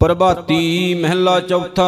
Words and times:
ਪ੍ਰਭਾਤੀ 0.00 0.94
ਮਹਿਲਾ 0.94 1.38
ਚੌਥਾ। 1.40 1.84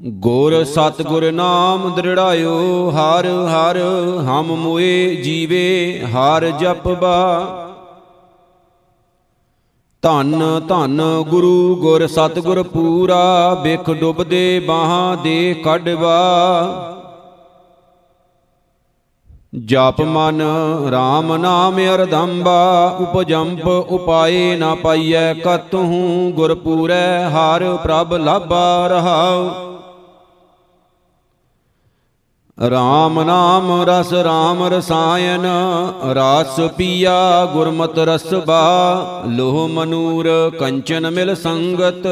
ਗੁਰ 0.00 0.64
ਸਤਿਗੁਰ 0.64 1.30
ਨਾਮ 1.32 1.94
ਦ੍ਰਿੜਾਇਓ, 1.94 2.90
ਹਰ 2.90 3.26
ਹਰ 3.26 3.78
ਹਮ 4.20 4.54
ਮੋਏ 4.56 5.14
ਜੀਵੇ, 5.16 6.00
ਹਰ 6.06 6.50
ਜਪਬਾ 6.50 7.16
ਧੰਨ 10.02 10.60
ਧੰਨ 10.68 11.02
ਗੁਰੂ 11.28 11.76
ਗੁਰ 11.76 12.06
ਸਤਿਗੁਰ 12.06 12.62
ਪੂਰਾ, 12.62 13.54
ਬਿਖ 13.54 13.90
ਡੁੱਬਦੇ 13.90 14.60
ਬਾਹਾਂ 14.60 15.16
ਦੇ 15.16 15.54
ਕੱਢਵਾ 15.54 16.16
ਜਪ 19.52 20.00
ਮਨ 20.00 20.42
RAM 20.88 21.36
ਨਾਮ 21.36 21.78
ਅਰਧੰਬਾ, 21.94 22.96
ਉਪਜੰਪ 23.00 23.66
ਉਪਾਏ 23.66 24.56
ਨਾ 24.56 24.74
ਪਾਈਐ, 24.74 25.34
ਕਤਹੂ 25.34 26.32
ਗੁਰ 26.32 26.54
ਪੂਰੈ, 26.54 27.28
ਹਰ 27.30 27.76
ਪ੍ਰਭ 27.76 28.14
ਲਾਭਾ 28.14 28.86
ਰਹਾਉ। 28.86 29.48
RAM 32.58 33.24
ਨਾਮ 33.24 33.70
ਰਸ 33.82 34.12
RAM 34.12 34.62
ਰਸਾਇਨ 34.70 35.46
ਰਾਸ 36.14 36.60
ਪੀਆ 36.76 37.44
ਗੁਰਮਤਿ 37.44 38.04
ਰਸਬਾ 38.04 38.62
ਲੋਹ 39.26 39.68
ਮਨੂਰ 39.68 40.52
ਕੰਚਨ 40.60 41.10
ਮਿਲ 41.10 41.34
ਸੰਗਤ, 41.34 42.06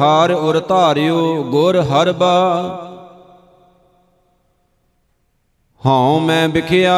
ਹਾਰ 0.00 0.30
ਉਰ 0.30 0.60
ਧਾਰਿਓ 0.60 1.42
ਗੁਰ 1.42 1.80
ਹਰਬਾ 1.80 2.86
ਹਉ 5.86 6.18
ਮੈਂ 6.18 6.48
ਵਿਖਿਆ, 6.48 6.96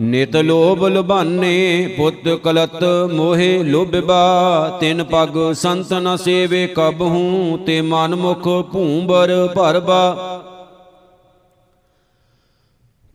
ਨਿਤ 0.00 0.36
ਲੋਭ 0.36 0.84
ਲੁਭਾਨੇ, 0.84 1.94
ਪੁੱਤ 1.96 2.28
ਕਲਤ 2.44 2.82
ਮੋਹਿ 3.12 3.62
ਲੋਭਬਾ। 3.64 4.78
ਤਿਨ 4.80 5.04
ਪਗ 5.04 5.52
ਸੰਤ 5.52 5.92
ਨ 5.92 6.16
ਸੇਵੇ 6.16 6.66
ਕਬਹੂ 6.66 7.56
ਤੇ 7.66 7.80
ਮਨ 7.80 8.14
ਮੁਖ 8.14 8.48
ਭੂੰਬਰ 8.72 9.32
ਭਰਬਾ। 9.54 10.42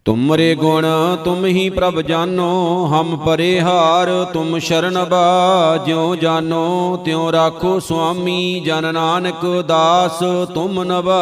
ਤੁਮਰੇ 0.06 0.56
ਗੁਣ 0.56 0.86
ਤੁਮ 1.24 1.46
ਹੀ 1.46 1.70
ਪ੍ਰਭ 1.70 2.02
ਜਾਨੋ, 2.02 2.86
ਹਮ 2.86 3.16
ਪਰਿਹਾਰ 3.18 4.10
ਤੁਮ 4.34 4.58
ਸ਼ਰਨਬਾ 4.60 5.78
ਜਿਉ 5.86 6.16
ਜਾਨੋ 6.16 6.98
ਤਿਉ 7.06 7.32
ਰਾਖੋ 7.32 7.80
ਸੁਆਮੀ 7.80 8.60
ਜਨ 8.60 8.94
ਨਾਨਕ 8.94 9.46
ਦਾਸ 9.68 10.20
ਤੁਮ 10.54 10.84
ਨਵਾ 10.84 11.22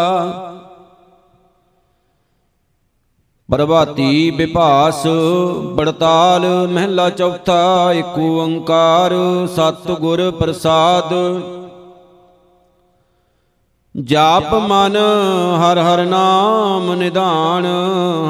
ਪ੍ਰਭਾਤੀ 3.51 4.29
ਵਿਭਾਸ 4.31 5.07
ਬੜਤਾਲ, 5.75 6.67
ਮਹਿਲਾ 6.67 7.09
ਚੌਥਾ, 7.09 7.93
ਏਕ 7.93 8.17
ਓੰਕਾਰ 8.19 9.13
ਸਤ 9.55 9.91
ਗੁਰ 9.91 10.31
ਪ੍ਰਸਾਦ। 10.31 11.13
ਜਾਪ 13.95 14.53
ਮਨ, 14.53 14.97
ਹਰ 15.55 15.79
ਹਰ 15.79 16.05
ਨਾਮ 16.05 16.93
ਨਿਧਾਨ, 16.93 17.65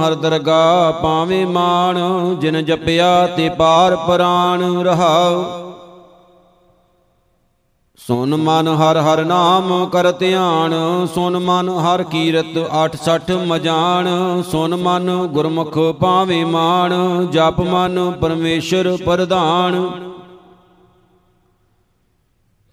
ਹਰ 0.03 0.15
ਦਰਗਾ 0.15 0.91
ਪਾਵੇਂ 0.91 1.45
ਮਾਨ 1.47 1.97
ਜਿਨ 2.39 2.65
ਜਪਿਆ 2.65 3.27
ਤੇ 3.27 3.49
ਪਾਰ 3.49 3.95
ਪ੍ਰਾਨ 3.95 4.81
ਰਹਾਉ। 4.81 5.68
ਸੁਨ 8.09 8.35
ਮਨ 8.35 8.67
ਹਰ 8.67 8.97
ਹਰ 8.97 9.23
ਨਾਮ 9.25 9.89
ਕਰ 9.89 10.11
ਧਿਆਨ, 10.11 10.73
ਸੁਨ 11.15 11.37
ਮਨ 11.37 11.69
ਹਰ 11.69 12.03
ਕੀਰਤ 12.03 12.57
86 12.73 13.35
ਮਜਾਨ, 13.47 14.07
ਸੁਨ 14.51 14.75
ਮਨ 14.75 15.11
ਗੁਰਮੁਖ 15.27 15.77
ਪਾਵੇਂ 15.99 16.45
ਮਾਨ 16.45 16.93
ਜਪ 17.31 17.59
ਮਨ 17.61 17.99
ਪਰਮੇਸ਼ਰ 18.11 18.89
ਪ੍ਰਧਾਨ। 19.05 19.77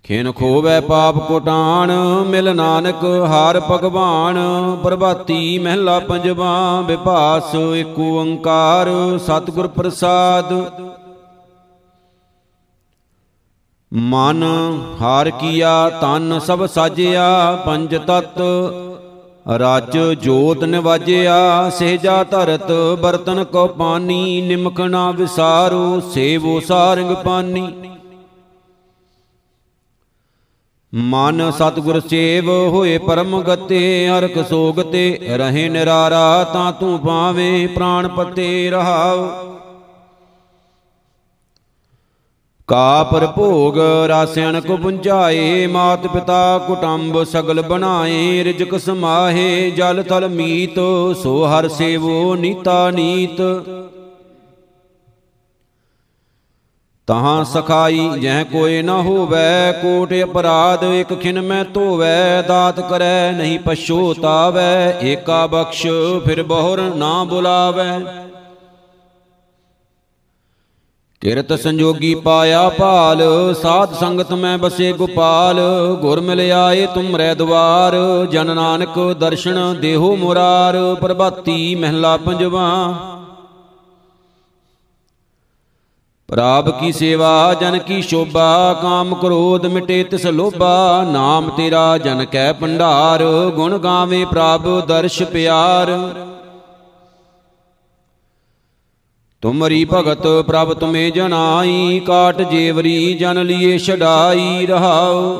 ਖਿਨ 0.04 0.32
ਖੋਵੈ 0.32 0.80
ਪਾਪ 0.80 1.18
ਕੋਟਾਨ, 1.18 1.92
ਮਿਲ 2.28 2.54
ਨਾਨਕ 2.54 3.04
ਹਾਰ 3.28 3.60
ਭਗਵਾਨ, 3.60 4.38
ਪ੍ਰਭਾਤੀ 4.82 5.58
ਮਹਿਲਾ 5.58 5.98
ਪੰਜਵਾ 5.98 6.80
ਵਿਭਾਸ 6.80 7.54
ਏਕ 7.54 7.98
ਓੰਕਾਰ, 7.98 8.90
ਸਤਿਗੁਰ 9.18 9.66
ਪ੍ਰਸਾਦ। 9.66 10.54
ਮਨ 13.92 14.42
ਹਾਰ 15.00 15.30
ਕੀਆ, 15.30 15.88
ਤਨ 16.00 16.38
ਸਭ 16.38 16.64
ਸਾਜਿਆ, 16.66 17.26
ਪੰਜ 17.66 17.94
ਤਤ। 17.96 18.40
ਰਾਜ 19.58 19.96
ਜੋਤ 20.22 20.64
ਨਿਵਾਜਿਆ, 20.64 21.70
ਸਹਿਜਾ 21.70 22.22
ਧਰਤ, 22.24 22.70
ਬਰਤਨ 23.00 23.44
ਕੋ 23.44 23.66
ਪਾਨੀ 23.68 24.40
ਨਿਮਕ 24.40 24.80
ਨਾ 24.80 25.10
ਵਿਸਾਰੋ, 25.10 26.00
ਸੇਵੋ 26.14 26.58
ਸਾਰੰਗ 26.60 27.14
ਪਾਨੀ। 27.16 27.66
ਮਨ 30.92 31.50
ਸਤਿਗੁਰ 31.50 32.00
ਸੇਵ 32.00 32.50
ਹੋਏ 32.50 32.98
ਪਰਮ 32.98 33.40
ਗਤੇ 33.42 34.08
ਹਰਕ 34.08 34.44
ਸੋਗ 34.48 34.80
ਤੇ 34.82 35.18
ਰਹੇ 35.28 35.68
ਨਿਰਾਰਾ, 35.68 36.44
ਤਾਂ 36.44 36.72
ਤੂੰ 36.72 36.98
ਪਾਵੇਂ 36.98 37.68
ਪ੍ਰਾਣ 37.68 38.08
ਪਤੇ 38.08 38.70
ਰਹਾਉ 38.70 39.55
ਕਾ 42.68 43.02
ਪਰਭੋਗ 43.04 43.78
ਰਾਸਿਆਣ 44.08 44.60
ਕੋ 44.60 44.76
ਪੁੰਚਾਏ 44.76 45.66
ਮਾਤ 45.66 46.06
ਪਿਤਾ 46.06 46.58
ਕੁਟੰਬ 46.58 47.24
ਸਗਲ 47.24 47.62
ਬਣਾਏ, 47.62 48.44
ਰਿਜਕ 48.44 48.78
ਸਮਾਹੇ, 48.78 49.70
ਜਲ 49.70 50.02
ਥਲ 50.02 50.28
ਮੀਤ, 50.28 50.78
ਸੋ 51.22 51.46
ਹਰ 51.46 51.68
ਸੇਵੋ 51.68 52.34
ਨੀਤਾ 52.34 52.90
ਨੀਤ। 52.90 53.40
ਤਹਾਂ 57.06 57.44
ਸਖਾਈ, 57.44 58.10
ਜਹ 58.20 58.44
ਕੋਏ 58.44 58.82
ਨਾ 58.82 59.02
ਹੋਵੈ, 59.02 59.72
ਕੋਟ 59.72 60.14
ਅਪਰਾਧ, 60.24 60.84
ਇਕ 60.84 61.14
ਖਿਨ 61.20 61.40
ਮੈਂ 61.40 61.64
ਧੋਵੈ, 61.64 62.42
ਦਾਤ 62.42 62.80
ਕਰੈ, 62.80 63.32
ਨਹੀਂ 63.32 63.58
ਪਛੋਤਾਵੈ 63.58 64.98
ਏਕਾ 65.02 65.46
ਬਖਸ਼, 65.46 65.86
ਫਿਰ 66.24 66.42
ਬਹੁਰ 66.42 66.80
ਨਾ 66.96 67.24
ਬੁਲਾਵੈ। 67.24 68.00
ਕਿਰਤ 71.26 71.52
ਸੰਜੋਗੀ 71.52 72.14
ਪਾਇਆ 72.14 72.68
ਭਾਲ, 72.68 73.22
ਸਾਧ 73.62 73.94
ਸੰਗਤ 73.94 74.32
ਮੈਂ 74.32 74.58
ਬਸੇ 74.58 74.92
ਗੋਪਾਲ, 74.92 75.60
ਗੁਰ 76.00 76.20
ਮਿਲ 76.20 76.40
ਆਏ 76.52 76.86
ਤੁਮਰੇ 76.86 77.34
ਦਵਾਰ, 77.34 77.94
ਜਨ 78.30 78.54
ਨਾਨਕ 78.54 78.98
ਦਰਸ਼ਨ 79.18 79.80
ਦੇਹੋ 79.80 80.14
ਮੁਰਾਰ, 80.16 80.76
ਪ੍ਰਭਾਤੀ 80.94 81.74
ਮਹਿਲਾ 81.74 82.16
ਪੰਜਵਾ। 82.16 82.68
ਪ੍ਰਾਪ 86.28 86.68
ਕੀ 86.80 86.92
ਸੇਵਾ, 86.92 87.54
ਜਨ 87.54 87.78
ਕੀ 87.78 88.00
ਸ਼ੋਭਾ, 88.02 88.72
ਕਾਮ 88.82 89.14
ਕ੍ਰੋਧ 89.14 89.66
ਮਿਟੇ 89.66 90.02
ਤਿਸ 90.04 90.26
ਲੋਭਾ, 90.26 91.04
ਨਾਮ 91.12 91.50
ਤੇਰਾ 91.56 91.98
ਜਨ 91.98 92.24
ਕੈ 92.24 92.52
ਭੰਡਾਰ, 92.52 93.24
ਗੁਣ 93.56 93.78
ਗਾਵੇ 93.78 94.24
ਪ੍ਰਭ 94.24 94.86
ਦਰਸ਼ 94.86 95.22
ਪਿਆਰ। 95.22 95.98
ਤੁਮਰੀ 99.42 99.84
ਭਗਤ 99.84 100.26
ਪ੍ਰਭ 100.46 100.74
ਤੁਮੇ 100.74 101.10
ਜਨਾਈ, 101.10 102.00
ਕਾਟ 102.06 102.42
ਜੇਵਰੀ 102.42 103.14
ਜਨ 103.14 103.44
ਲੀਏ 103.46 103.78
ਛਡਾਈ 103.78 104.66
ਰਹਾਉ। 104.66 105.36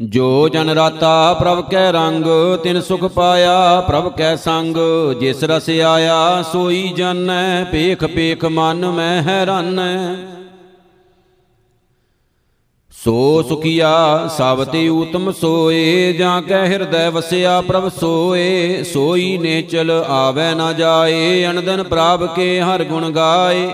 ਜੋ 0.00 0.48
ਜਨ 0.48 0.70
ਰਾਤਾ 0.70 1.34
ਪ੍ਰਭ 1.34 1.68
ਕੈ 1.68 1.92
ਰੰਗ, 1.92 2.24
ਤਿਨ 2.62 2.80
ਸੁਖ 2.80 3.04
ਪਾਇਆ 3.04 3.80
ਪ੍ਰਭ 3.80 4.12
ਕੈ 4.12 4.36
ਸੰਗ। 4.36 4.76
ਜਿਸ 5.20 5.44
ਰਸ 5.44 5.70
ਆਇਆ, 5.70 6.42
ਸੋਈ 6.52 6.92
ਜਾਣੈ 6.96 7.64
ਪੇਖ 7.64 8.04
ਪੇਖ 8.04 8.44
ਮਨ 8.44 8.90
ਮੈਂ 8.90 9.22
ਹੈਰਾਨੈ। 9.22 10.14
ਸੋ 13.04 13.42
ਸੁਖੀਆ 13.42 14.28
ਸਭ 14.38 14.64
ਤੇ 14.64 14.88
ਊਤਮ 14.88 15.32
ਸੋਏ, 15.32 16.12
ਜਾਂ 16.12 16.42
ਕੈ 16.42 16.66
ਹਿਰਦੈ 16.66 17.10
ਵਸਿਆ 17.10 17.60
ਪ੍ਰਭ 17.60 17.88
ਸੋਏ, 17.88 18.82
ਸੋਈ 18.82 19.38
ਨੇ 19.38 19.62
ਚਲ 19.62 20.04
ਆਵੈ 20.08 20.54
ਨਾ 20.54 20.72
ਜਾਏ 20.72 21.46
ਅਨੰਦਨ 21.46 21.82
ਪ੍ਰਭ 21.82 22.26
ਕੇ 22.34 22.60
ਹਰ 22.60 22.84
ਗੁਣ 22.84 23.10
ਗਾਏ। 23.10 23.68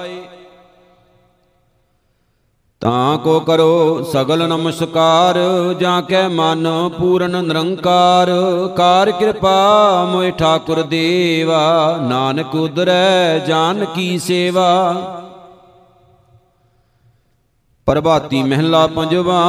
ਤਾਂ 2.80 3.18
ਕੋ 3.18 3.40
ਕਰੋ 3.40 4.02
ਸਗਲ 4.12 4.48
ਨਮਸਕਾਰ, 4.48 5.38
ਜਾਂ 5.80 6.02
ਕੈ 6.02 6.28
ਮਨ 6.28 6.90
ਪੂਰਨ 6.98 7.44
ਨਿਰੰਕਾਰ। 7.44 8.30
ਕਾਰ 8.76 9.10
ਕਿਰਪਾ 9.10 10.04
ਮੋਇ 10.12 10.30
ਠਾਕੁਰ 10.30 10.82
ਦੇਵਾ, 10.82 11.98
ਨਾਨਕ 12.02 12.54
ਉਦਰੈ 12.54 13.38
ਜਾਨ 13.38 13.84
ਕੀ 13.84 14.18
ਸੇਵਾ। 14.18 14.94
ਪ੍ਰਭਾਤੀ 17.88 18.42
ਮਹਿਲਾ 18.42 18.86
ਪੰਜਵਾ, 18.86 19.42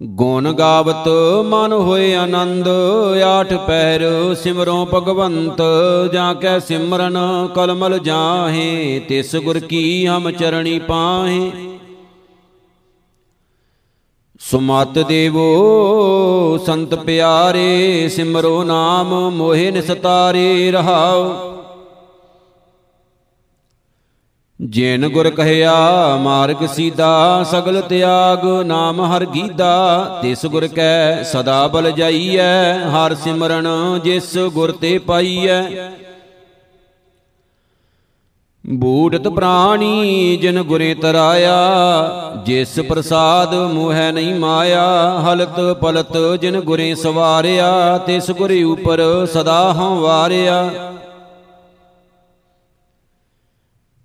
ਗੁਣ 0.00 0.52
ਗਾਵਤ 0.52 1.08
ਮਨ 1.44 1.72
ਹੋਏ 1.72 2.14
ਆਨੰਦ, 2.14 2.68
ਆਠ 3.26 3.52
ਪਹਿਰ 3.66 4.34
ਸਿਮਰੋ 4.34 4.84
ਭਗਵੰਤ, 4.94 5.62
ਜਾਂ 6.12 6.34
ਕੈ 6.34 6.58
ਸਿਮਰਨ 6.58 7.18
ਕਲਮਲ 7.54 7.98
ਜਾਹੇ 7.98 8.98
ਤਿਸ 9.08 9.34
ਗੁਰ 9.36 9.58
ਕੀ 9.60 10.06
ਹਮ 10.06 10.30
ਚਰਣੀ 10.30 10.78
ਪਾਹੇ। 10.78 11.50
ਸੁਮਤ 14.40 14.98
ਦੇਵੋ, 14.98 16.58
ਸੰਤ 16.66 16.94
ਪਿਆਰੇ, 16.94 18.08
ਸਿਮਰੋ 18.08 18.62
ਨਾਮ 18.64 19.14
ਮੋਹਿ 19.30 19.70
ਨਿਸਤਾਰੇ 19.70 20.70
ਰਹਾਉ 20.70 21.55
ਜਿਨ 24.60 25.08
ਗੁਰ 25.08 25.30
ਕਹਿਆ, 25.30 25.74
ਮਾਰਗ 26.16 26.66
ਸੀਦਾ, 26.66 27.44
ਸਗਲ 27.50 27.80
ਤਿਆਗ, 27.80 28.44
ਨਾਮ 28.62 29.00
ਹਰ 29.00 29.24
ਗੀਦਾ। 29.24 30.18
ਤਿਸ 30.22 30.46
ਗੁਰ 30.46 30.66
ਕੈ, 30.66 31.22
ਸਦਾ 31.22 31.66
ਬਲ 31.66 31.90
ਜਾਈਐ, 31.90 32.72
ਹਰ 32.88 33.14
ਸਿਮਰਨ 33.14 33.68
ਜਿਸ 34.04 34.36
ਗੁਰ 34.38 34.72
ਤੇ 34.72 34.98
ਪਾਈਐ। 34.98 35.62
ਬੂੜਤ 38.66 39.28
ਪ੍ਰਾਣੀ 39.28 40.36
ਜਿਨ 40.36 40.62
ਗੁਰੇ 40.62 40.94
ਤਰਾਇਆ, 40.94 41.56
ਜਿਸ 42.46 42.80
ਪ੍ਰਸਾਦ 42.80 43.54
ਮੋਹਿ 43.54 44.12
ਨਹੀਂ 44.12 44.34
ਮਾਇਆ। 44.34 44.84
ਹਲਤ 45.20 45.60
ਪਲਤ 45.80 46.16
ਜਿਨ 46.40 46.60
ਗੁਰੇ 46.60 46.94
ਸਵਾਰਿਆ, 46.94 47.98
ਤਿਸ 47.98 48.30
ਗੁਰੇ 48.30 48.62
ਉਪਰ 48.62 49.26
ਸਦਾ 49.26 49.72
ਹਉ 49.72 50.00
ਵਾਰਿਆ 50.00 50.70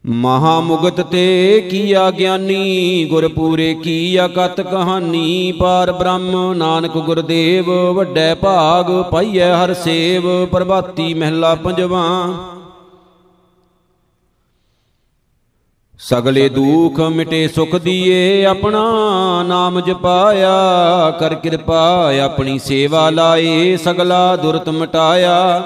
ਮਹਾ 0.06 0.59
ਮੁਗਤ 0.59 1.01
ਤੇ 1.01 1.68
ਕੀਆ 1.71 2.12
ਗਿਆਨੀ 2.12 3.06
ਗੁਰ 3.09 3.27
ਪੂਰੇ 3.27 3.74
ਕੀ 3.74 4.25
ਅਕਤ 4.25 4.62
ਕਹਾਣੀ 4.62 5.51
ਪਾਰ 5.51 5.92
ਬ੍ਰਹਮ 5.92 6.53
ਨਾਨਕ 6.53 6.98
ਗੁਰਦੇਵ, 6.98 7.69
ਵੱਡੇ 7.94 8.33
ਭਾਗ 8.33 8.86
ਪਾਈਐ 9.12 9.51
ਹਰ 9.53 9.74
ਸੇਵ, 9.74 10.45
ਪ੍ਰਭਾਤੀ 10.45 11.13
ਮਹਿਲਾ 11.13 11.56
ਪੰਜਵਾ। 11.56 12.03
ਸਗਲੇ 16.00 16.50
ਦੁਖ 16.50 17.00
ਮਿਟੇ 17.00 17.47
ਸੁਖ 17.47 17.75
ਦੀਏ, 17.75 18.45
ਆਪਣਾ 18.45 18.83
ਨਾਮ 19.44 19.80
ਜਪਾਇਆ, 19.80 21.12
ਕਰ 21.19 21.36
ਕਿਰਪਾ 21.36 22.12
ਆਪਣੀ 22.24 22.59
ਸੇਵਾ 22.59 23.09
ਲਾਏ, 23.09 23.77
ਸਗਲਾ 23.77 24.36
ਦੁਰਤ 24.36 24.69
ਮਟਾਇਆ। 24.69 25.62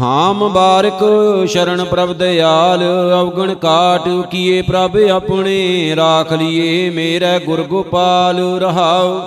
ਹਾਂ 0.00 0.34
ਮੁਬਾਰਕ 0.34 1.02
ਸ਼ਰਨ 1.48 1.84
ਪ੍ਰਭ 1.84 2.12
ਦਿਆਲ, 2.12 2.80
ਅਵਗਣ 3.20 3.54
ਕਾਟ 3.54 4.08
ਕੀਏ 4.30 4.62
ਪ੍ਰਭ 4.62 4.96
ਆਪਣੇ, 4.96 5.96
ਰਾਖ 5.96 6.32
ਲਈਏ 6.32 6.90
ਮੇਰਾ 6.90 7.38
ਗੁਰ 7.38 7.62
ਗੋਪਾਲ 7.62 8.58
ਰਹਾਉ। 8.60 9.20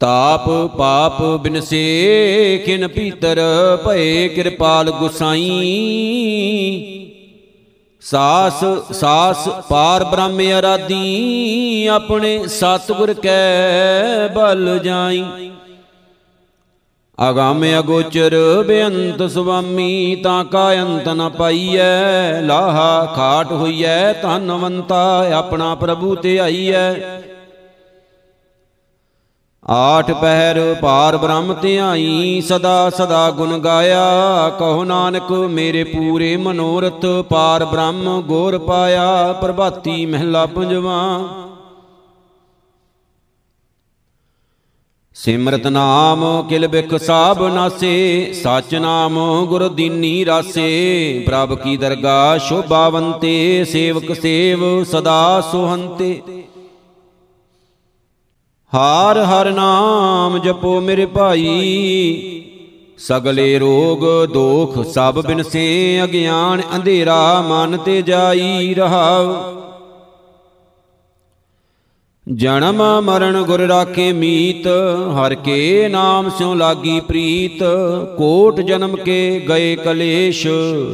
ਤਾਪ 0.00 0.48
ਪਾਪ 0.78 1.22
ਬਿਨਸੇ 1.22 2.62
ਕਿਨ 2.66 2.88
ਭੀਤਰ, 2.88 3.40
ਭਏ 3.84 4.28
ਕਿਰਪਾਲ 4.28 4.90
ਗੁਸਾਈ। 4.90 5.50
ਸਾਸ 8.00 8.64
ਸਾਸ 8.92 9.48
ਪਾਰ 9.48 10.04
ਬ੍ਰਹਮ 10.04 10.40
ਅਰਾਦੀ 10.58 11.86
ਆਪਣੇ 11.86 12.46
ਸਤਿਗੁਰ 12.46 13.12
ਕੈ 13.12 14.28
ਬਲ 14.28 14.78
ਜਾਈ। 14.78 15.24
ਅਗਾਮ 17.28 17.64
ਅਗੋਚਰ 17.78 18.34
ਬੇਅੰਤ 18.66 19.22
ਸੁਆਮੀ, 19.30 20.14
ਤਾਂ 20.16 20.44
ਕਾ 20.44 20.72
ਅੰਤ 20.74 21.08
ਨ 21.08 21.28
ਪਾਈਐ। 21.28 22.40
ਲਾਹਾ 22.42 23.12
ਖਾਟ 23.16 23.52
ਹੋਈਐ 23.52 24.12
ਧਨਵੰਤਾ 24.12 25.26
ਆਪਣਾ 25.32 25.74
ਪ੍ਰਭੂ 25.74 26.14
ਤੇ 26.14 26.38
ਆਈਐ। 26.40 26.92
ਆਠ 29.70 30.10
ਪਹਿਰ 30.10 30.76
ਪਾਰ 30.80 31.16
ਬ੍ਰਹਮ 31.16 31.54
ਧਿਆਈ 31.62 32.40
ਸਦਾ 32.40 32.90
ਸਦਾ 32.90 33.30
ਗੁਣ 33.30 33.58
ਗਾਇਆ। 33.58 34.00
ਕਹੋ 34.58 34.84
ਨਾਨਕ, 34.84 35.32
ਮੇਰੇ 35.32 35.84
ਪੂਰੇ 35.84 36.36
ਮਨੋਰਥ, 36.36 37.06
ਪਾਰ 37.28 37.64
ਬ੍ਰਹਮ 37.64 38.22
ਗੋਰ 38.22 38.58
ਪਾਇਆ। 38.58 39.32
ਪ੍ਰਭਾਤੀ 39.32 40.06
ਮਹਿਲਾ 40.06 40.46
ਪੰਜਵਾ 40.46 41.18
ਸਿਮਰਤ 45.24 45.66
ਨਾਮ 45.66 46.46
ਕਿਲ 46.48 46.68
ਬਿਖ 46.68 46.94
ਸਾਬ 46.94 47.46
ਨਾਸੇ, 47.46 48.32
ਸਚ 48.32 48.74
ਨਾਮ 48.74 49.46
ਗੁਰ 49.46 49.68
ਦੀਨੀ 49.68 50.24
ਰਾਸੇ। 50.24 51.24
ਪ੍ਰਭ 51.26 51.54
ਕੀ 51.54 51.76
ਦਰਗਾ 51.76 52.38
ਸ਼ੋਭਾਵੰਤੇ, 52.38 53.64
ਸੇਵਕ 53.64 54.12
ਸੇਵ 54.12 54.84
ਸਦਾ 54.84 55.40
ਸੁਹੰਤੇ। 55.52 56.20
ਹਾਰ 58.74 59.18
ਹਰ 59.18 59.50
ਨਾਮ 59.50 60.38
ਜਪੋ 60.38 60.80
ਮੇਰੇ 60.80 61.06
ਭਾਈ, 61.06 62.42
ਸਗਲੇ 62.98 63.58
ਰੋਗ 63.58 64.26
ਦੋਖ 64.32 64.86
ਸਭ 64.86 65.26
ਬਿਨਸੇ, 65.26 66.00
ਅਗਿਆਨ 66.04 66.62
ਅੰਧੇਰਾ 66.76 67.44
ਮਨ 67.48 67.76
ਤੇ 67.76 68.02
ਜਾਈ 68.02 68.74
ਰਹਾਉ। 68.74 69.59
ਜਨਮ 72.30 73.00
ਮਰਨ 73.00 73.42
ਗੁਰ 73.42 73.60
ਰਾਖੇ 73.60 74.12
ਮੀਤ, 74.12 74.66
ਹਰ 75.14 75.34
ਕੇ 75.34 75.88
ਨਾਮ 75.88 76.28
ਸਿਉ 76.30 76.54
ਲਾਗੀ 76.54 77.00
ਪ੍ਰੀਤ। 77.00 77.62
ਕੋਟ 78.18 78.60
ਜਨਮ 78.60 78.96
ਕੇ 78.96 79.46
ਗਏ 79.48 79.76
ਕਲੇਸ਼, 79.76 80.46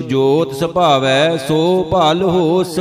ਜੋਤ 0.08 0.54
ਸੁਭਾਵੈ 0.54 1.36
ਸੋ 1.36 1.88
ਭਲ 1.92 2.22
ਹੋਸ। 2.22 2.78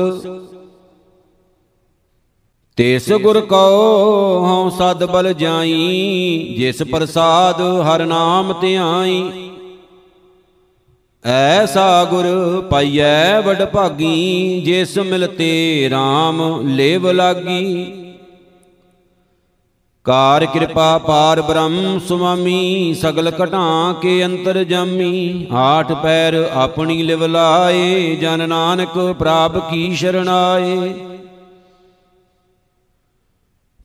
ਤਿਸ 2.78 3.12
ਗੁਰ 3.13 3.40
ਕਉ 3.42 4.46
ਹਉ 4.46 4.69
ਸਦ 4.69 5.06
ਬਲ 5.06 5.34
ਜਾਈ, 5.34 6.56
ਜਿਸ 6.57 6.81
ਪ੍ਰਸਾਦ 6.84 7.62
ਹਰ 7.62 8.06
ਨਾਮ 8.06 8.54
ਧਿਆਈ। 8.62 9.24
ਐਸਾ 11.25 12.04
ਗੁਰ 12.04 12.25
ਪਾਈਐ 12.62 13.42
ਵਡ 13.42 13.66
ਭਾਗੀ 13.66 14.62
ਜਿਸ 14.66 14.98
ਮਿਲਤੇ 14.98 15.90
RAM 15.94 16.42
ਲੇਵ 16.68 17.12
ਲਾਗੀ। 17.12 18.05
ਕਾਰ 20.06 20.46
ਕਿਰਪਾ 20.46 20.98
ਪਾਰ 20.98 21.42
ਬ੍ਰਹਮ 21.42 22.00
ਸੁਆਮੀ, 22.00 22.94
ਸਗਲ 22.94 23.31
ਘਟਾਂ 23.44 23.94
ਕੇ 23.94 24.25
ਅੰਤਰ 24.25 24.63
ਜਾਮੀ। 24.63 25.48
ਆਠ 25.54 25.92
ਪੈਰ 25.92 26.50
ਆਪਣੀ 26.54 27.04
ਲਿਵ 27.04 27.25
ਲਾਏ, 27.25 28.16
ਜਨ 28.16 28.50
ਨਾਨਕ 28.50 29.16
ਪ੍ਰਾਪ 29.19 29.69
ਕੀ 29.72 29.96
ਸ਼ਰਣਾਏ। 29.96 30.94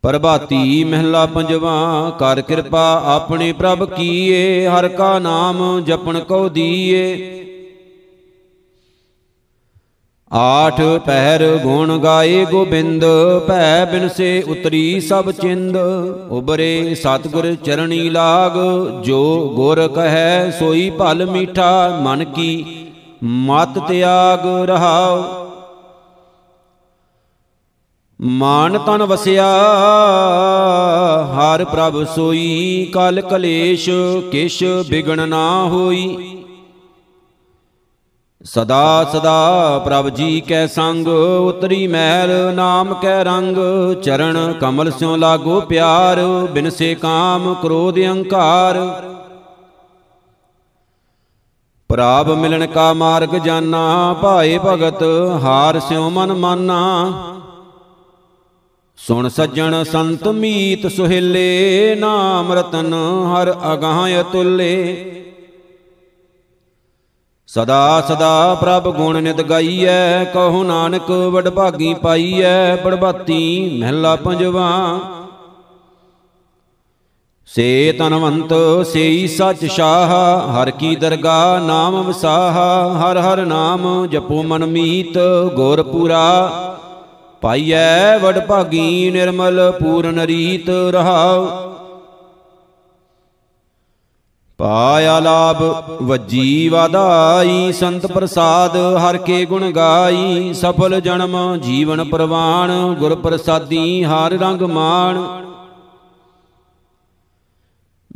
ਪ੍ਰਭਾਤੀ 0.03 0.85
ਮਹਿਲਾ 0.85 1.27
ਪੰਜਵਾ, 1.27 2.11
ਕਰ 2.19 2.41
ਕਿਰਪਾ 2.41 3.03
ਆਪਣੇ 3.05 3.53
ਪ੍ਰਭ 3.53 3.85
ਕੀਏ, 3.85 4.67
ਹਰ 4.67 4.89
ਕਾ 4.89 5.19
ਨਾਮ 5.19 5.83
ਜਪਣ 5.87 6.21
ਕੋ 6.21 6.49
ਦੀਏ। 6.49 7.37
ਆਠ 10.31 10.81
ਪਹਿਰ 11.07 11.43
ਗੁਣ 11.59 11.97
ਗਾਏ 11.99 12.45
ਗੋਬਿੰਦ, 12.45 13.05
ਭੈ 13.49 13.85
ਬਿਨਸੇ 13.85 14.43
ਉਤਰੀ 14.49 15.01
ਸਭ 15.01 15.31
ਚਿੰਦ। 15.31 15.77
ਉਬਰੇ 16.31 16.95
ਸਤਗੁਰ 16.95 17.55
ਚਰਣੀ 17.55 18.09
ਲਾਗ, 18.11 18.53
ਜੋ 19.05 19.49
ਗੁਰ 19.57 19.87
ਕਹੈ 19.89 20.51
ਸੋਈ 20.51 20.89
ਭਲ 20.91 21.27
ਮੀਠਾ, 21.27 22.01
ਮਨ 22.03 22.25
ਕੀ 22.25 22.65
ਮਤ 23.25 23.79
ਤਿਆਗ 23.79 24.47
ਰਹਾਉ। 24.69 25.23
ਮਾਨ 28.21 28.79
ਤਨ 28.79 29.03
ਵਸਿਆ, 29.03 29.47
ਹਰ 31.35 31.65
ਪ੍ਰਭ 31.65 32.05
ਸੋਈ, 32.05 32.91
ਕਲ 32.95 33.21
ਕਲੇਸ਼ 33.21 33.91
ਕਿਛ 34.33 34.63
ਬਿਗਣ 34.91 35.29
ਨਾ 35.29 35.65
ਹੋਈ। 35.65 36.37
ਸਦਾ 38.45 39.05
ਸਦਾ 39.13 39.79
ਪ੍ਰਭ 39.85 40.09
ਜੀ 40.09 40.41
ਕੈ 40.41 40.67
ਸੰਗ, 40.67 41.09
ਉਤਰੀ 41.41 41.87
ਮਹਿਲ, 41.87 42.55
ਨਾਮ 42.55 42.95
ਕੈ 42.95 43.25
ਰੰਗ, 43.25 43.57
ਚਰਨ 44.03 44.53
ਕਮਲ 44.61 44.91
ਸਿਉ 44.91 45.17
ਲਾਗੋ 45.17 45.61
ਪਿਆਰ 45.61 46.21
ਬਿਨਸੇ 46.53 46.95
ਕਾਮ 46.95 47.55
ਕ੍ਰੋਧ 47.55 47.99
ਅਹੰਕਾਰ। 47.99 48.79
ਪ੍ਰਾਪ 51.89 52.29
ਮਿਲਣ 52.29 52.67
ਕਾ 52.67 52.93
ਮਾਰਗ 52.93 53.37
ਜਾਨਾ, 53.37 54.17
ਭਾਏ 54.23 54.59
ਭਗਤ 54.59 55.03
ਹਾਰ 55.43 55.81
ਸਿਉ 55.81 56.11
ਮਨ 56.11 56.33
ਮਾਨਾ। 56.33 57.13
ਸੁਣ 58.99 59.29
ਸੱਜਣ 59.29 59.85
ਸੰਤ 59.85 60.29
ਮੀਤ 60.29 60.87
ਸੁਹੇਲੇ, 60.87 61.95
ਨਾਮ 61.95 62.53
ਰਤਨ 62.53 62.95
ਹਰ 63.27 63.55
ਅਗਾਹ 63.73 64.21
ਅਤੁੱਲੇ। 64.21 65.17
ਸਦਾ 67.55 68.05
ਸਦਾ 68.09 68.55
ਪ੍ਰਭ 68.55 68.89
ਗੁਣ 68.97 69.23
ਨਿਤ 69.23 69.41
ਗਾਈਐ, 69.43 70.25
ਕਹੋ 70.25 70.63
ਨਾਨਕ 70.65 71.11
ਵਡ 71.11 71.49
ਭਾਗੀ 71.49 71.95
ਪਾਈਐ 71.95 72.77
ਬੜਬਾਤੀ 72.77 73.79
ਮਹਿਲਾ 73.81 74.17
ਪੰਜਵਾ। 74.17 74.99
ਸੇ 77.47 77.93
ਤਨਵੰਤ, 77.99 78.53
ਸੇਈ 78.87 79.27
ਸਚ 79.27 79.65
ਸ਼ਾਹ, 79.65 80.11
ਹਰ 80.53 80.71
ਕੀ 80.71 80.97
ਦਰਗਾ 80.97 81.59
ਨਾਮ 81.59 82.03
ਵਸਾਹ, 82.03 82.59
ਹਰ 82.99 83.19
ਹਰ 83.19 83.45
ਨਾਮ 83.47 84.07
ਜਪੋ 84.07 84.43
ਮਨ 84.43 84.67
ਮੀਤ, 84.67 85.19
ਗੁਰ 85.55 85.83
ਪੂਰਾ। 85.83 86.49
ਪਾਈਐ 87.41 88.19
ਵਡ 88.19 88.39
ਭਾਗੀ 88.47 89.11
ਨਿਰਮਲ 89.11 89.73
ਪੂਰਨ 89.83 90.21
ਰੀਤ 90.21 90.71
ਰਹਾਉ। 90.91 91.70
ਪਾਇਆ 94.61 95.19
ਲਾਭ 95.21 95.63
ਵੱਜੀ 96.03 96.69
ਵਾਧਾਈ, 96.69 97.73
ਸੰਤ 97.73 98.07
ਪ੍ਰਸਾਦ, 98.07 98.77
ਹਰ 98.77 99.17
ਕੇ 99.17 99.45
ਗੁਣ 99.45 99.71
ਗਾਈ, 99.71 100.53
ਸਫਲ 100.55 101.01
ਜਨਮ, 101.01 101.57
ਜੀਵਨ 101.57 102.05
ਪ੍ਰਵਾਨ, 102.05 102.95
ਗੁਰ 102.99 103.15
ਪ੍ਰਸਾਦੀ, 103.15 104.05
ਹਰ 104.05 104.33
ਰੰਗ 104.33 104.63
ਮਾਣ। 104.63 105.21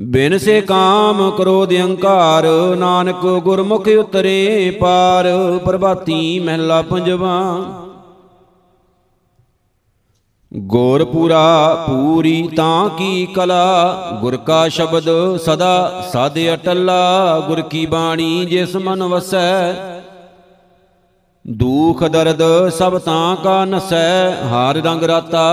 ਬਿਨ 0.01 0.39
ਸੇ 0.39 0.61
ਕਾਮ 0.61 1.31
ਕ੍ਰੋਧ 1.31 1.73
ਅਹੰਕਾਰ, 1.73 2.47
ਨਾਨਕ 2.77 3.27
ਗੁਰਮੁਖ 3.45 3.89
ਉਤਰੇ 3.89 4.71
ਪਾਰ, 4.81 5.59
ਪ੍ਰਭਾਤੀ 5.65 6.39
ਮਹਿਲਾ 6.39 6.83
ਪੰਜਵਾ। 6.83 7.37
ਗੋਰਪੂਰਾ 10.57 11.75
ਪੂਰੀ 11.89 12.49
ਤਾਂ 12.57 12.89
ਕੀ 12.89 13.27
ਕਲਾ, 13.27 13.95
ਗੁਰ 14.21 14.37
ਕਾ 14.37 14.69
ਸ਼ਬਦ 14.69 15.37
ਸਦਾ 15.37 16.03
ਸਾਧ 16.13 16.39
ਅਟੱਲਾ, 16.55 17.41
ਗੁਰ 17.41 17.61
ਕੀ 17.61 17.87
ਬਾਣੀ 17.87 18.45
ਜਿਸ 18.45 18.77
ਮਨ 18.77 19.03
ਵਸੈ। 19.03 19.73
ਦੁਖ 21.47 22.05
ਦਰਦ 22.05 22.69
ਸਭ 22.69 22.99
ਤਾਂ 22.99 23.37
ਕਾ 23.37 23.65
ਨਸੈ, 23.65 24.43
ਹਾਰ 24.45 24.77
ਰੰਗ 24.77 25.03
ਰਾਤਾ, 25.03 25.49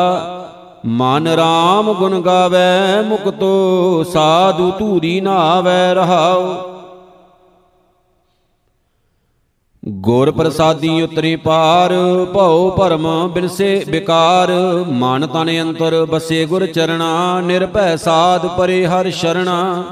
ਮਨ 0.85 1.27
RAM 1.27 1.93
ਗੁਣ 1.93 2.21
ਗਾਵੇ, 2.21 3.01
ਮੁਕਤੋ 3.07 4.03
ਸਾਧੂ 4.03 4.71
ਧੂਰੀ 4.79 5.21
ਨਾਵੇ 5.21 5.93
ਰਹਾਉ। 5.93 6.55
ਗੁਰ 9.83 10.31
ਪ੍ਰਸਾਦੀ 10.31 11.01
ਉਤਰੇ 11.01 11.35
ਪਾਰ 11.35 11.91
ਭਉ 12.33 12.69
ਭਰਮ 12.71 13.27
ਬਿਨਸੇ 13.27 13.83
ਵਿਕਾਰ 13.87 14.51
ਮਨ 14.89 15.27
ਤਨ 15.27 15.49
ਅੰਤਰ 15.61 16.05
ਬਸੇ 16.05 16.45
ਗੁਰ 16.45 16.65
ਚਰਣਾ 16.65 17.41
ਨਿਰਭੈ 17.41 17.95
ਸਾਧ 17.95 18.45
ਪਰੇ 18.47 18.85
ਹਰ 18.87 19.09
ਸ਼ਰਣਾ। 19.11 19.83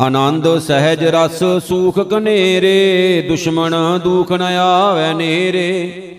ਆਨੰਦ 0.00 0.58
ਸਹਿਜ 0.58 1.04
ਰਸ 1.04 1.42
ਸੂਖ 1.68 1.98
ਕਨੇਰੇ 2.00 3.24
ਦੁਸ਼ਮਣ 3.28 3.74
ਦੁਖ 3.98 4.32
ਨ 4.32 4.42
ਆਵੇ 4.42 5.12
ਨੇਰੇ। 5.14 6.18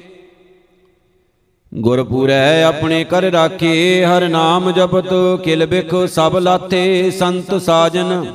ਗੁਰਪੂਰੈ 1.73 2.63
ਆਪਣੇ 2.63 3.03
ਕਰ 3.03 3.23
ਰਾਖੇ 3.23 4.05
ਹਰ 4.05 4.27
ਨਾਮ 4.29 4.71
ਜਪਤ 4.71 5.13
ਕਿਲ 5.43 5.65
ਬਿਖ 5.65 5.95
ਸਭ 6.07 6.38
ਲਾਥੇ 6.38 7.11
ਸੰਤ 7.11 7.61
ਸਾਜਨ। 7.61 8.25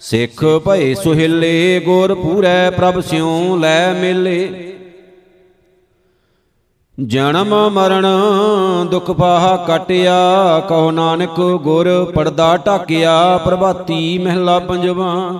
ਸਿੱਖ 0.00 0.44
ਭਏ 0.44 0.94
ਸੁਹਿਲੇ 0.94 1.80
ਗੁਰਪੂਰੈ 1.80 2.70
ਪ੍ਰਭ 2.70 3.00
ਸਿਉ 3.00 3.56
ਲੈ 3.56 3.92
ਮਿਲੇ। 3.92 4.72
ਜਨਮ 7.06 7.70
ਮਰਨ 7.70 8.06
ਦੁਖ 8.90 9.10
ਪਾਹ 9.10 9.66
ਕਟਿਆ, 9.66 10.60
ਕਹੋ 10.60 10.90
ਨਾਨਕ 10.90 11.40
ਗੁਰ 11.40 12.12
ਪਰਦਾ 12.14 12.56
ਢਾਕਿਆ, 12.56 13.38
ਪ੍ਰਭਾਤੀ 13.38 14.18
ਮਹਿਲਾ 14.18 14.58
ਪੰਜਵਾ। 14.58 15.34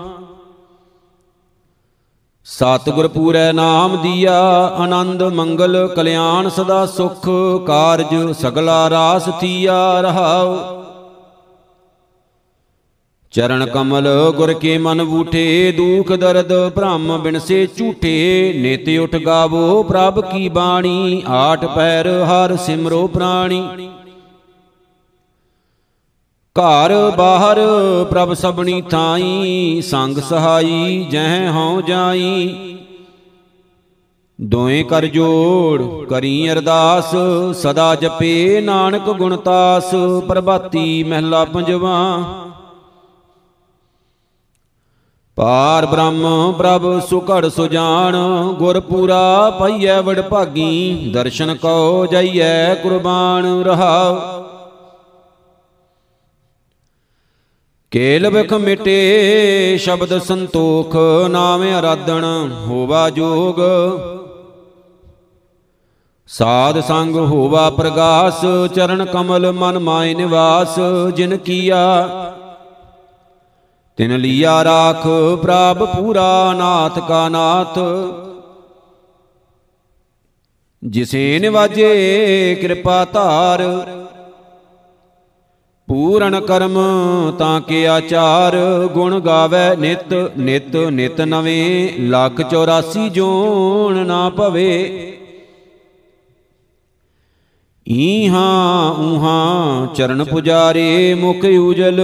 ਸਤਿਗੁਰ 2.45 3.09
ਪੂਰੈ 3.09 3.53
ਨਾਮ 3.53 3.97
ਦੀਆ, 4.03 4.41
ਆਨੰਦ 4.77 5.23
ਮੰਗਲ 5.23 5.89
ਕਲਿਆਣ 5.97 6.49
ਸਦਾ 6.49 6.87
ਸੁਖ, 6.87 7.29
ਕਾਰਜ 7.67 8.33
ਸਗਲਾ 8.33 8.91
ਰਾਸ 8.91 9.29
ਥੀਆ 9.41 10.01
ਰਹਾਉ। 10.01 10.80
ਚਰਨ 13.33 13.67
ਕਮਲ 13.67 14.09
ਗੁਰ 14.37 14.53
ਕੇ 14.53 14.79
ਮਨ 14.79 15.05
ਬੂਠੇ, 15.05 15.73
ਦੁਖ 15.73 16.13
ਦਰਦ 16.13 16.53
ਭ੍ਰਮ 16.69 17.19
ਬਿਨਸੇ 17.19 17.67
ਝੂਠੇ। 17.77 18.53
ਨੇਤ 18.57 18.89
ਉਠ 19.01 19.17
ਗਾਵੋ 19.17 19.83
ਪ੍ਰਭ 19.83 20.21
ਕੀ 20.21 20.49
ਬਾਣੀ, 20.49 21.23
ਆਠ 21.29 21.65
ਪੈਰ 21.65 22.09
ਹਰ 22.25 22.57
ਸਿਮਰੋ 22.57 23.07
ਪ੍ਰਾਣੀ। 23.07 23.63
ਘਰ 26.57 26.95
ਬਾਹਰ 27.19 27.61
ਪ੍ਰਭ 28.11 28.35
ਸਬਣੀ 28.35 28.83
ਥਾਈ, 28.83 29.81
ਸੰਗ 29.81 30.19
ਸਹਾਈ, 30.19 31.07
ਜਹ 31.11 31.51
ਹਉ 31.53 31.81
ਜਾਈ। 31.81 32.77
ਦੋਏ 34.41 34.83
ਕਰ 34.83 35.07
ਜੋੜ, 35.07 35.83
ਕਰੀ 36.05 36.53
ਅਰਦਾਸ, 36.53 37.15
ਸਦਾ 37.55 37.95
ਜਪੇ 37.95 38.61
ਨਾਨਕ 38.61 39.11
ਗੁਣਤਾਸ 39.11 39.91
ਪ੍ਰਭਾਤੀ 40.29 41.05
ਮਹਿਲਾ 41.05 41.45
ਪੰਜਵਾ। 41.45 42.25
ਪਾਰ 45.41 45.87
ਬ੍ਰਹਮ 45.87 46.53
ਪ੍ਰਭ 46.53 47.01
ਸੁਖੜ 47.01 47.49
ਸੁਜਾਨ, 47.49 48.17
ਗੁਰ 48.59 48.81
ਪੂਰਾ 48.81 49.51
ਪਈਐ 49.51 50.01
ਵਡ 50.01 50.21
ਭਾਗੀ 50.21 51.11
ਦਰਸ਼ਨ 51.15 51.55
ਕਉ 51.55 52.07
ਜਾਈਐ 52.07 52.75
ਕੁਰਬਾਨ 52.75 53.63
ਰਹਾਉ। 53.65 54.19
ਕੇਲ 57.91 58.29
ਵਿਖ 58.31 58.53
ਮਿਟੇ 58.53 59.79
ਸ਼ਬਦ 59.79 60.19
ਸੰਤੋਖ, 60.19 60.97
ਨਾਮ 61.31 61.65
ਅਰਾਧਣ 61.81 62.25
ਹੋਵਾ 62.67 63.11
ਜੋਗ। 63.11 63.61
ਸਾਧ 66.27 66.81
ਸੰਗ 66.81 67.17
ਹੋਵਾ 67.17 67.71
ਪ੍ਰਗਾਸ, 67.71 68.41
ਚਰਨ 68.75 69.05
ਕਮਲ 69.05 69.53
ਮਨ 69.53 69.79
ਮਾਇ 69.79 70.15
ਨਿਵਾਸ, 70.15 70.79
ਜਿਨ 71.15 71.37
ਕੀਆ 71.37 71.81
ਤਿਨ 74.01 74.17
ਲੀਆ 74.17 74.53
ਰਾਖ 74.65 75.03
ਪ੍ਰਭ 75.43 75.85
ਪੂਰਾ 75.87 76.53
ਨਾਥ 76.59 76.99
ਕਾ 76.99 77.29
ਨਾਥ। 77.29 77.79
ਜਿਸੇ 80.83 81.39
ਨਿਵਾਜੇ 81.39 82.55
ਕਿਰਪਾ 82.61 83.05
ਧਾਰ, 83.05 83.63
ਪੂਰਨ 85.89 86.41
ਕਰਮ 86.41 86.79
ਤਾਂ 87.39 87.61
ਕੇ 87.61 87.87
ਆਚਾਰ, 87.89 88.57
ਗੁਣ 88.95 89.19
ਗਾਵੇ 89.21 89.77
ਨਿਤ 89.77 90.15
ਨਿਤ 90.39 90.77
ਨਿਤ 90.77 91.21
ਨਵੇਂ, 91.21 91.91
ਲੱਖ 92.01 92.41
84 92.41 93.09
ਜੋਣ 93.09 94.07
ਨਾ 94.07 94.29
ਭਵੇ। 94.31 94.73
ਈਹਾਂ 97.87 98.91
ਉਹਾਂ 99.03 99.87
ਚਰਨ 99.95 100.25
ਪੁਜਾਰੇ 100.25 101.15
ਮੁਖ 101.15 101.45
ਉਜਲ 101.61 102.01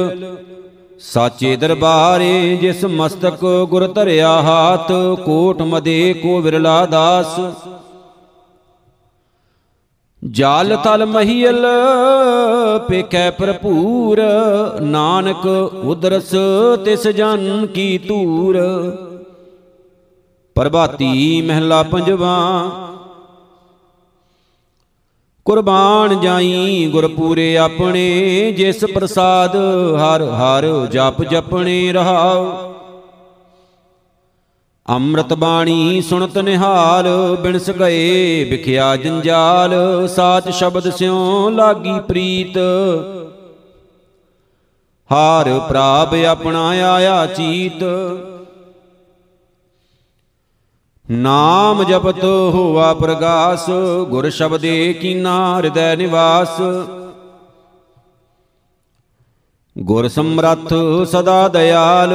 ਸਾਚੇ 1.00 1.56
ਦਰਬਾਰੇ 1.56 2.56
ਜਿਸ 2.56 2.84
ਮਸਤਕ 2.84 3.44
ਗੁਰ 3.70 3.86
ਧਰਿਆ 3.86 4.30
ਹਾਥ, 4.42 4.92
ਕੋਟ 5.24 5.60
ਮਦੇ 5.62 6.12
ਕੋ 6.14 6.40
ਵਿਰਲਾ 6.40 6.84
ਦਾਸ। 6.86 7.38
ਜਾਲ 10.22 10.76
ਤਲ 10.76 11.04
ਮਹੀਲ 11.06 11.66
ਪੇਖੈ 12.88 13.30
ਭਰਪੂਰ, 13.30 14.22
ਨਾਨਕ 14.82 15.46
ਉਦਰਸ 15.46 16.34
ਤਿਸ 16.84 17.06
ਜਨ 17.08 17.66
ਕੀ 17.66 17.98
ਧੂਰ। 17.98 18.58
ਪ੍ਰਭਾਤੀ 20.56 21.42
ਮਹਿਲਾ 21.42 21.82
ਪੰਜਵਾ 21.82 22.36
ਕੁਰਬਾਨ 25.46 26.20
ਜਾਈ 26.20 26.86
ਗੁਰਪੂਰੇ 26.92 27.56
ਆਪਣੇ, 27.56 28.52
ਜਿਸ 28.52 28.84
ਪ੍ਰਸਾਦ 28.84 29.56
ਹਰ 29.96 30.22
ਹਰ 30.22 30.86
ਜਪ 30.86 31.22
ਜਪਣੇ 31.22 31.92
ਰਹਾਉ। 31.92 32.46
ਅੰਮ੍ਰਿਤ 34.88 35.32
ਬਾਣੀ 35.34 36.02
ਸੁਣਤ 36.02 36.38
ਨਿਹਾਲ, 36.38 37.36
ਬਿਨਸ 37.40 37.70
ਗਏ 37.70 38.44
ਵਿਖਿਆ 38.44 38.96
ਜੰਜਾਲ, 38.96 39.74
ਸਾਚ 40.08 40.48
ਸ਼ਬਦ 40.48 40.90
ਸਿਉ 40.90 41.50
ਲਾਗੀ 41.50 42.00
ਪ੍ਰੀਤ। 42.08 42.58
ਹਾਰ 45.12 45.60
ਪ੍ਰਾਪ 45.68 46.14
ਆਪਣਾ 46.14 46.68
ਆਇਆ 46.68 47.26
ਚੀਤ 47.26 47.84
ਨਾਮ 51.10 51.82
ਜਪਤ 51.84 52.24
ਹੋਵਾ 52.24 52.94
ਪ੍ਰਗਾਸ, 52.94 53.66
ਗੁਰ 54.08 54.28
ਸ਼ਬਦੇ 54.30 54.92
ਕੀਨਾ 54.92 55.56
ਹਿਰਦੈ 55.56 55.96
ਨਿਵਾਸ। 55.96 56.60
ਗੁਰ 59.78 60.08
ਸਮਰੱਥ 60.08 60.72
ਸਦਾ 61.06 61.48
ਦਇਆਲ, 61.48 62.14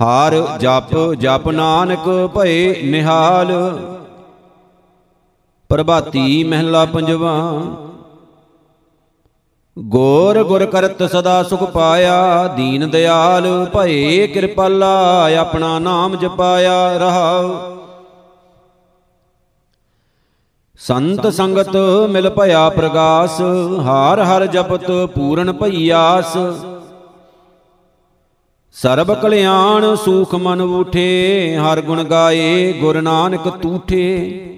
ਹਾਰ 0.00 0.34
ਜਪ 0.60 0.94
ਜਪ 1.14 1.48
ਨਾਨਕ 1.48 2.08
ਭਏ 2.34 2.82
ਨਿਹਾਲ। 2.82 3.52
ਪ੍ਰਭਾਤੀ 5.68 6.44
ਮਹਿਲਾ 6.44 6.84
ਪੰਜਵਾ 6.84 7.52
ਗੋਰ 9.80 10.42
ਗੁਰ 10.44 10.66
ਕਰਤ 10.66 11.02
ਸਦਾ 11.02 11.42
ਸੁਖ 11.42 11.62
ਪਾਇਆ, 11.64 12.46
ਦੀਨ 12.46 12.90
ਦਿਆਲ 12.90 13.66
ਭਏ 13.74 14.26
ਕਿਰਪਾਲਾ, 14.26 15.30
ਆਪਣਾ 15.36 15.78
ਨਾਮ 15.78 16.16
ਜਪਾਇਆ 16.16 16.98
ਰਹਾਉ। 16.98 17.54
ਸੰਤ 20.78 21.26
ਸੰਗਤ 21.26 21.76
ਮਿਲ 22.10 22.30
ਭਇਆ 22.30 22.68
ਪ੍ਰਗਾਸ, 22.68 23.40
ਹਾਰ 23.80 24.20
ਹਰ 24.20 24.46
ਜਪਤ 24.46 24.90
ਪੂਰਨ 25.14 25.52
ਭਈਆਸ। 25.52 26.36
ਸਰਬ 28.72 29.14
ਕਲਿਆਣ 29.14 29.94
ਸੂਖ 29.94 30.34
ਮਨ 30.34 30.60
ਉਠੇ, 30.60 31.56
ਹਰ 31.56 31.80
ਗੁਣ 31.80 32.04
ਗਾਏ 32.04 32.72
ਗੁਰ 32.72 33.00
ਨਾਨਕ 33.02 33.48
ਤੂਠੇ। 33.48 34.56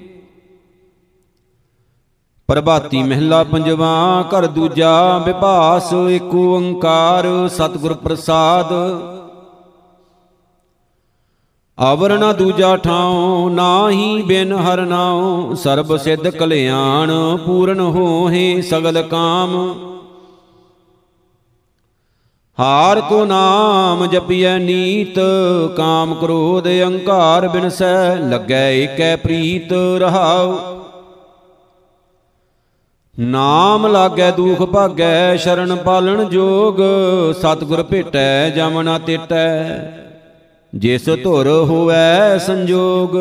ਪ੍ਰਭਾਤੀ 2.53 3.03
ਮਹਿਲਾ 3.03 3.45
ਪੰਜਵਾ, 3.45 4.25
ਘਰ 4.31 4.47
ਦੂਜਾ 4.47 5.19
ਵਿਭਾਸ 5.19 5.93
ਏਕ 6.11 6.35
ਓੰਕਾਰ, 6.35 7.49
ਸਤਿਗੁਰ 7.49 7.95
ਪ੍ਰਸਾਦ। 7.95 8.73
ਅਵਰ 11.93 12.19
ਨ 12.19 12.33
ਦੂਜਾ 12.33 12.77
ਠਾਉ, 12.77 13.49
ਨਾਹੀ 13.49 14.23
ਬਿਨ 14.23 14.53
ਹਰ 14.53 14.81
ਨਾਉ, 14.81 15.55
ਸਰਬ 15.55 15.97
ਸਿੱਧ 15.97 16.29
ਕਲਿਆਣ, 16.29 17.13
ਪੂਰਨ 17.37 17.81
ਹੋਏ 17.81 18.61
ਸਗਲ 18.61 19.03
ਕਾਮ। 19.03 19.75
ਹਾਰ 22.61 23.01
ਕੋ 23.01 23.25
ਨਾਮ 23.25 24.07
ਜਪੀਐ 24.07 24.59
ਨੀਤ, 24.59 25.19
ਕਾਮ 25.77 26.15
ਕ੍ਰੋਧ 26.15 26.69
ਅਹੰਕਾਰ 26.69 27.49
ਬਿਨਸੈ, 27.49 28.17
ਲੱਗੈ 28.17 28.71
ਏਕੈ 28.73 29.17
ਪ੍ਰੀਤ 29.17 29.73
ਰਹਾਉ। 29.99 30.72
ਨਾਮ 33.21 33.87
ਲਾਗੈ 33.87 34.31
ਦੂਖ 34.31 34.63
ਭਾਗੈ, 34.63 35.37
ਸ਼ਰਨ 35.37 35.77
ਪਾਲਣ 35.77 36.25
ਜੋਗ। 36.25 36.77
ਸਤਿਗੁਰ 37.35 37.83
ਭੇਟੈ 37.83 38.51
ਜਮ 38.51 38.83
ਨਾ 38.83 38.99
ਤੇਟੈ। 38.99 39.65
ਜਿਸ 40.75 41.07
ਧੁਰ 41.07 41.49
ਹੋਵੈ 41.49 42.39
ਸੰਜੋਗ। 42.39 43.17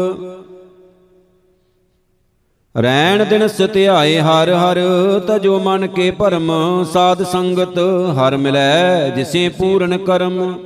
ਰੈਣ 2.83 3.25
ਦਿਨ 3.25 3.47
ਸਤਿਆਏ 3.47 4.19
ਹਰ 4.19 4.53
ਹਰ, 4.53 4.79
ਤਜੋ 5.27 5.59
ਮਨ 5.59 5.87
ਕੇ 5.87 6.11
ਭਰਮ। 6.11 6.51
ਸਾਧ 6.93 7.23
ਸੰਗਤ 7.23 7.79
ਹਰ 8.11 8.37
ਮਿਲੈ, 8.37 9.09
ਜਿਸੇ 9.09 9.49
ਪੂਰਨ 9.49 9.97
ਕਰਮ। 9.97 10.59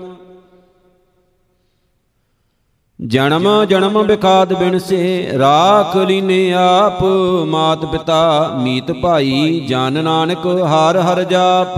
ਜਨਮ 2.99 3.65
ਜਨਮ 3.65 4.03
ਬਿਖਾਦ 4.03 4.53
ਬਿਨ 4.53 4.79
ਸੇ, 4.79 5.29
ਰਾਖ 5.37 5.95
ਲੀਨੇ 5.97 6.53
ਆਪ, 6.53 7.03
ਮਾਤ 7.47 7.85
ਪਿਤਾ 7.85 8.51
ਮੀਤ 8.57 8.91
ਭਾਈ, 8.91 9.59
ਜਨ 9.69 10.03
ਨਾਨਕ 10.03 10.47
ਹਰ 10.47 10.97
ਹਰ 10.97 11.23
ਜਾਪ। 11.23 11.75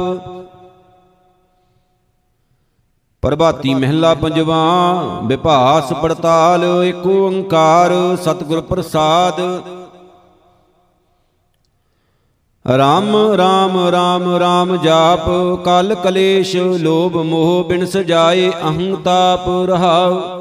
ਪ੍ਰਭਾਤੀ 3.22 3.74
ਮਹਿਲਾ 3.74 4.14
ਪੰਜਵਾ 4.14 4.62
ਵਿਭਾਸ 5.24 5.94
ਪੜਤਾਲ 5.94 6.64
ਏਕ 6.86 7.08
ਓੰਕਾਰ 7.08 7.92
ਸਤਿਗੁਰ 8.22 8.62
ਪ੍ਰਸਾਦ। 8.62 9.42
ਰਾਮ 12.78 13.16
ਰਾਮ 13.38 13.88
ਰਾਮ 13.88 14.36
ਰਾਮ 14.36 14.78
ਜਾਪ, 14.78 15.30
ਕਲ 15.66 15.96
ਕਲੇਸ਼ 16.04 16.56
ਲੋਭ 16.58 17.18
ਮੋਹ 17.18 17.64
ਬਿਨ 17.64 17.86
ਸਜਾਏ 17.86 18.50
ਅਹੰ 18.50 18.96
ਤਾਪ 18.96 19.50
ਰਹਾਉ। 19.68 20.37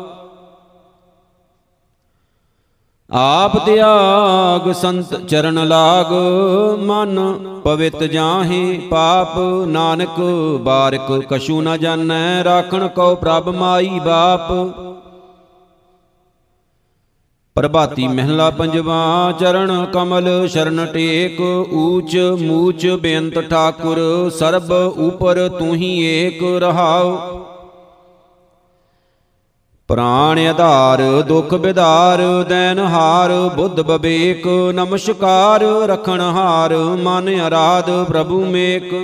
ਆਪ 3.11 3.67
ਤਿਆਗ 3.67 4.73
ਸੰਤ 4.73 5.15
ਚਰਨ 5.29 5.69
ਲਾਗ, 5.69 6.07
ਮਨ 6.81 7.19
ਪਵਿੱਤ 7.65 8.03
ਜਾਹੇ 8.05 8.81
ਪਾਪ, 8.91 9.39
ਨਾਨਕ 9.67 10.21
ਬਾਰਿਕ 10.61 11.23
ਕਛੂ 11.31 11.63
ਨ 11.63 11.77
ਜਾਣੈ, 11.77 12.45
ਰਾਖਣ 12.45 12.89
ਕੋ 12.89 13.15
ਪ੍ਰਭ 13.15 13.49
ਮਾਈ 13.49 14.01
ਬਾਪ। 14.05 14.53
ਪ੍ਰਭਾਤੀ 17.55 18.09
ਮਹਿਲਾ 18.09 18.51
ਪੰਜਵਾ, 18.51 19.33
ਚਰਨ 19.41 19.85
ਕਮਲ 19.85 20.49
ਸ਼ਰਨ 20.49 20.87
ਟੇਕ, 20.87 21.41
ਊਚ 21.73 22.17
ਮੂਚ 22.41 22.87
ਬੇਅੰਤ 22.87 23.39
ਠਾਕੁਰ, 23.51 24.31
ਸਰਬ 24.31 24.73
ਉਪਰ 24.99 25.49
ਤੂੰ 25.49 25.75
ਹੀ 25.75 25.99
ਏਕ 26.05 26.43
ਰਹਾਉ। 26.43 27.17
ਪ੍ਰਾਣ 29.89 30.39
ਆਧਾਰ, 30.39 31.23
ਦੁਖ 31.23 31.55
ਬਿਦਾਰ, 31.55 32.21
ਦੈਨ 32.49 32.79
ਹਾਰ, 32.79 33.33
ਬੁੱਧ 33.57 33.81
ਬਵੇਕ, 33.81 34.47
ਨਮਸਕਾਰ, 34.75 35.63
ਰਖਣ 35.63 36.21
ਹਾਰ, 36.21 36.75
ਮਨ 36.77 37.49
ਅਰਾਧ, 37.49 37.91
ਪ੍ਰਭੂ 38.05 38.45
ਮੇਕ। 38.45 38.95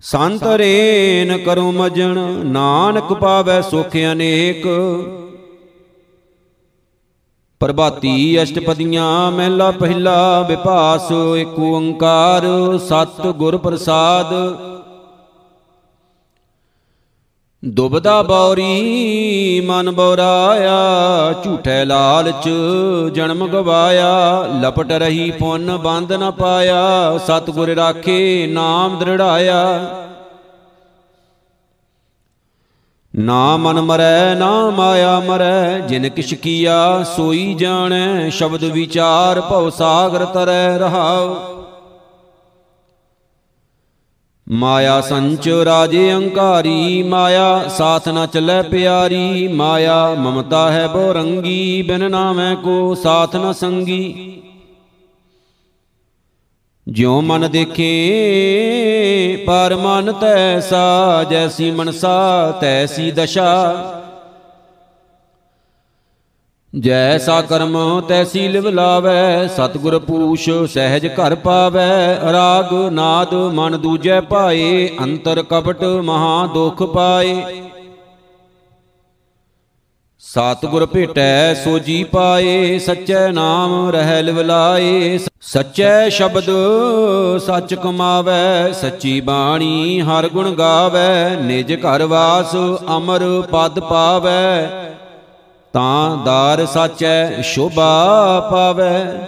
ਸੰਤ 0.00 0.46
ਰੇਨ 0.46 1.38
ਕਰੋ 1.38 1.72
ਮਜਣ, 1.72 2.18
ਨਾਨਕ 2.44 3.12
ਪਾਵੈ 3.12 3.60
ਸੁਖ 3.60 3.96
ਅਨੇਕ। 4.12 4.66
ਪ੍ਰਭਾਤੀ 7.60 8.42
ਅਸ਼ਟਪਦੀਆਂ, 8.42 9.30
ਮਹਿਲਾ 9.30 9.70
ਪਹਿਲਾ 9.70 10.40
ਵਿਭਾਸ, 10.40 11.12
ਏਕ 11.36 11.58
ਓੰਕਾਰ 11.58 12.46
ਸਤ 12.78 13.26
ਗੁਰ 13.26 13.56
ਪ੍ਰਸਾਦ। 13.56 14.34
ਦੁਬਦਾ 17.64 18.22
ਬੌਰੀ, 18.22 19.60
ਮਨ 19.60 19.90
ਬੌਰਾਇਆ, 19.90 20.78
ਝੂਠੇ 21.44 21.84
ਲਾਲਚ 21.84 22.48
ਜਨਮ 23.14 23.46
ਗਵਾਇਆ, 23.46 24.44
ਲਪਟ 24.62 24.92
ਰਹੀ 24.92 25.30
ਪੁੰਨ 25.30 25.76
ਬੰਦ 25.76 26.12
ਨ 26.12 26.30
ਪਾਇਆ, 26.30 27.18
ਸਤਿਗੁਰ 27.18 27.68
ਰਾਖੇ 27.68 28.46
ਨਾਮ 28.46 28.98
ਦ੍ਰਿੜਾਇਆ। 28.98 29.90
ਨਾ 33.16 33.56
ਮਨ 33.56 33.80
ਮਰੈ, 33.80 34.34
ਨਾ 34.34 34.70
ਮਾਇਆ 34.70 35.20
ਮਰੈ, 35.20 35.78
ਜਿਨ 35.78 36.08
ਕਿਛ 36.08 36.34
ਕੀਆ 36.34 37.04
ਸੋਈ 37.16 37.54
ਜਾਣੈ, 37.54 38.30
ਸ਼ਬਦ 38.30 38.64
ਵਿਚਾਰ 38.64 39.40
ਭਉ 39.40 39.70
ਸਾਗਰ 39.70 40.24
ਤਰੈ 40.24 40.78
ਰਹਾਉ। 40.78 41.59
ਮਾਇਆ 44.52 45.00
ਸੰਚ 45.00 45.48
ਰਾਜੇ 45.48 46.14
ਅੰਕਾਰੀ, 46.14 47.02
ਮਾਇਆ 47.02 47.68
ਸਾਥ 47.68 48.08
ਨ 48.08 48.26
ਚੱਲੈ 48.26 48.62
ਪਿਆਰੀ, 48.62 49.48
ਮਾਇਆ 49.48 50.14
ਮਮਤਾ 50.14 50.70
ਹੈ 50.70 50.86
ਬੋ 50.86 51.12
ਰੰਗੀ 51.12 51.82
ਬਿਨ 51.82 52.10
ਨਾਮੈ 52.10 52.54
ਕੋ 52.54 52.94
ਸਾਥ 52.94 53.36
ਨ 53.36 53.52
ਸੰਗੀ। 53.52 54.42
ਜਿਉ 56.88 57.20
ਮਨ 57.20 57.50
ਦੇਖੇ, 57.50 57.90
ਪਰ 59.46 59.76
ਮਨ 59.76 60.12
ਤੈਸਾ 60.12 61.24
ਜੈਸੀ 61.30 61.70
ਮਨਸਾ, 61.70 62.50
ਤੈਸੀ 62.60 63.10
ਦਸ਼ਾ। 63.10 63.99
ਜੈਸਾ 66.72 67.40
ਕਰਮ 67.42 67.76
ਤੈਸੀ 68.08 68.46
ਲਿਵ 68.48 68.68
ਲਾਵੈ, 68.68 69.46
ਸਤਿਗੁਰ 69.46 69.98
ਪੂਛ 69.98 70.48
ਸਹਿਜ 70.74 71.06
ਘਰ 71.06 71.34
ਪਾਵੈ, 71.34 72.18
ਰਾਗ 72.32 72.72
ਨਾਦ 72.92 73.34
ਮਨ 73.54 73.76
ਦੂਜੈ 73.76 74.20
ਪਾਏ, 74.20 74.88
ਅੰਤਰ 75.00 75.42
ਕਪਟ 75.42 75.82
ਮਹਾ 76.04 76.46
ਦੁਖ 76.54 76.82
ਪਾਏ। 76.92 77.34
ਸਤਿਗੁਰ 80.22 80.86
ਭੇਟੈ 80.86 81.54
ਸੋ 81.54 81.78
ਜੀ 81.78 82.02
ਪਾਏ, 82.04 82.78
ਸਚੈ 82.78 83.26
ਨਾਮ 83.28 83.88
ਰਹਿ 83.90 84.22
ਲਿਵ 84.22 84.40
ਲਾਏ, 84.40 85.18
ਸਚੈ 85.42 86.08
ਸ਼ਬਦ 86.08 86.50
ਸੱਚ 87.46 87.74
ਕਮਾਵੈ, 87.74 88.72
ਸੱਚੀ 88.72 89.20
ਬਾਣੀ 89.20 90.00
ਹਰ 90.00 90.28
ਗੁਣ 90.28 90.54
ਗਾਵੈ, 90.54 91.36
ਨਿਜ 91.42 91.74
ਘਰ 91.76 92.04
ਵਾਸ 92.06 92.56
ਅਮਰ 92.96 93.24
ਪਦ 93.52 93.80
ਪਾਵੈ। 93.80 94.99
ਤਾਂ 95.72 96.24
ਦਾਰ 96.24 96.66
ਸਾਚੈ 96.66 97.42
ਸ਼ੋਭਾ 97.42 98.48
ਪਾਵੈ। 98.50 99.20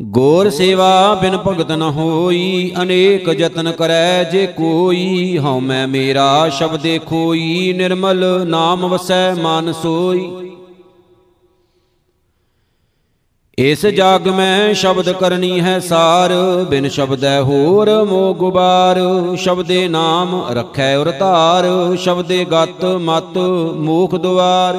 ਗੋਰ 0.00 0.50
ਸੇਵਾ 0.50 1.14
ਬਿਨ 1.14 1.36
ਭਗਤ 1.36 1.72
ਨ 1.72 1.82
ਹੋਈ, 1.82 2.72
ਅਨੇਕ 2.82 3.28
ਯਤਨ 3.28 3.72
ਕਰੈ 3.72 4.24
ਜੇ 4.24 4.46
ਕੋਈ। 4.46 5.38
ਹਉ 5.38 5.60
ਮੈਂ 5.60 5.88
ਮੇਰਾ 5.88 6.48
ਸ਼ਬਦੇ 6.48 6.98
ਖੋਈ 6.98 7.72
ਨਿਰਮਲ 7.76 8.24
ਨਾਮ 8.46 8.86
ਵਸੈ 8.86 9.34
ਮਨ 9.34 9.72
ਸੋਈ। 9.72 10.51
ਇਸ 13.62 13.84
ਜਗ 13.86 14.26
ਮੈਂ 14.28 14.74
ਸ਼ਬਦ 14.74 15.10
ਕਰਨੀ 15.12 15.60
ਹੈ 15.60 15.78
ਸਾਰ, 15.78 16.32
ਬਿਨ 16.70 16.88
ਸ਼ਬਦੈ 16.88 17.40
ਹੋਰ 17.40 17.90
ਮੋ 18.04 18.32
ਗੁਬਾਰ। 18.34 18.98
ਸ਼ਬਦੇ 19.36 19.88
ਨਾਮ 19.88 20.34
ਰਖੈ 20.50 20.96
ਉਰ 20.96 21.10
ਧਾਰ, 21.10 21.64
ਸ਼ਬਦੇ 21.96 22.44
ਗਤ 22.44 22.84
ਮਤ 22.84 23.38
ਮੂਖ 23.76 24.14
ਦੁਆਰ। 24.14 24.78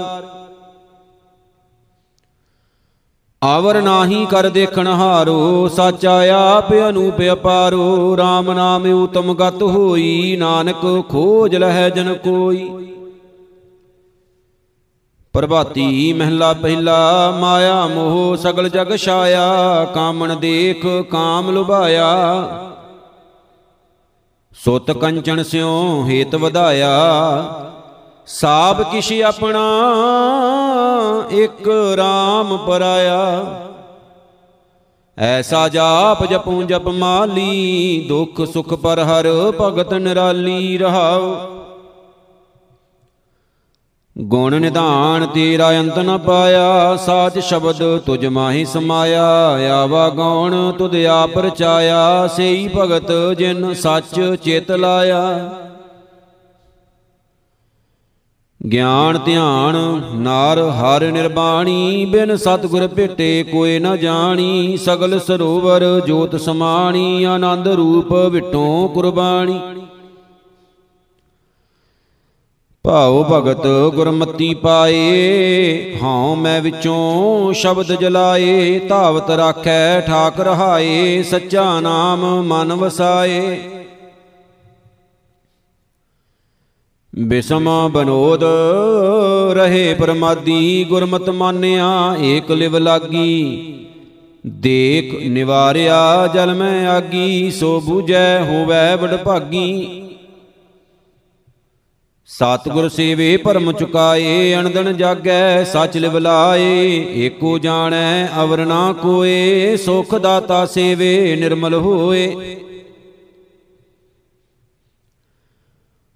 ਆਵਰ 3.41 3.81
ਨਾਹੀ 3.81 4.25
ਕਰ 4.25 4.49
ਦੇਖਣ 4.49 4.87
ਹਾਰੋ, 4.87 5.67
ਸਾਚਾ 5.67 6.19
ਆਪ 6.33 6.73
ਅਨੂਪ 6.89 7.21
ਅਪਾਰੋ। 7.33 8.15
RAM 8.15 8.53
ਨਾਮ 8.53 8.85
ਉਤਮ 8.93 9.33
ਗਤ 9.33 9.61
ਹੋਈ, 9.61 10.35
ਨਾਨਕ 10.39 11.03
ਖੋਜ 11.09 11.55
ਲਹਿ 11.55 11.89
ਜਨ 11.91 12.13
ਕੋਈ। 12.13 12.69
ਪ੍ਰਭਾਤੀ 15.33 16.13
ਮਹਿਲਾ 16.13 16.53
ਪਹਿਲਾ, 16.53 17.31
ਮਾਇਆ 17.31 17.85
ਮੋਹ 17.87 18.35
ਸਗਲ 18.35 18.69
ਜਗ 18.69 18.95
ਛਾਇਆ, 18.95 19.85
ਕਾਮਣ 19.85 20.35
ਦੇਖ 20.35 20.85
ਕਾਮ 21.11 21.49
ਲੁਭਾਇਆ। 21.51 22.09
ਸੁਤ 24.65 24.91
ਕੰਚਨ 24.91 25.43
ਸਿਉ 25.43 26.03
ਹੇਤ 26.07 26.35
ਵਧਾਇਆ, 26.35 26.91
ਸਾਬ 28.27 28.83
ਕਿਛ 28.83 29.11
ਆਪਣਾ 29.21 29.63
ਇੱਕ 31.31 31.67
RAM 31.95 32.57
ਪਰਾਇਆ। 32.57 33.45
ਐਸਾ 35.17 35.67
ਜਾਪ 35.67 36.23
ਜਪੂ 36.25 36.61
ਜਪ 36.63 36.87
ਮਾਲੀ, 36.87 38.05
ਦੁਖ 38.09 38.41
ਸੁਖ 38.45 38.73
ਪਰ 38.73 38.99
ਹਰ 38.99 39.27
ਭਗਤ 39.61 39.93
ਨਿਰਾਲੀ 39.93 40.77
ਰਹਾਉ। 40.77 41.35
ਗੁਣ 44.15 44.55
ਨਿਧਾਨ 44.59 45.25
ਤੇਰਾ 45.25 45.69
ਅੰਤ 45.79 45.97
ਨ 45.99 46.17
ਪਾਇਆ, 46.17 46.95
ਸਾਚ 46.95 47.39
ਸ਼ਬਦ 47.39 47.81
ਤੁਜ 48.05 48.25
ਮਾਹੀ 48.25 48.65
ਸਮਾਇਆ, 48.65 49.23
ਆਵਾ 49.73 50.07
ਗਉਣ 50.09 50.71
ਤੁਧ 50.71 50.95
ਆਪ 51.09 51.37
ਰਚਾਇਆ, 51.37 52.27
ਸਈ 52.27 52.67
ਭਗਤ 52.75 53.11
ਜਿਨ 53.37 53.73
ਸੱਚ 53.73 54.19
ਚਿਤ 54.43 54.71
ਲਾਇਆ। 54.71 55.23
ਗਿਆਨ 58.61 59.17
ਧਿਆਨ 59.25 59.75
ਨਾਰ 60.15 60.59
ਹਰ 60.71 61.11
ਨਿਰਬਾਣੀ, 61.11 62.05
ਬਿਨ 62.05 62.35
ਸਤਿਗੁਰ 62.35 62.87
ਭੇਟੇ 62.87 63.43
ਕੋਏ 63.43 63.79
ਨਾ 63.79 63.95
ਜਾਣੀ, 63.95 64.77
ਸਗਲ 64.77 65.19
ਸਰੋਵਰ 65.19 65.83
ਜੋਤ 66.07 66.35
ਸਮਾਣੀ, 66.35 67.23
ਆਨੰਦ 67.23 67.67
ਰੂਪ 67.67 68.13
ਵਿਟੋਂ 68.13 68.87
ਕੁਰਬਾਨੀ 68.89 69.59
ਭਾਉ 72.87 73.23
ਭਗਤ 73.31 73.67
ਗੁਰਮਤੀ 73.95 74.53
ਪਾਏ, 74.53 75.95
ਹਉ 76.03 76.35
ਮੈਂ 76.35 76.61
ਵਿੱਚੋਂ 76.61 77.53
ਸ਼ਬਦ 77.53 77.99
ਜਲਾਏ, 77.99 78.79
ਧਾਵਤ 78.79 79.29
ਰਾਖੈ 79.29 80.01
ਠਾਕ 80.01 80.39
ਰਹਾਏ 80.39 81.23
ਸੱਚਾ 81.23 81.79
ਨਾਮ 81.79 82.41
ਮਨ 82.41 82.73
ਵਸਾਏ। 82.73 83.59
ਬਿਸਮ 87.19 87.89
ਬਨੋਦ, 87.91 88.43
ਰਹੇ 89.53 89.93
ਪਰਮਾਦੀ, 89.93 90.83
ਗੁਰਮਤ 90.83 91.29
ਮਾਨਿਆ, 91.29 92.15
ਏਕ 92.21 92.51
ਲਿਵ 92.51 92.77
ਲਾਗੀ। 92.77 93.75
ਦੇਖ 94.47 95.27
ਨਿਵਾਰਿਆ, 95.27 96.27
ਜਲ 96.27 96.53
ਮੈਂ 96.53 96.87
ਆਗੀ, 96.87 97.51
ਸੋ 97.51 97.81
ਬੂਝੈ 97.81 98.43
ਹੋਵੈ 98.43 98.95
ਬੜ 98.95 99.15
ਭਾਗੀ 99.15 100.02
ਸਤਿਗੁਰ 102.27 102.89
ਸੇਵੇ 102.89 103.37
ਪਰਮ 103.37 103.71
ਚੁਕਾਏ 103.71 104.55
ਅਣਦਨ 104.55 104.97
ਜਾਗੈ, 104.97 105.63
ਸਚ 105.63 105.97
ਲਿਵ 105.97 106.17
ਲਾਏ, 106.17 107.05
ਏਕੋ 107.25 107.59
ਜਾਣੈ, 107.59 108.27
ਅਵਰ 108.43 108.65
ਨਾ 108.65 108.93
ਕੋਏ, 108.93 109.77
ਸੁਖ 109.77 110.15
ਦਾਤਾ 110.15 110.65
ਸੇਵੇ, 110.65 111.35
ਨਿਰਮਲ 111.35 111.73
ਹੋਏ। 111.73 112.57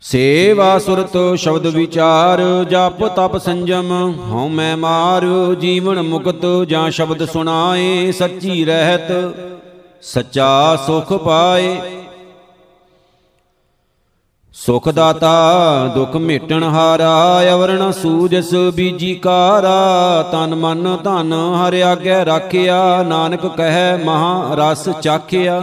ਸੇਵਾ 0.01 0.79
ਸੁਰਤ 0.79 1.17
ਸ਼ਬਦ 1.35 1.67
ਵਿਚਾਰ, 1.67 2.41
ਜਪ 2.69 3.05
ਤਪ 3.07 3.37
ਸੰਜਮ, 3.37 3.91
ਹਉ 4.31 4.47
ਮੈਂ 4.47 4.77
ਮਾਰ, 4.77 5.25
ਜੀਵਨ 5.59 6.01
ਮੁਕਤ 6.01 6.45
ਜਾਂ 6.67 6.91
ਸ਼ਬਦ 6.91 7.25
ਸੁਣਾਏ, 7.25 8.11
ਸੱਚੀ 8.11 8.65
ਰਹਿਤ, 8.65 9.11
ਸੱਚਾ 10.01 10.75
ਸੁਖ 10.87 11.13
ਪਾਏ। 11.13 11.96
ਸੁਖ 14.57 14.89
ਦਾਤਾ 14.89 15.31
ਦੁਖ 15.95 16.15
ਮੇਟਣ 16.15 16.63
ਹਾਰਾ, 16.63 17.41
ਅਵਰਣ 17.53 17.91
ਸੂਜਸ 17.91 18.53
ਬੀਜੀ 18.73 19.13
ਕਾਰਾ। 19.15 20.21
ਤਨ 20.31 20.55
ਮਨ 20.55 20.97
ਧਨ 21.03 21.33
ਹਰਿ 21.33 21.83
ਆਗੇ 21.83 22.25
ਰਾਖਿਆ, 22.25 23.03
ਨਾਨਕ 23.03 23.45
ਕਹੈ 23.47 23.97
ਮਹਾ 23.97 24.55
ਰਸ 24.55 24.89
ਚਾਖਿਆ। 25.01 25.61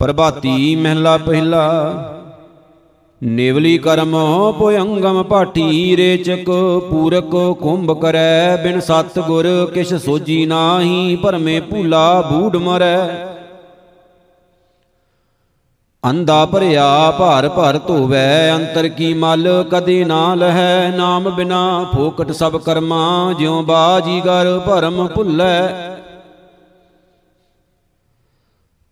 ਪ੍ਰਭਾਤੀ 0.00 0.76
ਮਹਿਲਾ 0.76 1.16
ਪਹਿਲਾ, 1.18 1.66
ਨੇਵਲੀ 3.22 3.78
ਕਰਮ 3.78 4.16
ਪੁਯੰਗਮ 4.58 5.22
ਪਾਠੀ 5.22 5.96
ਰੇਚਕ, 5.96 6.50
ਪੂਰਕ 6.90 7.36
ਕੁੰਭ 7.62 7.92
ਕਰੈ, 8.00 8.56
ਬਿਨ 8.56 8.80
ਸਤ 8.80 9.18
ਗੁਰ 9.18 9.70
ਕਿਛ 9.74 9.94
ਸੋਜੀ 9.94 10.46
ਨਾਹੀ, 10.46 11.16
ਭਰਮੇ 11.16 11.60
ਭੂਲਾ 11.60 12.20
ਬੂੜ 12.20 12.56
ਮਰੈ। 12.56 13.26
ਅੰਦਾ 16.04 16.44
ਭਰਿਆ 16.46 17.10
ਭਾਰ 17.10 17.48
ਭਰ 17.48 17.78
ਧੋਵੈ, 17.78 18.56
ਅੰਤਰ 18.56 18.88
ਕੀ 18.88 19.14
ਮਲ 19.14 19.64
ਕਦੇ 19.70 20.04
ਨਾ 20.04 20.34
ਲਹੈ? 20.34 20.92
ਨਾਮ 20.96 21.30
ਬਿਨਾ 21.30 21.84
ਫੋਕਟ 21.94 22.32
ਸਭ 22.32 22.56
ਕਰਮਾ, 22.56 23.32
ਜਿਉ 23.38 23.62
ਬਾਜੀਗਰ 23.62 24.58
ਭਰਮ 24.66 25.06
ਭੁੱਲੈ। 25.06 25.68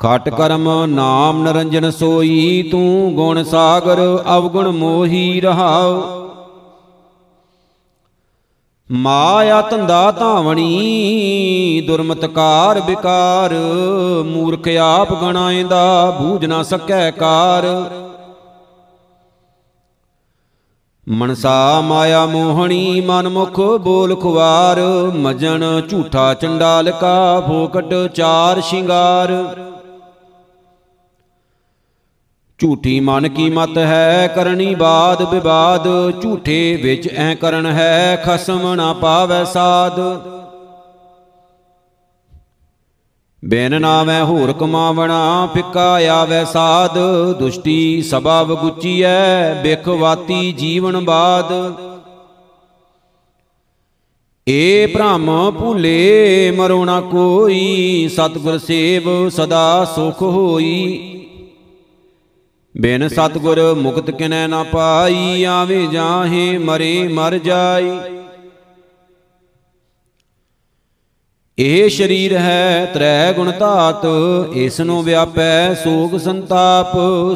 ਖਟ 0.00 0.28
ਕਰਮ 0.28 0.68
ਨਾਮ 0.86 1.42
ਨਰੰਜਨ 1.42 1.90
ਸੋਈ, 1.90 2.68
ਤੂੰ 2.70 3.14
ਗੁਣ 3.14 3.42
ਸਾਗਰ, 3.42 4.24
ਅਵਗੁਣ 4.36 4.68
ਮੋਹੀ 4.68 5.40
ਰਹਾਉ। 5.40 6.19
ਮਾਇਆ 8.92 9.60
ਧੰਦਾ 9.60 10.10
ਧਾਵਣੀ 10.10 11.82
ਦੁਰਮਤਕਾਰ 11.86 12.80
ਵਿਕਾਰ 12.80 13.54
ਮੂਰਖ 14.26 14.68
ਆਪ 14.80 15.12
ਗਣਾਏਂਦਾ 15.22 16.10
ਬੂਝ 16.10 16.46
ਨਾ 16.46 16.62
ਸਕੈ 16.62 17.10
ਕਾਰ। 17.10 17.66
ਮਨਸਾ 21.08 21.80
ਮਾਇਆ 21.80 22.24
ਮੋਹਣੀ 22.26 23.00
ਮਨ 23.00 23.28
ਮੁਖ 23.28 23.60
ਬੋਲ 23.80 24.16
ਖੁਵਾਰ 24.16 24.80
ਮਜਣ 25.16 25.64
ਝੂਠਾ 25.80 26.34
ਚੰਡਾਲ 26.34 26.90
ਕਾ 26.90 27.40
ਫੋਕਟ 27.40 27.94
ਚਾਰ 28.14 28.60
ਸ਼ਿੰਗਾਰ। 28.60 29.32
ਝੂਠੀ 32.60 33.00
ਮਨ 33.00 33.28
ਕੀ 33.28 33.50
ਮਤ 33.50 33.78
ਹੈ, 33.78 34.32
ਕਰਨੀ 34.34 34.74
ਬਾਦ 34.74 35.34
ਵਿਵਾਦ 35.34 35.86
ਝੂਠੇ 36.22 36.80
ਵਿੱਚ 36.82 37.08
ਐ 37.08 37.34
ਕਰਨ 37.34 37.66
ਹੈ, 37.66 38.22
ਖਸਮ 38.24 38.74
ਨਾ 38.74 38.92
ਪਾਵੈ 38.92 39.44
ਸਾਧ 39.44 40.00
ਬੇਨ 43.44 43.80
ਨਾਵੇਂ 43.80 44.22
ਹੋਰ 44.22 44.52
ਕਮਾਵਣਾ 44.52 45.48
ਫਿੱਕਾ 45.54 46.00
ਆਵੈ 46.08 46.44
ਸਾਧ 46.44 46.98
ਦੁਸ਼ਟੀ 47.38 48.02
ਸਬਬ 48.02 48.54
ਗੁਚੀਐ 48.54 49.54
ਬਿਖਵਾਤੀ 49.62 50.52
ਜੀਵਨ 50.52 51.04
ਬਾਦ। 51.04 51.52
ਏ 54.48 54.86
ਭ੍ਰਮ 54.86 55.50
ਭੂਲੇ, 55.50 56.50
ਮਰੋ 56.50 56.84
ਨਾ 56.84 57.00
ਕੋਈ। 57.00 58.08
ਸਤਿਗੁਰ 58.08 58.58
ਸੇਵ 58.58 59.28
ਸਦਾ 59.28 59.84
ਸੁਖ 59.94 60.22
ਹੋਈ। 60.22 61.16
ਬਿਨ 62.80 63.06
ਸਤਗੁਰ 63.08 63.58
ਮੁਕਤ 63.74 64.10
ਕਿਨੈ 64.10 64.46
ਨਾ 64.46 64.62
ਪਾਈ, 64.62 65.44
ਆਵੇ 65.44 65.86
ਜਾਹੇ 65.86 66.58
ਮਰੇ 66.58 67.08
ਮਰ 67.08 67.36
ਜਾਈ। 67.38 67.90
ਇਹ 71.58 71.88
ਸ਼ਰੀਰ 71.88 72.36
ਹੈ 72.36 72.90
ਤ੍ਰੈ 72.94 73.32
ਗੁਣ 73.32 73.50
ਧਾਤ, 73.58 74.06
ਇਸ 74.54 74.80
ਨੂੰ 74.80 75.02
ਵਿਆਪੈ 75.04 75.74
ਸੋਗ 75.74 76.16
ਸੰਤਾਪ, 76.18 76.92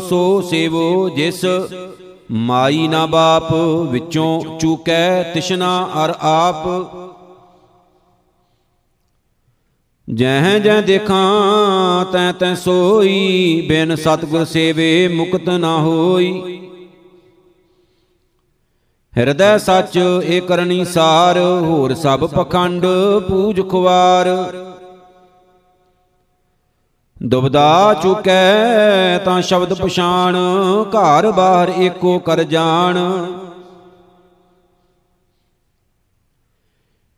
ਸੋ 0.09 0.41
ਸੇਵੋ 0.41 1.09
ਜਿਸ 1.09 1.45
ਮਾਈ 2.31 2.89
ਨਾ 2.89 3.05
ਬਾਪ, 3.07 3.53
ਵਿੱਚੋਂ 3.91 4.59
ਚੂਕੈ 4.59 5.23
ਤਿਸ਼ਨਾ 5.23 5.89
ਅਰ 6.05 6.15
ਆਪ। 6.21 6.69
ਜਹ 10.09 10.59
ਜਹ 10.59 10.81
ਦੇਖਾਂ, 10.83 12.05
ਤੈ 12.05 12.33
ਤੈ 12.33 12.55
ਸੋਈ, 12.55 13.67
ਬਿਨ 13.69 13.97
ਸਤਗੁਰ 13.97 14.45
ਸੇਵੇ 14.45 15.09
ਮੁਕਤ 15.09 15.49
ਨਾ 15.49 15.79
ਹੋਈ। 15.79 16.61
ਹਿਰਦੈ 19.19 19.59
ਸੱਚ 19.59 19.97
ਏ 20.25 20.41
ਕਰਨੀ 20.41 20.85
ਸਾਰ, 20.85 21.39
ਹੋਰ 21.39 21.95
ਸਭ 21.95 22.27
ਪਖੰਡ 22.31 22.87
ਪੂਜ 23.29 23.69
ਖੁਵਾਰ। 23.69 24.29
ਦੁਬਦਾ 27.23 27.95
ਚੁਕੈ 28.03 29.19
ਤਾਂ 29.19 29.43
ਸ਼ਬਦ 29.43 29.75
ਪਛਾਣ, 29.75 30.37
ਘਰ 30.89 31.31
ਬਾਹਰ 31.33 31.73
ਏਕੋ 31.79 32.19
ਕਰ 32.19 32.43
ਜਾਣ। 32.43 32.99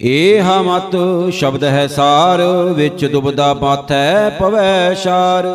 ਏਹ 0.01 0.49
ਮਤ 0.63 0.97
ਸ਼ਬਦ 1.33 1.65
ਹੈ 1.65 1.87
ਸਾਰ, 1.87 2.41
ਵਿੱਚ 2.73 3.05
ਦੁਬਦਾ 3.05 3.55
ਪਾਥੈ 3.55 4.31
ਪਵੈ 4.31 4.95
ਸ਼ਾਰ। 4.95 5.47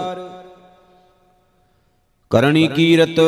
ਕਰਣੀ 2.29 2.67
ਕੀਰਤ 2.67 3.19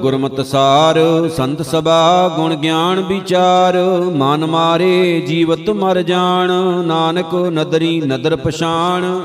ਗੁਰਮਤਿ 0.00 0.44
ਸਾਰ, 0.44 0.98
ਸੰਤ 1.28 1.62
ਸਭਾ 1.62 2.28
ਗੁਣ 2.36 2.54
ਗਿਆਨ 2.56 3.00
ਵਿਚਾਰ। 3.00 3.76
ਮਨ 4.14 4.46
ਮਾਰੇ 4.46 5.20
ਜੀਵਤ 5.20 5.70
ਮਰ 5.70 6.02
ਜਾਣ, 6.02 6.52
ਨਾਨਕ 6.86 7.34
ਨਦਰੀ 7.34 8.00
ਨਦਰ 8.00 8.36
ਪਛਾਣ। 8.36 9.20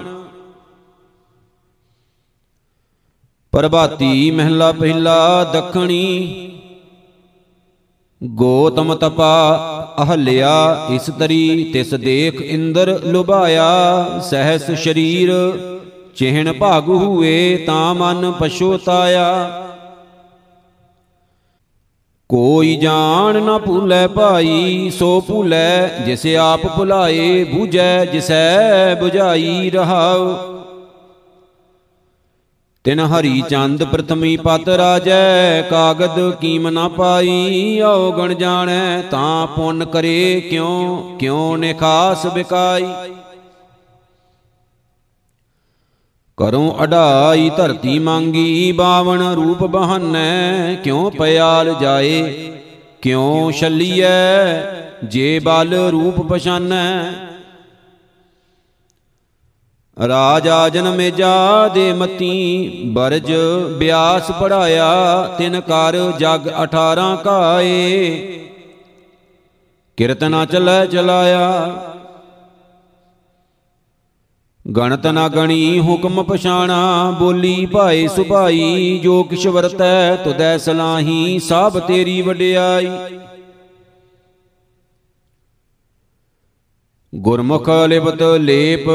ਪ੍ਰਭਾਤੀ 3.54 4.32
ਮਹਿਲਾ 4.32 4.72
ਪਹਿਲਾ 4.72 5.44
ਦਖਣੀ, 5.44 6.48
ਗੋਤਮ 8.24 8.96
ਤਪਾ 8.96 9.58
ਅਹਲਿਆ, 10.04 10.88
ਇਸ 10.92 11.10
ਤਰੀ 11.20 11.70
ਤਿਸ 11.74 11.94
ਦੇਖ 11.94 12.42
ਇੰਦਰ 12.42 13.00
ਲੁਭਾਇਆ। 13.04 14.20
ਸਹਸ 14.20 14.72
ਸ਼ਰੀਰ, 14.72 15.32
ਚਿਹਣ 16.16 16.54
ਭਾਗ 16.54 16.90
ਹੂਏ, 16.90 17.58
ਤਾਂ 17.58 17.96
ਮਨ 17.96 18.32
ਪਛੋਤਾਇਆ। 18.32 19.58
ਕੋਈ 22.30 22.76
ਜਾਣ 22.76 23.42
ਨਾ 23.42 23.58
ਭੂਲੇ 23.58 24.08
ਭਾਈ, 24.08 24.90
ਸੋ 24.90 25.22
ਭੂਲੇ, 25.22 25.90
ਜਿਸ 26.06 26.26
ਆਪ 26.40 26.66
ਭੁਲਾਏ, 26.78 27.44
ਬੂਝੈ, 27.44 28.06
ਜਿਸੈ 28.06 28.96
부ਝਾਈ 28.96 29.70
ਰਹਾਉ। 29.70 30.51
ਤਿਨ 32.84 33.00
ਹਰੀ 33.00 33.44
ਚੰਦ 33.50 33.84
ਪ੍ਰਥਮੀ 33.84 34.38
ਪਤ 34.38 34.70
ਰਾਜੈ, 34.70 35.62
ਕਾਗਦ 35.62 36.36
ਕੀਮ 36.36 36.70
ਨਾ 36.70 36.88
ਪਾਈ 36.88 37.82
ਔ 37.82 38.12
ਗਣ 38.12 38.34
ਜਾਣੈ 38.34 39.02
ਤਾਂ 39.02 39.48
ਪੁੰਨ 39.48 39.86
ਕਰੇ 39.86 40.42
ਕਿਉ 40.50 40.98
ਕਿਉ 41.20 41.56
ਨੇ 41.58 41.74
ਖਾਸ 41.74 42.26
ਬਿਕਾਈ। 42.28 42.86
ਕਰੂੰ 46.38 46.84
ਅਢਾਈ 46.84 47.50
ਧਰਤੀ 47.50 48.00
ਮੰਗੀ, 48.00 48.72
ਬਾਵਨ 48.72 49.22
ਰੂਪ 49.22 49.64
ਬਹਾਨੈ, 49.64 50.76
ਕਿਉ 50.76 51.10
ਪਿਆਲ 51.10 51.74
ਜਾਏ, 51.82 52.52
ਕਿਉ 53.02 53.52
ਛਲੀਐ, 53.52 54.62
ਜੇ 55.04 55.40
ਬਲ 55.40 55.74
ਰੂਪ 55.92 56.22
ਪਛਾਨੈ। 56.22 57.04
ਰਾਜਾ 60.00 60.70
ਜਨਮੇਜਾ 60.70 61.68
ਦੇ 61.68 61.94
ਮਤੀ, 61.94 62.70
ਬਰਜ 62.86 63.32
ਬਿਆਸ 63.78 64.32
ਪੜਾਇਆ, 64.32 64.90
ਤਿਨ 65.38 65.62
ਕਰ 65.62 66.12
ਜਗ 66.20 66.48
18 66.48 67.16
ਕਾਏ। 67.16 68.10
ਕੀਰਤਨਾ 69.98 70.46
ਚੱਲੈ 70.46 70.86
ਚਲਾਇਆ। 70.86 71.76
ਗਣਤ 74.78 75.08
ਨਾ 75.08 75.28
ਗਣੀ, 75.28 75.80
ਹੁਕਮ 75.80 76.24
ਪਛਾਣਾ, 76.24 77.12
ਬੋਲੀ 77.20 77.66
ਭਾਏ 77.66 78.08
ਸੁਭਾਈ, 78.08 79.00
ਜੋ 79.04 79.24
ਕਿਛ 79.24 79.48
ਵਰਤੈ 79.48 80.16
ਤੁਦੈ 80.16 80.58
ਸਲਾਹੀ 80.58 81.40
ਸਭ 81.40 81.80
ਤੇਰੀ 81.80 82.22
ਵਡਿਆਈ। 82.22 82.92
ਗੁਰਮੁਖ 87.16 87.70
ਲਿਬਤ 87.70 88.24
ਲੇਪ 88.24 88.90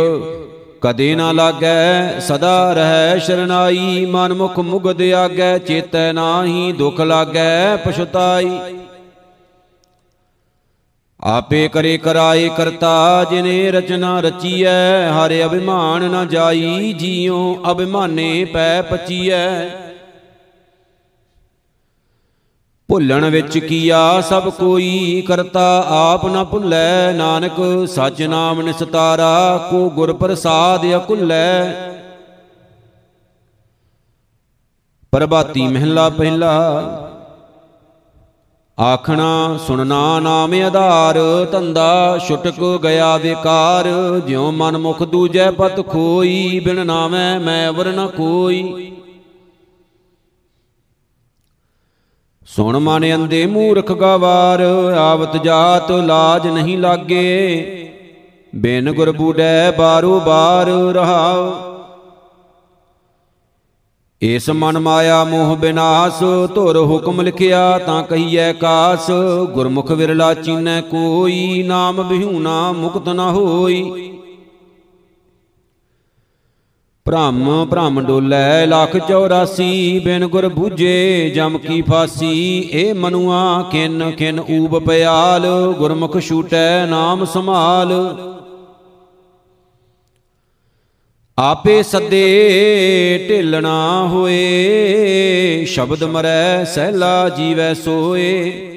ਕਦੇ 0.83 1.15
ਨਾ 1.15 1.33
ਲਾਗੈ, 1.33 2.21
ਸਦਾ 2.21 2.73
ਰਹਿ 2.73 3.21
ਸ਼ਰਨਾਈ। 3.21 4.07
ਮਨ 4.07 4.33
ਮੁਖ 4.35 4.59
ਮੁਗਦ 4.59 5.03
ਆਗੈ, 5.03 5.59
ਚੇਤੈ 5.59 6.13
ਨਾਹੀ 6.13 6.73
ਦੁਖ 6.73 7.01
ਲਾਗੈ, 7.01 7.77
ਪਛਤਾਈ। 7.77 8.59
ਆਪੇ 11.21 11.69
ਕਰੇ 11.69 11.99
ਕਰਾਏ 11.99 12.49
ਕਰਤਾ, 12.57 13.25
ਜਿਨੇ 13.31 13.71
ਰਚਨਾ 13.71 14.21
ਰਚੀਐ, 14.21 15.11
ਹਰ 15.11 15.33
ਅਭਿਮਾਨ 15.47 16.11
ਨਾ 16.11 16.25
ਜਾਈ, 16.25 16.93
ਜੀਉ 16.93 17.65
ਅਭਿਮਾਨੇ 17.71 18.45
ਪੈ 18.45 18.83
ਪਚੀਐ। 18.83 19.86
ਭੁੱਲਣ 22.89 23.31
ਵਿੱਚ 23.31 23.59
ਕੀਆ 23.59 24.21
ਸਭ 24.21 24.49
ਕੋਈ 24.49 25.25
ਕਰਤਾ 25.29 25.85
ਆਪ 25.89 26.27
ਨਾ 26.27 26.45
ਭੁੱਲੈ, 26.45 27.13
ਨਾਨਕ 27.13 27.61
ਸਚ 27.89 28.23
ਨਾਮ 28.23 28.61
ਨਿਸਤਾਰਾ, 28.63 29.69
ਕੋ 29.71 29.91
ਗੁਰ 29.91 30.13
ਪ੍ਰਸਾਦ 30.13 30.87
ਅਕੁੱਲੈ। 30.97 31.73
ਪ੍ਰਭਾਤੀ 35.13 35.67
ਮਹਿਲਾ 35.67 36.09
ਪਹਿਲਾ, 36.09 36.53
ਆਖਣਾ 38.79 39.59
ਸੁਣਨਾ 39.67 40.21
ਨਾਮ 40.21 40.55
ਆਧਾਰ, 40.55 41.19
ਧੰਦਾ 41.53 42.19
ਛੁਟਕ 42.19 42.61
ਗਿਆ 42.83 43.17
ਵਿਕਾਰ, 43.17 43.89
ਜਿਉ 44.27 44.51
ਮਨ 44.51 44.79
ਮੁਖ 44.79 45.03
ਦੂਜੈ 45.03 45.51
ਪਤ 45.51 45.87
ਖੋਈ, 45.89 46.61
ਬਿਨ 46.65 46.87
ਨਾਮੈ 46.87 47.39
ਮੈਂ 47.39 47.73
ਵਰ 47.73 47.93
ਨ 47.93 48.07
ਕੋਈ। 48.07 48.93
ਸੁਣ 52.57 52.79
ਮਨ 52.79 53.15
ਅੰਦੇ 53.15 53.47
ਮੂਰਖ 53.47 53.93
ਗਵਾਰ, 53.93 54.61
ਆਵਤ 54.99 55.43
ਜਾਤ 55.43 55.91
ਲਾਜ 55.91 56.47
ਨਹੀਂ 56.47 56.79
ਲਾਗੇ। 56.79 57.67
ਬਿਨ 58.55 58.93
ਗੁਰ 58.93 59.13
ਬੂੜੈ 59.13 59.71
ਬਾਰੂ 59.71 60.21
ਬਾਰ 60.21 60.67
ਰਹਾਉ। 60.95 61.53
ਇਸ 64.23 64.51
ਮਨ 64.51 64.79
ਮਾਇਆ 64.79 65.25
ਮੋਹ 65.25 65.57
ਬਿਨਾਸ਼, 65.57 66.23
ਧੁਰ 66.55 66.77
ਹੁਕਮ 66.77 67.21
ਲਿਖਿਆ 67.21 67.79
ਤਾਂ 67.79 68.03
ਕਹੀਐ 68.03 68.53
ਕਾਸ। 68.53 69.11
ਗੁਰਮੁਖ 69.53 69.91
ਵਿਰਲਾ 69.91 70.35
ਚੀਨੈ 70.35 70.81
ਕੋਈ, 70.81 71.63
ਨਾਮ 71.67 72.03
ਬਿਹੂਨਾ 72.03 72.73
ਮੁਕਤ 72.73 73.09
ਨ 73.09 73.21
ਹੋਈ। 73.21 74.13
ਭ੍ਰਮ 77.07 77.67
ਭ੍ਰਮ 77.71 78.01
ਡੋਲੇ 78.01 78.67
ਲੱਖ 78.67 78.97
84 78.97 79.99
ਬਿਨ 79.99 80.27
ਗੁਰ 80.27 80.49
ਬੂਝੇ 80.49 81.31
ਜਮ 81.35 81.59
ਕੀ 81.59 81.83
ਫਾਸੀ। 81.83 82.71
ਏ 82.73 82.93
ਮਨੁਆ 82.93 83.63
ਕਿਨ 83.73 84.11
ਕਿਨ 84.11 84.41
ਊਬ 84.41 84.79
ਪਿਆਲ, 84.79 85.47
ਗੁਰਮੁਖ 85.79 86.19
ਛੂਟੈ 86.19 86.87
ਨਾਮ 86.87 87.25
ਸੰਭਾਲ। 87.25 87.93
ਆਪੇ 91.39 91.83
ਸੱਦੇ 91.83 93.27
ਢਿਲਣਾ 93.29 94.09
ਹੋਏ, 94.13 95.65
ਸ਼ਬਦ 95.65 96.05
ਮਰੈ 96.05 96.65
ਸਹਿਲਾ 96.65 97.29
ਜੀਵੈ 97.29 97.75
ਸੋਏ। 97.75 98.76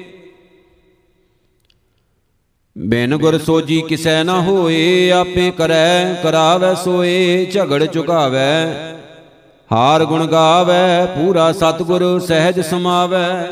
ਬਿਨ 2.78 3.16
ਗੁਰ 3.16 3.38
ਸੋਜੀ 3.38 3.80
ਕਿਸੈ 3.80 4.22
ਨਾ 4.24 4.40
ਹੋਏ, 4.40 5.10
ਆਪੇ 5.10 5.50
ਕਰੈ, 5.50 6.14
ਕਰਾਵੈ, 6.14 6.74
ਸੋਏ, 6.74 7.46
ਝਗੜ 7.46 7.86
ਝੁਕਾਵੈ 7.86 8.66
ਹਾਰ 9.72 10.04
ਗੁਣ 10.04 10.26
ਗਾਵੈ, 10.26 11.06
ਪੂਰਾ 11.06 11.52
ਸਤਗੁਰ 11.52 12.20
ਸਹਿਜ 12.20 12.60
ਸਮਾਵੈ। 12.60 13.48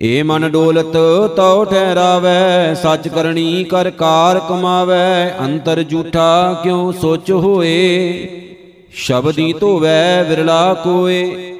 ਏ 0.00 0.22
ਮਨ 0.22 0.50
ਡੋਲਤ, 0.50 0.96
ਤਉ 1.36 1.64
ਠਹਿਰਾਵੈ, 1.64 2.74
ਸੱਚ 2.74 3.08
ਕਰਨੀ 3.08 3.64
ਕਰ 3.64 3.90
ਕਾਰ 3.90 4.40
ਕਮਾਵੈ। 4.40 5.36
ਅੰਤਰ 5.40 5.82
ਝੂਠਾ 5.82 6.60
ਕਿਉ 6.62 6.92
ਸੋਚ 6.92 7.30
ਹੋਏ? 7.30 8.28
ਸ਼ਬਦੀ 8.92 9.52
ਧੋਵੈ, 9.52 10.22
ਵਿਰਲਾ 10.22 10.74
ਕੋਏ। 10.74 11.55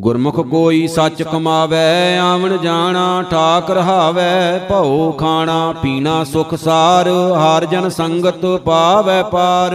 ਗੁਰਮੁਖ 0.00 0.40
ਕੋਈ 0.40 0.86
ਸੱਚ 0.88 1.22
ਕਮਾਵੈ, 1.22 2.18
ਆਵਣ 2.18 2.56
ਜਾਣਾ, 2.56 3.22
ਠਾਕ 3.30 3.70
ਰਹਾਵੈ, 3.70 4.58
ਭਉ 4.68 5.12
ਖਾਣਾ, 5.12 5.72
ਪੀਣਾ 5.82 6.24
ਸੁਖ 6.24 6.54
ਸਾਰ, 6.54 7.08
ਹਰ 7.08 7.64
ਜਨ 7.64 7.88
ਸੰਗਤ 7.88 8.44
ਪਾਵੈ 8.64 9.22
ਪਾਰ। 9.22 9.74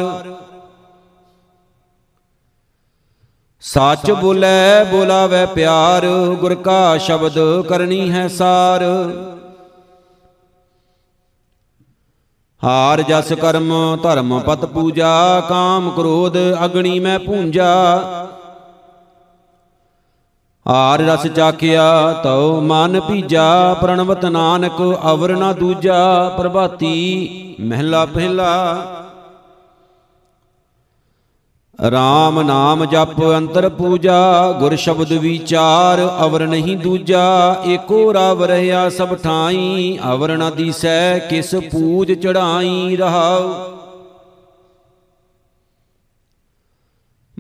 ਸੱਚ 3.60 4.12
ਬੋਲੇ, 4.12 4.84
ਬੋਲਾਵੇ 4.92 5.46
ਪਿਆਰ, 5.46 6.08
ਗੁਰ 6.42 6.56
ਕਾ 6.56 6.98
ਸ਼ਬਦ 6.98 7.40
ਕਰਨੀ 7.70 8.12
ਹੈ 8.12 8.28
ਸਾਰ। 8.28 8.84
ਹਾਰ 12.64 13.02
ਜਸ 13.02 13.34
ਕਰਮ, 13.34 13.98
ਧਰਮ 14.04 14.40
ਪਤ 14.40 14.66
ਪੂਜਾ, 14.66 15.40
ਕਾਮ 15.50 15.90
ਕ੍ਰੋਧ, 15.90 16.38
ਅਗਣੀ 16.66 17.00
ਮੈਂ 17.00 17.20
ਪੂੰਜਾ। 17.20 17.72
ਹਾਰ 20.67 21.00
ਰਸ 21.00 21.28
ਚਾਖਿਆ 21.28 22.13
ਤਉ 22.24 22.62
ਮਨ 22.62 23.00
ਪੀਜਾ 23.00 23.74
ਪ੍ਰਣਵਤ 23.74 24.26
ਨਾਨਕ 24.26 25.00
ਅਵਰ 25.12 25.36
ਨਾ 25.36 25.54
ਦੂਜਾ, 25.54 26.30
ਪ੍ਰਭਾਤੀ 26.38 27.56
ਮਹਿਲਾ 27.60 28.06
ਪਹਿਲਾ। 28.06 28.52
RAM 31.80 32.41
ਨਾਮ 32.43 32.86
ਜਪ 32.86 33.24
ਅੰਤਰ 33.38 33.69
ਪੂਜਾ, 33.69 34.52
ਗੁਰ 34.60 34.76
ਸ਼ਬਦ 34.76 35.13
ਵਿਚਾਰ 35.13 36.17
ਅਵਰ 36.26 36.47
ਨਹੀਂ 36.47 36.78
ਦੂਜਾ, 36.78 37.56
ਏਕੋ 37.65 38.13
ਰਵ 38.13 38.43
ਰਹਾ 38.43 38.89
ਸਭ 38.89 39.15
ਠਾਈ, 39.15 40.00
ਅਵਰ 40.13 40.38
ਨ 40.38 40.52
ਦੀਸੈ 40.52 41.19
ਕਿਸ 41.19 41.56
ਪੂਜ 41.56 42.12
ਚੜਾਈ 42.13 42.95
ਰਹਾਉ। 42.95 43.71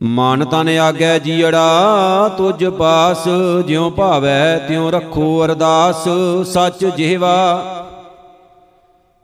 ਮਨ 0.01 0.43
ਤਨ 0.45 0.69
ਆਗੈ 0.79 1.17
ਜੀੜਾ 1.19 2.29
ਤੁਜ 2.37 2.65
ਪਾਸ, 2.67 3.27
ਜਿਉ 3.67 3.89
ਭਾਵੈ 3.89 4.57
ਤਿਉ 4.57 4.89
ਰੱਖੋ 4.91 5.43
ਅਰਦਾਸ, 5.45 6.07
ਸੱਚ 6.47 6.85
ਜਿਹਵਾ 6.85 7.33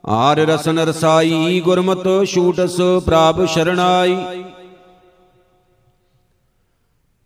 ਆਰ 0.04 0.38
ਰਸਨ 0.38 0.78
ਰਸਾਈ, 0.78 1.60
ਗੁਰਮਤ 1.60 2.06
ਛੂਟਸ 2.24 2.76
ਪ੍ਰਭ 3.06 3.44
ਸ਼ਰਣਾਈ। 3.46 4.16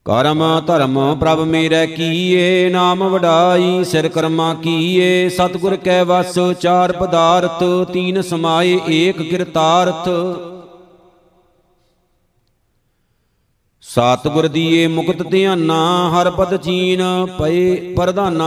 ਕਰਮ 0.06 0.42
ਧਰਮ 0.66 0.98
ਪ੍ਰਭ 1.14 1.40
ਮੇਰੇ 1.40 1.86
ਕੀਏ, 1.86 2.70
ਨਾਮ 2.70 3.04
ਵਡਾਈ, 3.08 3.84
ਸਿਰ 3.84 4.08
ਕਰਮਾ 4.08 4.52
ਕੀਏ, 4.54 5.28
ਸਤਗੁਰ 5.28 5.76
ਕੈ 5.76 6.02
ਵਸ, 6.04 6.38
ਚਾਰ 6.60 6.92
ਪਦਾਰਥ, 6.92 7.62
ਤੀਨ 7.92 8.22
ਸਮਾਏ, 8.22 8.78
ਏਕ 8.88 9.22
ਕਿਰਤਾਰਥ। 9.22 10.08
ਸਤਗੁਰ 13.94 14.48
ਦੀਏ 14.48 14.86
ਮੁਕਤ 14.86 15.22
ਧਿਆਨਾ, 15.22 16.10
ਹਰ 16.10 16.30
ਪਦ 16.30 16.56
ਚੀਨ 16.56 17.02
ਪਏ 17.38 17.94
ਪ੍ਰਧਾਨਾ। 17.94 18.46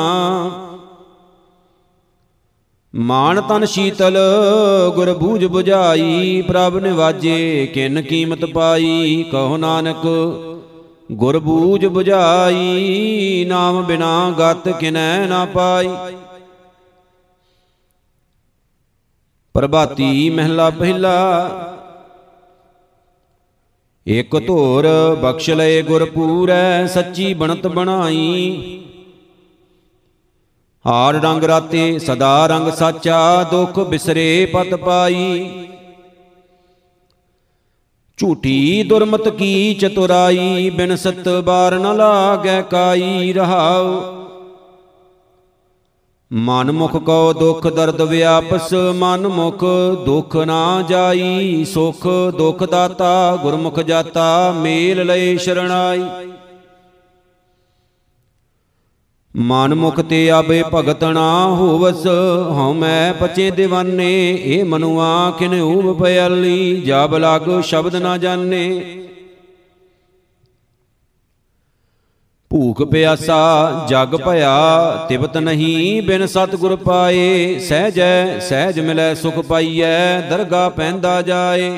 ਮਾਨ 2.96 3.42
ਤਨ 3.42 3.66
ਸ਼ੀਤਲ, 3.66 4.18
ਗੁਰ 4.96 5.14
ਬੂਝ 5.14 5.46
부ਝਾਈ 5.46 6.42
ਪ੍ਰਭ 6.42 6.78
ਨਿਵਾਜੇ 6.78 7.66
ਕਿਨ 7.66 8.02
ਕੀਮਤ 8.02 8.46
ਪਾਈ। 8.46 9.26
ਕਹੋ 9.32 9.58
ਨਾਨਕ, 9.58 10.08
ਗੁਰ 11.12 11.40
ਬੂਝ 11.40 11.86
부ਝਾਈ 11.86 13.46
ਨਾਮ 13.48 13.84
ਬਿਨਾ 13.84 14.34
ਗਤ 14.40 14.70
ਕਿਨੈ 14.70 15.28
ਨਾ 15.28 15.46
ਪਾਈ। 15.46 15.90
ਪ੍ਰਭਾਤੀ 19.54 20.30
ਮਹਿਲਾ 20.30 20.70
ਪਹਿਲਾ 20.70 21.16
ਇਕ 24.08 24.36
ਧੋਰ 24.48 24.86
ਬਖਸ਼ 25.22 25.50
ਲਏ 25.50 25.82
ਗੁਰ 25.82 26.06
ਪੂਰੈ, 26.06 26.86
ਸੱਚੀ 26.86 27.34
ਬਣਤ 27.34 27.68
ਬਣਾਈ। 27.68 28.80
ਹਾਰ 30.86 31.14
ਰੰਗ 31.14 31.44
ਰਾਤੇ 31.44 32.00
ਸਦਾ 32.00 32.48
ਰੰਗ 32.48 32.72
ਸਾਚਾ, 32.72 33.44
ਦੁਖ 33.44 33.80
ਬਿਸਰੇ 33.80 34.46
ਪਤ 34.46 34.76
ਪਾਈ। 34.76 35.50
ਝੂਠੀ 38.18 38.84
ਦੁਰਮਤ 38.84 39.30
ਕੀ 39.30 39.74
ਚਤੁਰਾਈ 39.74 40.70
ਬਿਨ 40.70 40.96
ਸਤ 40.96 41.30
ਬਾਰ 41.46 41.80
ਨ 41.80 41.96
ਲਾਗੈ 41.96 42.62
ਕਾਈ 42.62 43.34
ਰਹਾਉ। 43.34 44.25
ਮਨ 46.34 46.72
ਮੁਖ 46.72 46.98
ਕੋ 46.98 47.34
ਦੁਖ 47.34 47.68
ਦਰਦ 47.68 48.02
ਵਿਆਪਸ 48.02 48.74
ਮਨ 48.74 49.28
ਮੁਖ 49.28 49.64
ਦੁਖ 50.06 50.36
ਨਾ 50.36 50.84
ਜਾਈ, 50.90 51.66
ਸੁਖ 51.66 52.08
ਦੁਖ 52.38 52.64
ਦਾਤਾ, 52.64 53.36
ਗੁਰਮੁਖ 53.36 53.80
ਜਾਤਾ, 53.80 54.52
ਮੇਲ 54.52 55.06
ਲਏ 55.06 55.38
ਸ਼ਰਣਾਈ। 55.38 56.04
ਮਨ 59.38 59.76
ਮੁਖ 59.76 60.02
ਤੇ 60.02 60.30
ਆਬੇ 60.32 60.64
ਭਗਤ 60.74 61.04
ਨਾ 61.04 61.48
ਹੋਵਸ, 61.48 62.08
ਹਉ 62.52 62.74
ਮੈਂ 62.74 63.14
ਪਚੇ 63.14 63.52
دیਵਾਨੇ 63.52 64.32
ਇਹ 64.32 64.66
ਮਨੁਆ 64.66 65.32
ਕਿਨ 65.40 65.62
ਊਬ 65.62 66.04
ਪਿਆਲੀ 66.04 66.82
ਜਬ 66.82 67.18
ਲਾਗ 67.18 67.62
ਸ਼ਬਦ 67.62 67.96
ਨਾ 67.96 68.18
ਜਾਣੇ 68.18 68.82
ਭੂਖ 72.56 72.82
ਪਿਆਸਾ, 72.84 73.86
ਜਗ 73.90 74.16
ਭਇਆ, 74.16 74.96
ਤਿਬਤ 75.10 75.38
ਨਹੀਂ 75.38 76.02
ਬਿਨ 76.02 76.26
ਸਤਿਗੁਰ 76.26 76.76
ਪਾਏ। 76.76 77.60
ਸਹਿਜੈ 77.60 78.40
ਸਹਿਜ 78.40 78.80
ਮਿਲੈ, 78.80 79.14
ਸੁਖ 79.14 79.40
ਪਾਈਐ, 79.40 80.22
ਦਰਗਾ 80.30 80.70
ਪੈਂਦਾ 80.70 81.22
ਜਾਏ। 81.22 81.72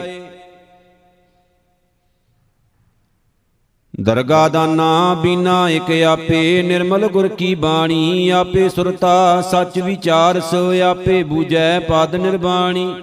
ਦਰਗਾ 4.02 4.48
ਦਾਨਾ 4.50 5.14
ਬੀਨਾ 5.14 5.70
ਇਕ 5.70 6.04
ਆਪੇ, 6.04 6.62
ਨਿਰਮਲ 6.62 7.08
ਗੁਰ 7.08 7.28
ਕੀ 7.28 7.56
ਬਾਣੀ? 7.56 8.30
ਆਪੇ 8.30 8.70
ਸੁਰਤਾ, 8.70 9.42
ਸੱਚ 9.42 9.80
ਵਿਚਾਰਸ 9.80 10.54
ਆਪੇ 10.90 11.24
ਬੂਝੈ, 11.24 11.80
ਪਦ 11.80 12.16
ਨਿਰਬਾਣੀ। 12.16 12.94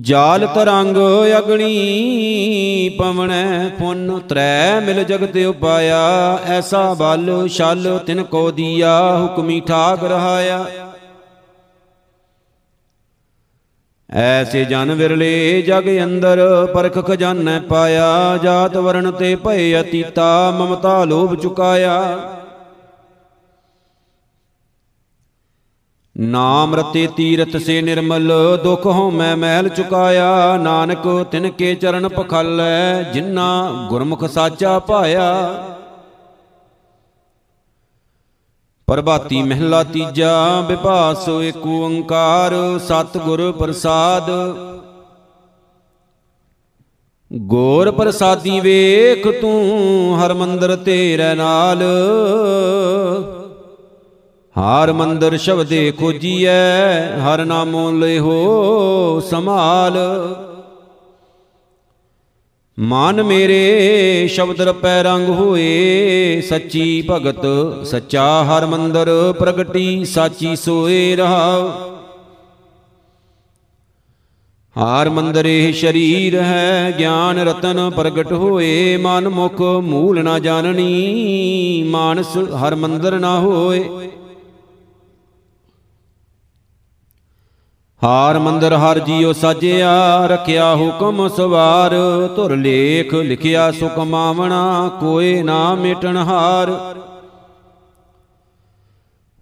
ਜਾਲ 0.00 0.46
ਤਰੰਗ 0.46 0.96
ਅਗਣੀ 1.38 2.88
ਪਵਣੈ 2.98 3.68
ਪੁੰਨ 3.68 4.18
ਤਰੈ 4.18 4.80
ਮਿਲ 4.80 5.04
ਜਗਤ 5.04 5.36
ਉਪਾਇਆ, 5.36 6.38
ਐਸਾ 6.46 6.94
ਬਲ 6.94 7.48
ਛਲ 7.48 7.98
ਤਿਨ 7.98 8.22
ਕੋ 8.22 8.50
ਦੀਆ, 8.50 9.18
ਹੁਕਮੀ 9.18 9.60
ਠਾਕ 9.60 10.04
ਰਹਾਇਆ। 10.04 10.66
ਐਸੇ 14.10 14.64
ਜਨ 14.64 14.92
ਵਿਰਲੇ 14.92 15.62
ਜਗ 15.62 15.88
ਅੰਦਰ 16.04 16.66
ਪਰਖ 16.74 16.98
ਖਜ਼ਾਨੈ 17.06 17.60
ਪਾਇਆ, 17.60 18.36
ਜਾਤ 18.36 18.76
ਵਰਣ 18.76 19.10
ਤੇ 19.10 19.34
ਭਏ 19.36 19.80
ਅਤੀਤਾ 19.80 20.50
ਮਮਤਾ 20.50 21.04
ਲੋਭ 21.04 21.34
ਚੁਕਾਇਆ। 21.34 22.18
ਨਾਮ 26.18 26.74
ਰਤੇ 26.74 27.08
ਤੀਰਥ 27.16 27.56
ਸੇ 27.56 27.82
ਨਿਰਮਲ, 27.82 28.32
ਦੁਖ 28.64 28.86
ਹੋ 28.86 29.10
ਮੈਂ 29.10 29.36
ਮਹਿਲ 29.36 29.68
ਚੁਕਾਇਆ। 29.68 30.56
ਨਾਨਕ 30.56 31.26
ਤਿਨ 31.30 31.50
ਕੇ 31.50 31.74
ਚਰਨ 31.74 32.08
ਪਖਾਲੈ 32.08 33.02
ਜਿਨ੍ਹਾਂ 33.02 33.88
ਗੁਰਮੁਖ 33.88 34.24
ਸਾਚਾ 34.24 34.78
ਪਾਇਆ। 34.78 35.54
ਪ੍ਰਭਾਤੀ 38.86 39.42
ਮਹਿਲਾ 39.42 39.82
ਤੀਜਾ 39.84 40.60
ਵਿਭਾਸ 40.60 41.28
ਏਕ 41.42 41.66
ਓੰਕਾਰ, 41.66 42.54
ਸਤਿਗੁਰ 42.78 43.52
ਪ੍ਰਸਾਦ। 43.52 44.30
ਗੋਰ 47.32 47.90
ਪ੍ਰਸਾਦੀ 47.90 48.60
ਵੇਖ 48.60 49.40
ਤੂੰ 49.40 50.18
ਹਰ 50.20 50.34
ਮੰਦਰ 50.34 50.76
ਤੇਰੇ 50.76 51.34
ਨਾਲ। 51.34 51.82
ਹਰ 54.56 54.92
ਮੰਦਰ 54.92 55.36
ਸ਼ਬਦੇ 55.36 55.92
ਖੋਜੀਐ, 55.92 57.18
ਹਰ 57.18 57.44
ਨਾਮੋ 57.44 57.90
ਲਿਹੋ 57.90 59.20
ਸਮਾਲ 59.30 59.96
ਮਨ 62.78 63.22
ਮੇਰੇ 63.22 64.28
ਸ਼ਬਦ 64.32 64.60
ਰਪੈ 64.60 65.02
ਰੰਗ 65.02 65.28
ਹੋਏ, 65.28 66.40
ਸੱਚੀ 66.40 67.04
ਭਗਤ 67.10 67.46
ਸੱਚਾ 67.86 68.44
ਹਰ 68.44 68.66
ਮੰਦਰ 68.66 69.10
ਪ੍ਰਗਟੀ, 69.38 70.04
ਸਾਚੀ 70.04 70.56
ਸੋਏ 70.56 71.16
ਰਹਾਉ। 71.16 71.70
ਹਾਰ 74.76 75.10
ਮੰਦਰ 75.10 75.46
ਇਹ 75.46 75.72
ਸ਼ਰੀਰ 75.72 76.40
ਹੈ, 76.40 76.94
ਗਿਆਨ 76.98 77.38
ਰਤਨ 77.38 77.90
ਪ੍ਰਗਟ 77.90 78.32
ਹੋਏ, 78.32 78.96
ਮਨ 78.96 79.28
ਮੁਖ 79.28 79.60
ਮੂਲ 79.62 80.24
ਨਾ 80.24 80.38
ਜਾਣਨੀ, 80.38 81.82
ਮਾਨਸ 81.82 82.36
ਹਰ 82.36 82.74
ਮੰਦਰ 82.74 83.18
ਨਾ 83.18 83.38
ਹੋਏ। 83.40 84.08
ਹਾਰ 88.04 88.38
ਮੰਦਰ 88.38 88.76
ਹਰ 88.76 88.98
ਜੀਉ 88.98 89.32
ਸਾਜਿਆ, 89.32 90.26
ਰਖਿਆ 90.26 90.74
ਹੁਕਮ 90.74 91.28
ਸਵਾਰ। 91.28 91.90
ਧੁਰ 92.36 92.56
ਲੇਖ 92.56 93.14
ਲਿਖਿਆ, 93.14 93.70
ਸੁਖ 93.70 93.98
ਮਾਵਣਾ 93.98 94.90
ਕੋਏ 95.00 95.42
ਨਾ 95.42 95.74
ਮਿਟਣ 95.74 96.16
ਹਾਰ। 96.16 96.94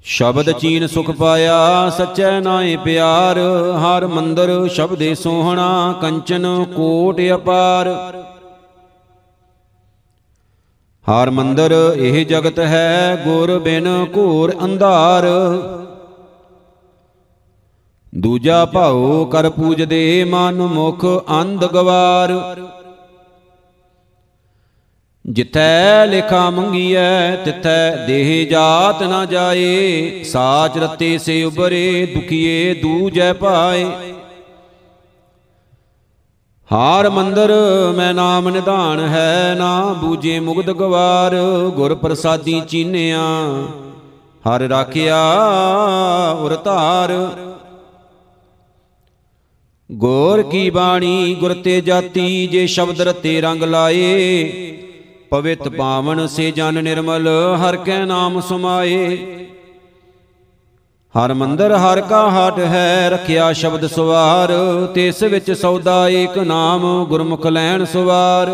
ਸ਼ਬਦ 0.05 0.51
ਚੀਨ 0.51 0.87
ਸੁਖ 0.87 1.11
ਪਾਇਆ, 1.11 1.91
ਸਚੈ 1.91 2.41
ਨਾਏ 2.41 2.77
ਪਿਆਰ। 2.77 3.39
ਹਰ 3.79 4.07
ਮੰਦਰ 4.07 4.69
ਸ਼ਬਦੇ 4.69 5.15
ਸੋਹਣਾ, 5.15 5.95
ਕੰਚਨ 6.01 6.65
ਕੋਟ 6.65 7.21
ਅਪਾਰ। 7.35 7.89
ਹਰ 11.07 11.31
ਮੰਦਰ 11.31 11.95
ਇਹ 11.97 12.27
ਜਗਤ 12.27 12.59
ਹੈ, 12.59 13.23
ਗੁਰ 13.25 13.59
ਬਿਨ 13.59 14.07
ਘੋਰ 14.17 14.53
ਅੰਧਾਰ। 14.65 15.27
ਦੂਜਾ 18.19 18.65
ਭਾਉ 18.65 19.25
ਕਰ 19.25 19.51
ਪੂਜਦੇ 19.51 20.25
ਮਨ 20.25 20.55
ਮੁਖ 20.55 21.05
ਅੰਧ 21.41 21.67
ਗਵਾਰ। 21.67 22.57
ਜਿਥੈ 25.27 26.07
ਲਿਖਾ 26.07 26.51
ਮੰਗੀਐ, 26.51 27.37
ਤਿਥੈ 27.37 28.07
ਦੇਹ 28.07 28.51
ਜਾਤ 28.51 29.03
ਨਾ 29.03 29.25
ਜਾਏ। 29.25 30.23
ਸਾਚ 30.25 30.79
ਰਤੇ 30.79 31.19
ਸੇ 31.19 31.45
ਉਬਰੇ, 31.45 32.07
ਦੁਖੀਏ 32.15 32.75
ਦੂਜੈ 32.75 33.33
ਪਾਏ। 33.33 33.87
ਹਾਰ 36.73 37.11
ਮੰਦਰ 37.11 37.53
ਮੈਂ 37.97 38.15
ਨਾਮ 38.15 38.49
ਨਿਧਾਨ 38.49 39.01
ਹੈ, 39.01 39.55
ਨਾ 39.59 39.93
ਬੂਝੇ 39.93 40.41
ਮੁਗਦ 40.41 40.73
ਗਵਾਰ। 40.73 41.37
ਗੁਰ 41.71 41.95
ਪ੍ਰਸਾਦੀ 41.95 42.63
ਚੀਨਿਆ, 42.69 43.21
ਹਰ 44.49 44.61
ਰਾਖਿਆ 44.61 45.19
ਉਰ 46.41 46.57
ਧਾਰ। 46.57 47.11
ਗੋਰ 49.93 50.43
ਕੀ 50.43 50.71
ਬਾਣੀ, 50.71 51.37
ਗੁਰ 51.41 51.55
ਤੇ 51.55 51.81
ਜਾਤੀ, 51.81 52.47
ਜੇ 52.47 52.67
ਸ਼ਬਦ 52.67 53.01
ਰਤੇ 53.01 53.41
ਰੰਗ 53.41 53.63
ਲਾਏ, 53.63 54.45
ਪਵਿੱਤ 55.31 55.69
ਪਾਵਨ 55.69 56.27
ਸੇ 56.27 56.51
ਜਨ 56.51 56.85
ਨਿਰਮਲ, 56.85 57.29
ਹਰ 57.57 57.77
ਕੈ 57.77 58.05
ਨਾਮ 58.05 58.41
ਸਮਾਏ। 58.41 59.17
ਹਰ 61.15 61.35
ਮੰਦਰ, 61.35 61.73
ਹਰ 61.73 62.01
ਕਾ 62.01 62.31
ਹਟ 62.31 62.59
ਹੈ, 62.59 63.11
ਰਖਿਆ 63.11 63.53
ਸ਼ਬਦ 63.53 63.87
ਸਵਾਰ 63.87 64.53
ਤਿਸ 64.95 65.23
ਵਿੱਚ 65.23 65.53
ਸੌਦਾ 65.53 66.09
ਏਕ 66.09 66.39
ਨਾਮ, 66.39 67.05
ਗੁਰਮੁਖ 67.05 67.47
ਲੈਣ 67.47 67.85
ਸਵਾਰ। 67.85 68.51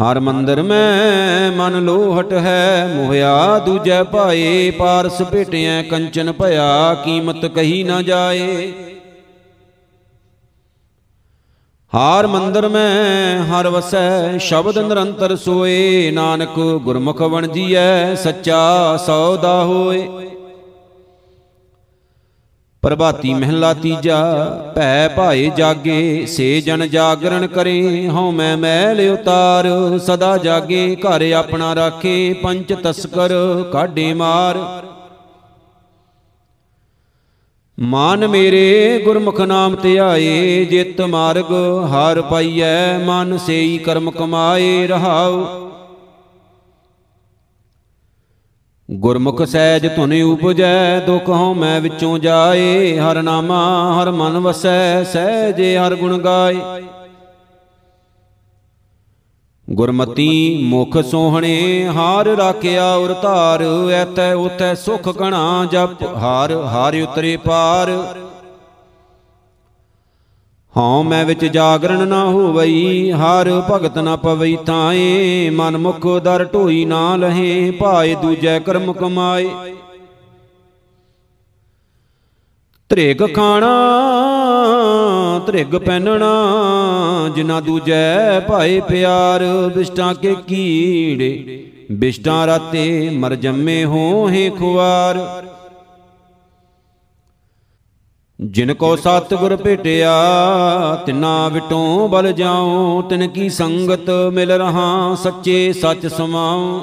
ਹਰ 0.00 0.20
ਮੰਦਰ 0.20 0.62
ਮੈਂ 0.62 1.52
ਮਨ 1.52 1.84
ਲੋਹਟ 1.84 2.32
ਹੈ, 2.32 2.92
ਮੋਹਿਆ 2.96 3.58
ਦੂਜੈ 3.58 4.02
ਭਾਏ, 4.02 4.70
ਪਾਰਸ 4.70 5.22
ਭੇਟਿਆ 5.22 5.82
ਕੰਚਨ 5.82 6.32
ਭਇਆ, 6.32 6.94
ਕੀਮਤ 6.94 7.46
ਕਹੀ 7.46 7.82
ਨਾ 7.82 8.02
ਜਾਏ। 8.02 8.72
ਹਾਰ 11.94 12.26
ਮੰਦਰ 12.26 12.68
ਮੈਂ 12.68 13.44
ਹਰ 13.44 13.68
ਵਸੈ, 13.68 14.38
ਸ਼ਬਦ 14.38 14.78
ਨਿਰੰਤਰ 14.78 15.36
ਸੋਏ, 15.36 16.10
ਨਾਨਕ 16.10 16.58
ਗੁਰਮੁਖ 16.58 17.22
ਵਣਜੀਐ, 17.22 18.14
ਸੱਚਾ 18.14 18.96
ਸੌਦਾ 18.96 19.64
ਹੋਏ। 19.64 20.08
ਪ੍ਰਭਾਤੀ 22.82 23.34
ਮਹਿਲਾ 23.34 23.74
ਤੀਜਾ, 23.74 24.22
ਭੈ 24.76 25.08
ਭਾਏ 25.08 25.50
ਜਾਗੇ, 25.56 26.26
ਸੇ 26.26 26.60
ਜਨ 26.60 26.88
ਜਾਗਰਣ 26.88 27.46
ਕਰੇ, 27.46 28.08
ਹਉ 28.08 28.30
ਮੈਂ 28.30 28.56
ਮੈਲ 28.56 29.00
ਉਤਾਰ, 29.10 29.98
ਸਦਾ 29.98 30.36
ਜਾਗੇ, 30.38 30.96
ਘਰ 30.96 31.32
ਆਪਣਾ 31.32 31.74
ਰਾਖੇ 31.74 32.32
ਪੰਚ 32.32 32.72
ਤਸਕਰ 32.82 33.32
ਕਾਢੇ 33.72 34.14
ਮਾਰ। 34.14 34.58
ਮਨ 37.78 38.28
ਮੇਰੇ 38.28 39.00
ਗੁਰਮੁਖ 39.04 39.40
ਨਾਮ 39.40 39.76
ਧਿਆਏ 39.76 40.64
ਜਿਤ 40.64 41.00
ਮਾਰਗ 41.00 41.52
ਹਾਰ 41.90 42.22
ਪਾਈਐ, 42.22 42.98
ਮਨ 42.98 43.38
ਸੇਈ 43.38 43.78
ਕਰਮ 43.78 44.10
ਕਮਾਏ, 44.10 44.86
ਰਹਾਉ। 44.86 45.69
ਗੁਰਮੁਖ 48.92 49.42
ਸਹਿਜ 49.42 49.86
ਧੁਨ 49.96 50.22
ਉਪਜੈ, 50.22 51.00
ਦੁਖ 51.00 51.28
ਹਉ 51.28 51.54
ਮੈਂ 51.54 51.80
ਵਿੱਚੋਂ 51.80 52.18
ਜਾਏ। 52.18 52.98
ਹਰ 52.98 53.22
ਨਾਮਾ, 53.22 53.60
ਹਰ 53.92 54.10
ਮਨ 54.10 54.38
ਵਸੈ, 54.38 55.04
ਸਹਿਜੇ 55.04 55.78
ਹਰ 55.78 55.94
ਗੁਣ 55.94 56.18
ਗਾਏ। 56.18 56.56
ਗੁਰਮਤੀ 59.70 60.58
ਮੁਖ 60.62 60.96
ਸੋਹਣੇ, 60.98 61.88
ਹਾਰ 61.88 62.26
ਰਾਖਿਆ 62.26 62.94
ਉਰ 62.94 63.14
ਧਾਰ, 63.22 63.62
ਐਤੈ 63.92 64.34
ਉਤੈ 64.34 64.74
ਸੁਖ 64.74 65.08
ਕਣਾ 65.08 65.68
ਜਪ, 65.70 66.02
ਹਾਰ 66.02 66.52
ਹਾਰ 66.52 66.96
ਉਤਰੇ 67.02 67.36
ਪਾਰ। 67.36 67.90
ਹਉ 70.76 71.02
ਮੈਂ 71.02 71.24
ਵਿੱਚ 71.24 71.44
ਜਾਗਰਣ 71.44 72.06
ਨਾ 72.08 72.24
ਹੋਵਈ, 72.24 73.10
ਹਰ 73.10 73.48
ਭਗਤ 73.70 73.98
ਨਾ 73.98 74.16
ਪਵਈ 74.16 74.56
ਤਾਏ 74.66 75.50
ਮਨ 75.50 75.76
ਮੁਖ 75.78 76.06
ਦਰ 76.22 76.44
ਢੋਈ 76.44 76.84
ਨਾ 76.84 77.16
ਲਹੇ, 77.16 77.70
ਭਾਏ 77.70 78.14
ਦੂਜੈ 78.14 78.58
ਕਰਮ 78.58 78.92
ਕਮਾਏ। 78.92 79.48
ਤ੍ਰਿਗ 82.90 83.22
ਖਾਣਾ, 83.34 83.72
ਤ੍ਰਿਗ 85.46 85.76
ਪੈਨਣਾ 85.76 86.30
ਜਿਨਾ 87.34 87.60
ਦੂਜੈ 87.60 88.40
ਭਾਏ 88.40 88.80
ਪਿਆਰ, 88.80 89.44
ਬਿਸ਼ਟਾਂ 89.74 90.14
ਕੇ 90.14 90.34
ਕੀੜੇ, 90.48 91.66
ਬਿਸ਼ਟਾਂ 91.92 92.46
ਰਾਤੇ 92.46 93.10
ਮਰ 93.10 93.34
ਜੰਮੇ 93.34 93.84
ਹੋਹੇ 93.84 94.50
ਖੁਆਰ। 94.50 95.18
ਜਿਨ 98.40 98.74
ਕੋ 98.74 98.96
ਸਤਿਗੁਰ 98.96 99.56
ਭੇਟਿਆ, 99.56 100.12
ਤਿਨਾ 101.06 101.48
ਵਿਟੋਂ 101.48 102.08
ਬਲ 102.08 102.32
ਜਾਉ, 102.32 103.02
ਤਿਨ 103.02 103.28
ਕੀ 103.28 103.48
ਸੰਗਤ 103.48 104.10
ਮਿਲ 104.32 104.52
ਰਹਾ, 104.52 105.14
ਸੱਚੇ 105.14 105.72
ਸੱਚ 105.72 106.06
ਸਮਾਉ। 106.06 106.80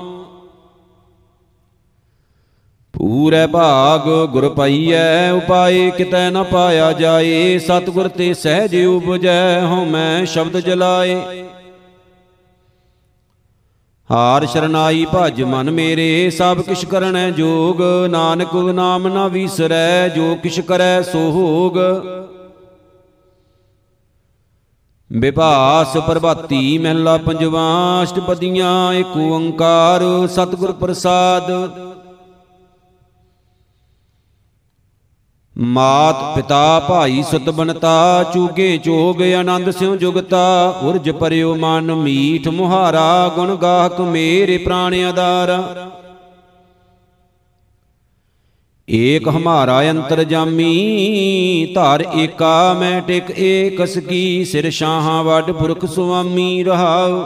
ਪੂਰੇ 2.94 3.48
ਭਾਗ 3.48 4.28
ਗੁਰ 4.32 4.50
ਪਈਐ, 4.50 5.32
ਉਪਾਏ 5.32 5.90
ਕਿਤੈ 5.90 6.30
ਨ 6.30 6.44
ਪਾਇਆ 6.44 6.92
ਜਾਏ, 6.92 7.60
ਸਤਿਗੁਰ 7.60 8.08
ਤੇ 8.08 8.34
ਸਹਿਜ 8.34 8.86
ਉਪਜੈ, 8.86 9.62
ਹਉ 9.62 9.86
ਮੈਂ 9.86 10.26
ਸ਼ਬਦ 10.26 10.60
ਜਲਾਏ। 10.60 11.22
ਹਾਰ 14.10 14.46
ਸ਼ਰਨਾਈ 14.46 15.06
ਭਜ 15.14 15.42
ਮਨ 15.44 15.70
ਮੇਰੇ, 15.72 16.30
ਸਭ 16.30 16.62
ਕਿਛ 16.62 16.84
ਕਰਣੈ 16.86 17.30
ਜੋਗ, 17.32 17.82
ਨਾਨਕ 18.10 18.54
ਨਾਮ 18.56 19.08
ਨਾ 19.08 19.28
ਵਿਸਰੈ, 19.28 20.08
ਜੋ 20.08 20.36
ਕਿਛ 20.36 20.60
ਕਰੈ 20.60 21.02
ਸੋ 21.02 21.20
ਹੋਗ 21.32 21.78
ਵਿਭਾਸ 25.12 25.98
ਪ੍ਰਭਾਤੀ 25.98 26.78
ਮਹਿਲਾ 26.78 27.18
ਪੰਜਵਾ, 27.18 27.68
ਅਸ਼ਟਪਦੀਆਂ 28.04 28.94
ਏਕ 28.94 29.18
ਓੰਕਾਰ, 29.18 30.04
ਸਤਿਗੁਰ 30.28 30.72
ਪ੍ਰਸਾਦ। 30.72 31.52
ਮਾਤ 35.60 36.36
ਪਿਤਾ 36.36 36.80
ਭਾਈ 36.80 37.24
ਸੁਤ 37.24 37.50
ਬਨਤਾ 37.50 38.24
ਚੂਗੇ 38.34 38.78
ਚੋਗ 38.78 39.22
ਆਨੰਦ 39.22 39.70
ਸਿਉ 39.70 39.96
ਜੁਗਤਾ, 39.96 40.70
ਉਰਜ 40.84 41.10
ਪਰਿਓ 41.10 41.56
ਮਨ 41.56 41.96
ਮੀਠ 41.96 42.48
ਮੁਹਾਰਾ, 42.48 43.32
ਗੁਣ 43.36 43.56
ਗਾਹਕ 43.56 44.02
ਮੇਰੇ 44.02 44.58
ਪ੍ਰਾਣ 44.58 44.96
ਆਧਾਰਾ। 45.04 45.92
ਏਕ 48.90 49.28
ਹਮਾਰਾ 49.28 49.82
ਅੰਤਰ 49.92 50.24
ਜਾਮੀ, 50.24 51.72
ਧਾਰ 51.76 52.04
ਏਕਾ, 52.16 52.74
ਮੈਂ 52.74 53.02
ਟਿਕ 53.02 53.32
ਏਕਸ 53.32 53.98
ਕੀ, 53.98 54.46
ਸਿਰ 54.46 54.70
ਸ਼ਾਹਾਂ 54.70 55.24
ਵੱਡ 55.24 55.52
ਪੁਰਖ 55.52 55.86
ਸੁਆਮੀ 55.86 56.64
ਰਹਾਉ। 56.64 57.24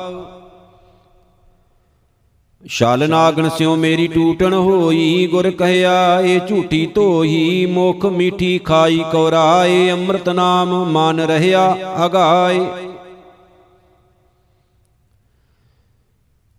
ਸ਼ਾਲ 2.65 3.09
ਨਾਗਣ 3.09 3.49
ਸਿਉ 3.49 3.75
ਮੇਰੀ 3.75 4.07
ਟੂਟਣ 4.07 4.53
ਹੋਈ, 4.53 5.27
ਗੁਰ 5.27 5.49
ਕਹਿਆ 5.51 6.21
ਏ 6.21 6.39
ਝੂਠੀ 6.39 6.85
ਧੋਈ, 6.85 7.65
ਮੁਖ 7.65 8.05
ਮੀਠੀ 8.05 8.57
ਖਾਈ, 8.59 9.03
ਕੌਰਾਏ 9.11 9.89
ਅੰਮ੍ਰਿਤ 9.91 10.29
ਨਾਮ 10.29 10.91
ਮਨ 10.91 11.19
ਰਹਿਆ 11.19 11.77
ਅਗਾਏ। 12.05 12.65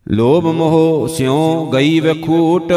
ਲੋਭ 0.07 0.47
ਮੋਹ 0.47 1.09
ਸਿਉ 1.09 1.71
ਗਈ 1.71 2.01
ਵਖੂਟ 2.01 2.73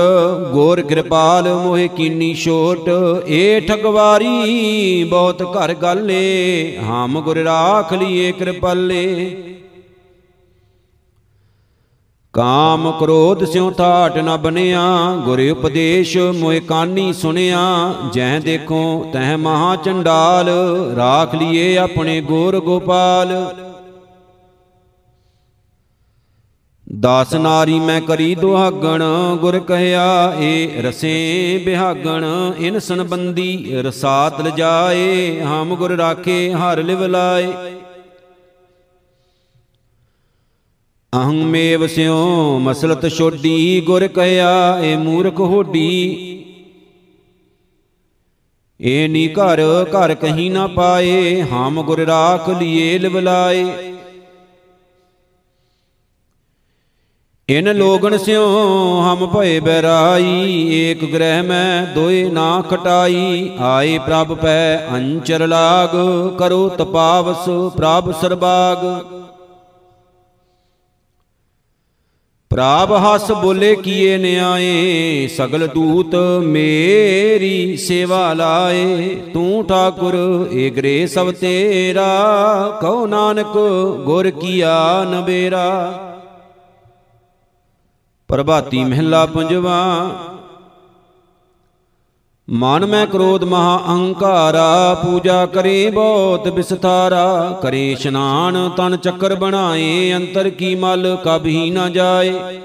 ਗੋਰ 0.54 0.82
ਕਿਰਪਾਲ 0.82 1.54
ਮੋਹਿ 1.54 1.88
ਕੀਨੀ 1.88 2.34
ਛੋਟ। 2.34 2.90
ਏ 3.28 3.60
ਠਗਵਾਰੀ, 3.60 5.04
ਬਹੁਤ 5.04 5.44
ਘਰ 5.44 5.74
ਗਾਲੇ, 5.74 6.78
ਹਮ 6.84 7.22
ਗੁਰ 7.22 7.38
ਰਾਖ 7.38 7.94
ਲੀਏ 7.94 8.32
ਕਿਰਪਾਲੇ। 8.32 9.36
ਕਾਮ 12.36 12.92
ਕ੍ਰੋਧ 13.00 13.44
ਸਿਉ 13.44 13.70
ਠਾਟ 13.72 14.18
ਨ 14.18 14.38
ਬਨਿਆ 14.38 14.82
ਗੁਰ 15.26 15.40
ਉਪਦੇਸ਼ 15.52 16.18
ਮੋਇ 16.18 16.60
ਕਾਨੀ 16.60 17.14
ਸੁਨਿਆ 17.14 17.60
ਜਹ 18.14 18.40
ਦੇਖੋ 18.40 19.12
ਤਹ 19.14 19.38
ਮਹਾ 19.38 19.76
ਚੰਡਾਲ, 19.76 20.50
ਰਾਖ 20.96 21.36
ਲੀਏ 21.36 21.78
ਆਪਣੇ 21.78 22.22
ਗੋਰ 22.22 22.60
ਗੋਪਾਲ। 22.60 23.56
ਦਾਸ 27.00 27.34
ਨਾਰੀ 27.34 27.80
ਮੈਂ 27.80 28.02
ਕਰੀ 28.02 28.36
ਦੁਹਾਗਣ, 28.36 29.04
ਗੁਰ 29.36 29.60
ਕਹਿਆ 29.60 30.34
ਏ 30.40 30.82
ਰਸੇ 30.82 31.62
ਬਿਹਾਗਣ, 31.66 32.26
ਇਨ 32.58 32.80
ਸੰਬੰਦੀ 32.80 33.82
ਰਸਾਤ 33.82 34.42
ਲਜਾਏ, 34.42 35.42
ਹਮ 35.42 35.76
ਗੁਰ 35.76 35.92
ਰਾਖੇ 35.92 36.54
ਹਰ 36.54 36.84
ਲਿਵ 36.84 37.06
ਲਾਏ। 37.06 37.48
ਅਹੰ 41.16 41.34
ਮੇਵ 41.34 41.88
ਸਿਉ 41.88 42.60
ਮਸਲਤ 42.60 43.08
ਛੋਡੀ, 43.08 43.82
ਗੁਰ 43.82 44.08
ਕਹਿਆ 44.08 44.80
ਏ 44.82 44.96
ਮੂਰਖ 44.96 45.40
ਹੋਡੀ। 45.40 46.32
ਏ 48.82 49.08
ਨੀ 49.08 49.28
ਘਰ 49.28 49.62
ਘਰ 49.84 50.14
ਕਹੀਂ 50.16 50.52
ਨਾ 50.52 50.68
ਪਾਏ, 50.68 51.42
ਹਮ 51.42 51.82
ਗੁਰ 51.84 52.00
ਰਾਖ 52.00 52.50
ਲੀਏ 52.50 52.98
ਲਿਵਲਾਏ। 53.00 53.66
ਇਨ 57.50 57.76
ਲੋਗਣ 57.78 58.18
ਸਿਉ 58.18 58.46
ਹਮ 59.02 59.26
ਭਏ 59.28 59.60
ਬੈਰਾਈ 59.60 60.68
ਏਕ 60.72 61.06
ਗ੍ਰਹਿ 61.06 61.42
ਮੈਂ 61.42 61.88
ਦੋਏ 61.88 62.24
ਨਾ 62.30 62.62
ਖਟਾਈ। 62.62 63.50
ਆਏ 63.60 63.98
ਪ੍ਰਭ 63.98 64.34
ਪੈ 64.34 64.88
ਅੰਚਰ 64.96 65.48
ਲਾਗ, 65.48 65.90
ਕਰੋ 66.38 66.70
ਤਪਾਵਸ 66.70 67.46
ਪ੍ਰਭ 67.78 68.12
ਸਰਬਾਗ। 68.22 68.86
ਪ੍ਰਾਪ 72.56 72.92
ਹਸ 72.94 73.32
ਬੋਲੇ 73.32 73.76
ਕੀਏ 73.76 74.18
ਨਿਆਏ, 74.18 75.28
ਸਗਲ 75.28 75.68
ਦੂਤ 75.68 76.16
ਮੇਰੀ 76.44 77.78
ਸੇਵਾ 77.78 78.34
ਲਾਏ। 78.34 79.16
ਤੂੰ 79.34 79.66
ਠਾਕੁਰ 79.66 80.16
ਏ 80.52 80.70
ਗਰੇ 80.70 81.08
ਸਭ 81.08 81.32
ਤੇਰਾ 81.32 82.06
ਕਉ 82.82 83.06
ਨਾਨਕ 83.06 83.58
ਗੁਰ 84.06 84.30
ਕੀਆ 84.32 84.78
ਨਬੇਰਾ 85.04 85.68
ਪ੍ਰਭਾਤੀ 88.30 88.84
ਮਹਿਲਾ 88.84 89.26
ਪੰਜਵਾ 89.26 89.82
ਮਨ 92.50 92.86
ਮੈਂ 92.86 93.08
ਕ੍ਰੋਧ 93.08 93.44
ਮਹਾ 93.44 93.78
ਅਹੰਕਾਰਾ, 93.78 94.94
ਪੂਜਾ 94.94 95.46
ਕਰੇ 95.46 95.90
ਬਹੁਤ 95.90 96.48
ਬਿਸਥਾਰਾ 96.48 97.60
ਕਰੇ 97.62 97.92
ਇਸ਼ਨਾਨ 97.92 98.70
ਤਨ 98.78 98.98
ਚੱਕਰ 98.98 99.36
ਬਣਾਏ, 99.36 100.14
ਅੰਤਰ 100.14 100.50
ਕੀ 100.50 100.76
ਮਲ 100.76 101.18
ਕਬਹੀ 101.24 101.70
ਨਾ 101.70 101.90
ਜਾਏ। 101.90 102.62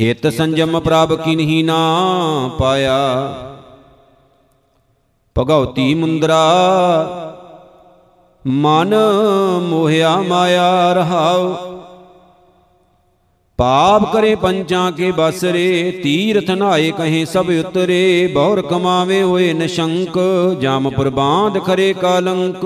ਇਤ 0.00 0.26
ਸੰਜਮ 0.26 0.80
ਪ੍ਰਭ 0.80 1.14
ਕਿਨਹੀ 1.14 1.62
ਨਾ 1.62 1.76
ਪਾਇਆ। 2.58 2.98
ਭਗਉਤੀ 5.38 5.94
ਮੁੰਦਰਾ, 5.94 6.44
ਮਨ 8.46 8.94
ਮੋਹਿਆ 9.62 10.16
ਮਾਇਆ 10.16 10.92
ਰਹਾਉ। 10.92 11.77
ਪਾਪ 13.58 14.12
ਕਰੇ 14.12 14.34
ਪੰਚਾਂ 14.34 14.90
ਕੇ 14.92 15.10
ਬਸਰੇ, 15.12 16.00
ਤੀਰਥ 16.02 16.50
ਨਾਏ 16.50 16.90
ਕਹੇ 16.90 17.24
ਸਭ 17.24 17.48
ਉਤਰੇ 17.60 18.30
ਬਹੁਰ 18.34 18.62
ਕਮਾਵੇ 18.62 19.22
ਹੋਏ 19.22 19.52
ਨਿਸ਼ੰਕ 19.52 20.18
ਜਮਪੁਰ 20.60 21.10
ਬਾਂਧ 21.10 21.58
ਖਰੇ 21.58 21.92
ਕਾਲੰਕ। 21.92 22.64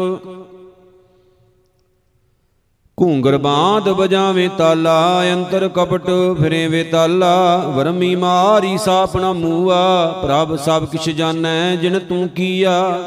ਘੂੰਗਰ 2.99 3.37
ਬਾਂਧ 3.39 3.89
ਬਜਾਵੇ 3.89 4.49
ਤਾਲਾ, 4.59 5.23
ਅੰਤਰ 5.33 5.69
ਕਪਟ 5.69 6.11
ਫਿਰੇ 6.41 6.67
ਵੇ 6.67 6.83
ਤਾਲਾ, 6.85 7.57
ਵਰਮੀ 7.77 8.15
ਮਾਰੀ 8.17 8.79
ਸਾਪਣਾ 8.79 9.33
ਮੂਆ, 9.33 10.07
ਪ੍ਰਭ 10.23 10.57
ਸਭ 10.57 10.85
ਕਿਛ 10.85 11.09
ਜਾਣੈ, 11.11 11.77
ਜਿਨ 11.77 11.99
ਤੂੰ 11.99 12.29
ਕੀਆ। 12.29 12.99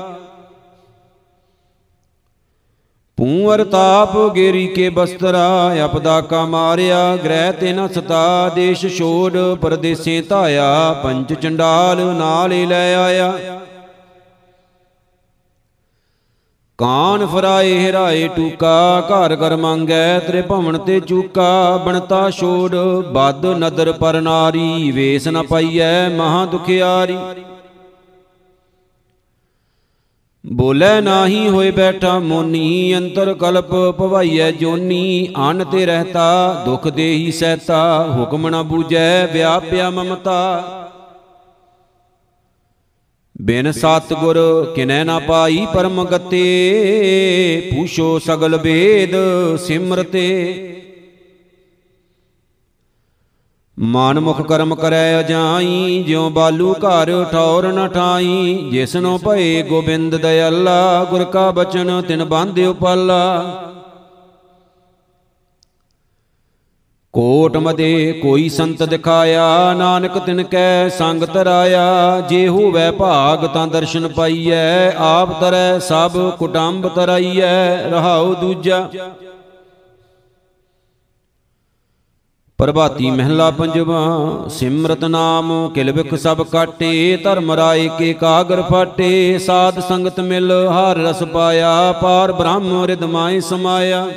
ਪੂਰ 3.18 3.63
ਤਾਪ 3.63 4.18
ਗੇਰੀ 4.36 4.68
ਕੇ 4.68 4.89
ਬਸਤਰਾ 4.89 5.76
ਅਪਦਾ 5.86 6.22
ਕਾ 6.22 6.45
ਮਾਰਿਆ, 6.45 7.16
ਗ੍ਰਹਿ 7.16 7.51
ਤੇ 7.51 7.74
ਨ 7.74 7.88
ਸਤਾ, 7.88 8.49
ਦੇਸ਼ 8.55 8.86
ਛੋੜ 8.97 9.38
ਪਰਦੇਸੇ 9.61 10.22
ਧਾਇਆ, 10.22 10.93
ਪੰਜ 11.03 11.34
ਚੰਡਾਲ 11.34 12.01
ਨਾਲ 12.16 12.68
ਲੈ 12.68 12.95
ਆਇਆ। 12.95 13.34
ਕਾਨ 16.78 17.26
ਫਰਾਏ, 17.26 17.78
ਹਿਰਾਏ 17.80 18.28
ਟੂਕਾ, 18.28 19.01
ਘਰ 19.01 19.36
ਘਰ 19.36 19.55
ਮੰਗੈ 19.55 20.20
ਤੇਰੇ 20.20 20.41
ਭਵਨ 20.41 20.78
ਤੇ 20.78 20.99
ਚੂਕਾ, 20.99 21.78
ਬਣਤਾ 21.78 22.30
ਛੋੜ 22.30 22.76
ਬਦ 23.13 23.45
ਨਦਰ 23.45 23.91
ਪਰ 23.91 24.22
ਨਾਰੀ, 24.22 24.91
ਵੇਸ 24.91 25.28
ਨ 25.28 25.43
ਪਾਈਐ 25.43 26.09
ਮਹਾ 26.09 26.45
ਦੁਖਿਆਰੀ। 26.45 27.18
ਬੋਲੇ 30.54 31.02
ਨਾਹੀ 31.02 31.48
ਹੋਏ 31.48 31.72
ਬੈਠਾ 31.72 32.20
ਮੋਨੀ, 32.20 32.96
ਅੰਤਰ 32.98 33.34
ਕਲਪ 33.34 33.70
ਭਵਾਈਐ 33.72 34.52
ਜੋਨੀ 34.52 35.30
ਅਨ 35.50 35.64
ਤੇ 35.64 35.86
ਰਹਤਾ, 35.86 36.64
ਦੁਖ 36.66 36.88
ਦੇਹੀ 36.88 37.32
ਸਹਿਤਾ, 37.32 38.08
ਹੁਕਮ 38.18 38.50
ਨਾ 38.50 38.64
ਬੂਝੈ, 38.64 39.26
ਵਿਆਪਿਆ 39.26 39.89
ਮਮਤਾ। 39.89 40.72
ਬਿਨ 43.41 43.72
ਸਤਗੁਰ 43.72 44.38
ਕਿਨੈ 44.76 45.04
ਨਾ 45.04 45.20
ਪਾਈ 45.20 45.68
ਪਰਮ 45.74 46.04
ਗਤੇ, 46.04 47.72
ਪੂਛੋ 47.76 48.20
ਸਗਲ 48.20 48.58
ਵੇਦ 48.58 49.16
ਸਿਮਰਤੇ। 49.58 50.74
ਮਨ 53.78 54.19
ਮੁਖ 54.19 54.41
ਕਰਮ 54.41 54.73
ਕਰੈ 54.76 55.19
ਅਜਾਈ, 55.19 56.03
ਜਿਉ 56.03 56.30
ਬਾਲੂ 56.30 56.73
ਘਰ 56.73 57.11
ਠੌਰ 57.32 57.65
ਨ 57.73 57.88
ਠਾਈ। 57.88 58.69
ਜਿਸਨੋ 58.71 59.17
ਭਏ 59.17 59.61
ਗੋਬਿੰਦ 59.61 60.15
ਦਇਆਲਾ, 60.15 61.03
ਗੁਰ 61.03 61.23
ਕਾ 61.23 61.49
ਬਚਨ 61.51 62.01
ਤਿਨ 62.01 62.23
ਬਾਂਧਿਓ 62.26 62.73
ਪਾਲਾ 62.73 63.21
ਕੋਟ 67.13 67.57
ਮਦੇ 67.57 68.19
ਕੋਈ 68.23 68.47
ਸੰਤ 68.49 68.84
ਦਿਖਾਇਆ, 68.84 69.73
ਨਾਨਕ 69.73 70.17
ਤਿਨ 70.17 70.43
ਕੈ 70.43 70.89
ਸੰਗ 70.89 71.23
ਤਰਾਇਆ 71.23 72.21
ਜੇ 72.30 72.47
ਹੋਵੇ 72.47 72.89
ਭਾਗ 72.91 73.45
ਤਾਂ 73.45 73.67
ਦਰਸ਼ਨ 73.67 74.07
ਪਾਈਐ, 74.07 74.91
ਆਪ 74.97 75.39
ਤਰੈ 75.41 75.80
ਸਭ 75.80 76.17
ਕੁਟੰਬ 76.39 76.88
ਤਰਾਈਐ, 76.88 77.89
ਰਹਾਉ 77.91 78.34
ਦੂਜਾ। 78.34 78.88
ਪ੍ਰਭਾਤੀ 82.60 83.10
ਮਹਿਲਾ 83.12 83.51
ਪੰਜਵਾ, 83.51 84.45
ਸਿਮਰਤ 84.49 85.03
ਨਾਮ 85.03 85.70
ਕਿਲ 85.70 85.91
ਬਿਖ 85.91 86.16
ਸਭ 86.16 86.41
ਕਾਟੇ, 86.41 87.18
ਧਰਮ 87.18 87.51
ਰਾਏ 87.51 87.89
ਕੇ 87.99 88.14
ਕਾਗਰ 88.14 88.62
ਫਾਟੇ, 88.62 89.38
ਸਾਧ 89.38 89.80
ਸੰਗਤ 89.80 90.20
ਮਿਲ 90.20 90.51
ਹਰ 90.51 90.97
ਰਸ 90.97 91.24
ਪਾਇਆ, 91.24 91.91
ਪਾਰ 91.91 92.32
ਬ੍ਰਹਮ 92.32 92.86
ਰਿਦਮਾਏ 92.86 93.39
ਸਮਾਇਆ। 93.39 94.08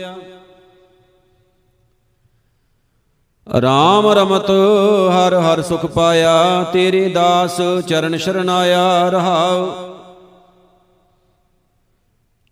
ਰਾਮ 3.61 4.09
ਰਮਤ 4.09 4.51
ਹਰ 5.11 5.35
ਹਰ 5.35 5.63
ਸੁਖ 5.63 5.87
ਪਾਇਆ, 5.87 6.65
ਤੇਰੇ 6.73 7.09
ਦਾਸ 7.09 7.61
ਚਰਨ 7.89 8.17
ਸ਼ਰਨਾਇਆ 8.17 9.09
ਰਹਾਉ। 9.09 9.98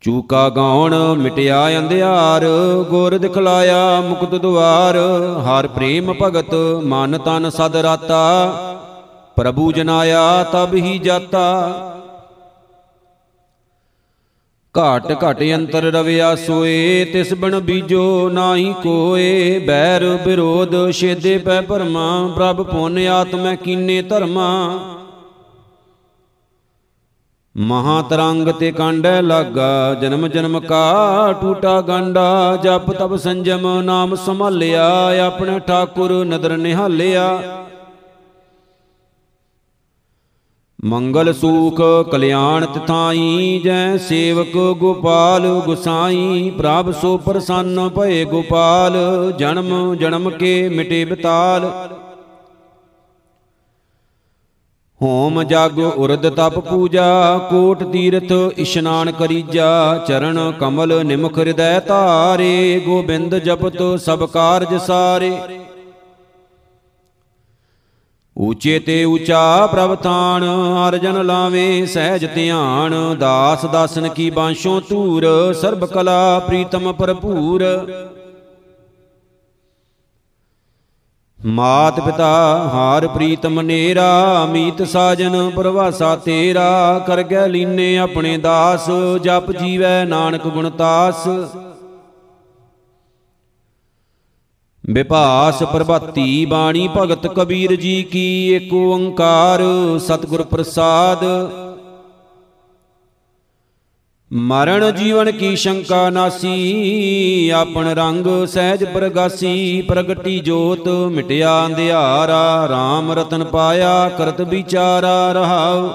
ਚੂਕਾ 0.07 0.49
ਗਾਉਣ 0.49 0.95
ਮਿਟਿਆ 1.19 1.57
ਅੰਧਿਆਰ 1.79 2.45
ਗੁਰ 2.91 3.17
ਦਿਖਲਾਇਆ 3.19 4.01
ਮੁਕਤ 4.01 4.35
ਦੁਆਰ। 4.35 4.97
ਹਰ 5.45 5.67
ਪ੍ਰੇਮ 5.67 6.13
ਭਗਤ 6.23 6.55
ਮਨ 6.85 7.19
ਤਨ 7.19 7.51
ਸਦ 7.51 7.77
ਰਾਤਾ, 7.77 8.21
ਪ੍ਰਭੂ 9.37 9.73
ਜਨਾਇਆ 9.73 10.43
ਤਬ 10.53 10.75
ਹੀ 10.75 10.99
ਜਾਤਾ। 10.99 11.47
ਘਾਟ 14.75 15.13
ਘਟ 15.13 15.43
ਅੰਤਰ 15.55 15.83
ਰਵਿਆ 15.93 16.35
ਸੋਏ, 16.37 17.05
ਤਿਸ 17.05 17.35
ਬਣ 17.35 17.61
ਬੀਜੋ 17.61 18.29
ਨਾਹੀ 18.29 18.75
ਕੋਏ। 18.83 19.59
ਬੈਰ 19.59 20.05
ਵਿਰੋਧ 20.27 20.75
ਛੇਦੇ 20.91 21.39
ਪੈ 21.39 21.61
ਭਰਮਾ, 21.61 22.07
ਪ੍ਰਭ 22.37 22.63
ਪੁੰਨ 22.63 23.07
ਆਤਮੈ 23.09 23.55
ਕੀਨੇ 23.57 24.01
ਧਰਮਾ। 24.03 24.51
ਮਹਾ 27.59 28.03
ਤਰੰਗ 28.03 28.49
ਤੇ 28.49 28.73
ਕਾਂਡੈ 28.73 29.23
ਲਾਗਾ, 29.23 29.95
ਜਨਮ 29.95 30.29
ਜਨਮ 30.29 30.61
ਕਾ 30.61 31.33
ਟੂਟਾ 31.41 31.81
ਗੰਡਾ, 31.81 32.57
ਜਪ 32.63 32.93
ਤਪ 32.93 33.17
ਸੰਜਮ 33.17 33.81
ਨਾਮ 33.83 34.15
ਸੰਭਾਲਿਆ, 34.15 34.89
ਆਪਣੇ 35.27 35.59
ਠਾਕੁਰ 35.59 36.25
ਨਦਰ 36.25 36.57
ਨਿਹਾਲਿਆ। 36.57 37.39
ਮੰਗਲ 40.85 41.33
ਸੂਖ 41.33 41.81
ਕਲਿਆਣ 42.11 42.67
ਤਿਥਾਈ, 42.67 43.61
ਜੈ 43.65 43.97
ਸੇਵਕ 43.97 44.57
ਗੋਪਾਲ 44.79 45.47
ਗੁਸਾਈ 45.67 46.51
ਪ੍ਰਭ 46.51 46.91
ਸੋ 46.93 47.17
ਪ੍ਰਸੰਨ 47.17 47.89
ਭਏ 47.89 48.25
ਗੋਪਾਲ, 48.25 48.97
ਜਨਮ 49.39 49.95
ਜਨਮ 49.95 50.31
ਕੇ 50.31 50.69
ਮਿਟੇ 50.69 51.05
ਬਿਤਾਲ। 51.05 51.71
ਹੋਮ 55.01 55.43
ਜਗ 55.43 55.79
ਉਰਦ 55.79 56.29
ਤਪ 56.29 56.59
ਪੂਜਾ, 56.59 57.39
ਕੋਟ 57.51 57.83
ਤੀਰਥ 57.83 58.33
ਇਸ਼ਨਾਨ 58.59 59.11
ਕਰੀਜਾ, 59.11 60.05
ਚਰਨ 60.09 60.53
ਕਮਲ 60.61 61.05
ਨਿਮਖ 61.05 61.39
ਹਿਰਦੈ 61.39 61.79
ਧਾਰੇ, 61.81 62.81
ਗੋਬਿੰਦ 62.87 63.39
ਜਪਤ 63.39 63.77
ਸਭ 64.01 64.25
ਕਾਰਜ 64.25 64.75
ਸਾਰੇ। 64.77 65.33
ਊਚੇ 68.37 68.79
ਤੇ 68.79 69.05
ਊਚਾ 69.05 69.67
ਪ੍ਰਭ 69.67 69.95
ਥਾਨ 69.95 70.45
ਹਰ 70.45 70.97
ਜਨ 70.97 71.25
ਲਾਵੇ 71.27 71.87
ਸਹਿਜ 71.87 72.27
ਧਿਆਨ, 72.35 72.95
ਦਾਸ 73.19 73.65
ਦਾਸਨ 73.67 74.09
ਕੀ 74.09 74.31
ਬਾਂਸ਼ੋਂ 74.31 74.81
ਧੂਰ, 74.89 75.27
ਸਰਬ 75.53 75.87
ਕਲਾ 75.87 76.39
ਪ੍ਰੀਤਮ 76.39 76.93
ਭਰਪੂਰ। 76.93 77.65
ਮਾਤ 81.47 82.01
ਪਿਤਾ 82.01 82.27
ਹਾਰ 82.73 83.07
ਪ੍ਰੀਤਮ 83.09 83.61
ਨੇਰਾ, 83.61 84.47
ਮੀਤ 84.47 84.83
ਸਾਜਨ 84.83 85.51
ਪ੍ਰਵਾਸਾ 85.51 86.17
ਤੇਰਾ, 86.17 86.99
ਕਰ 87.07 87.23
ਗੈ 87.23 87.47
ਲੀਨੇ 87.49 87.99
ਆਪਣੇ 87.99 88.37
ਦਾਸ, 88.39 88.91
ਜਪ 89.23 89.53
ਜੀਵੈ 89.53 90.05
ਨਾਨਕ 90.05 90.47
ਗੁਣ 90.47 90.71
ਤਾਸ। 90.71 91.29
ਵਿਭਾਸ 94.87 95.63
ਪ੍ਰਭਾਤੀ 95.63 96.45
ਬਾਣੀ 96.47 96.89
ਭਗਤ 96.97 97.27
ਕਬੀਰ 97.27 97.77
ਜੀ 97.77 98.03
ਕੀ 98.03 98.53
ਏਕ 98.53 98.75
ਓੰਕਾਰ, 98.75 99.63
ਸਤਿਗੁਰ 99.99 100.43
ਪ੍ਰਸਾਦ। 100.43 101.25
ਮਰਨ 104.33 104.95
ਜੀਵਨ 104.95 105.31
ਕੀ 105.33 105.57
ਸ਼ੰਕਾ 105.57 106.11
ਨਾਸੀ, 106.11 107.51
ਆਪਣ 107.51 107.89
ਰੰਗ 107.89 108.47
ਸਹਿਜ 108.47 108.85
ਪ੍ਰਗਾਸੀ, 108.85 109.83
ਪ੍ਰਗਟੀ 109.83 110.39
ਜੋਤ 110.39 110.89
ਮਿਟਿਆ 110.89 111.67
ਅੰਧਿਆਰਾ 111.67 112.69
RAM 112.71 113.13
ਰਤਨ 113.13 113.45
ਪਾਇਆ 113.45 114.09
ਕਰਤ 114.09 114.41
ਵਿਚਾਰਾ 114.41 115.33
ਰਹਾਉ। 115.33 115.91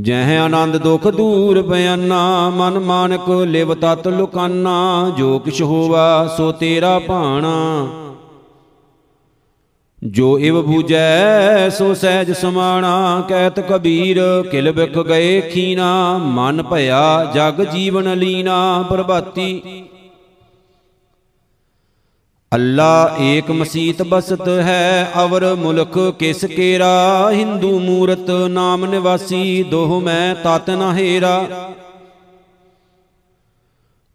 ਜਹ 0.00 0.38
ਆਨੰਦ 0.38 0.76
ਦੁਖ 0.76 1.08
ਦੂਰ 1.08 1.62
ਬਿਆਨਾ, 1.62 2.50
ਮਨ 2.50 2.78
ਮਾਨਕ 2.78 3.30
ਲਿਵ 3.30 3.74
ਤਤ 3.74 4.08
ਲੁਕਾਨਾ, 4.08 5.12
ਜੋ 5.16 5.38
ਕਿਛ 5.38 5.62
ਹੋਵਾ 5.62 6.34
ਸੋ 6.36 6.52
ਤੇਰਾ 6.52 6.98
ਭਾਣਾ। 6.98 7.86
ਜੋ 10.04 10.38
ਇਵ 10.38 10.62
ਬੂਜੈ 10.62 11.68
ਸੋ 11.68 11.94
ਸਹਿਜ 11.94 12.32
ਸਮਾਣਾ, 12.32 13.24
ਕਹਿਤ 13.28 13.60
ਕਬੀਰ, 13.60 14.20
ਕਿਲ 14.50 14.72
ਬਿਖ 14.72 14.98
ਗਏ 14.98 15.40
ਖੀਨਾ, 15.40 16.18
ਮਨ 16.18 16.62
ਭਇਆ, 16.62 17.32
ਜਗ 17.34 17.64
ਜੀਵਨ 17.64 18.18
ਲੀਨਾ, 18.18 18.84
ਪ੍ਰਭਾਤੀ। 18.88 19.62
ਅੱਲਾ 22.54 23.16
ਏਕ 23.20 23.50
ਮਸੀਤ 23.50 24.02
ਬਸਤ 24.02 24.48
ਹੈ, 24.48 25.10
ਅਵਰ 25.24 25.54
ਮੁਲਕ 25.54 26.16
ਕਿਸ 26.18 26.44
ਕੇਰਾ, 26.44 27.30
ਹਿੰਦੂ 27.30 27.78
ਮੂਰਤ 27.78 28.30
ਨਾਮ 28.30 28.86
ਨਿਵਾਸੀ, 28.86 29.62
ਦੋਹ 29.62 30.00
ਮੈਂ 30.00 30.34
ਤਤ 30.34 30.70
ਨ 30.70 30.92
ਹੇਰਾ। 30.96 31.46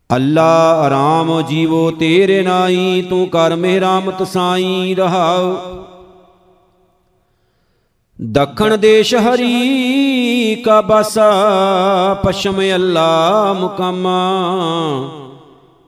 ਅੱਲਾ 0.09 0.73
ਆਰਾਮ 0.81 1.41
ਜੀਵੋ 1.41 1.91
ਤੇਰੇ 1.91 2.41
ਨਾਈ, 2.41 3.01
ਤੂੰ 3.09 3.27
ਕਰ 3.27 3.55
ਮਿਹਰਾਮਤ 3.55 4.27
ਸਾਈ 4.27 4.95
ਰਹਾਉ 4.95 5.55
ਦੱਖਣ 8.21 8.77
ਦੇਸ਼ 8.77 9.15
ਹਰੀ 9.15 10.55
ਕਾ 10.55 10.81
ਬਸਾ 10.81 11.31
ਪਸ਼ਮ 12.13 12.61
ਅੱਲਾ 12.75 13.53
ਮੁਕਾਮਾ। 13.53 14.19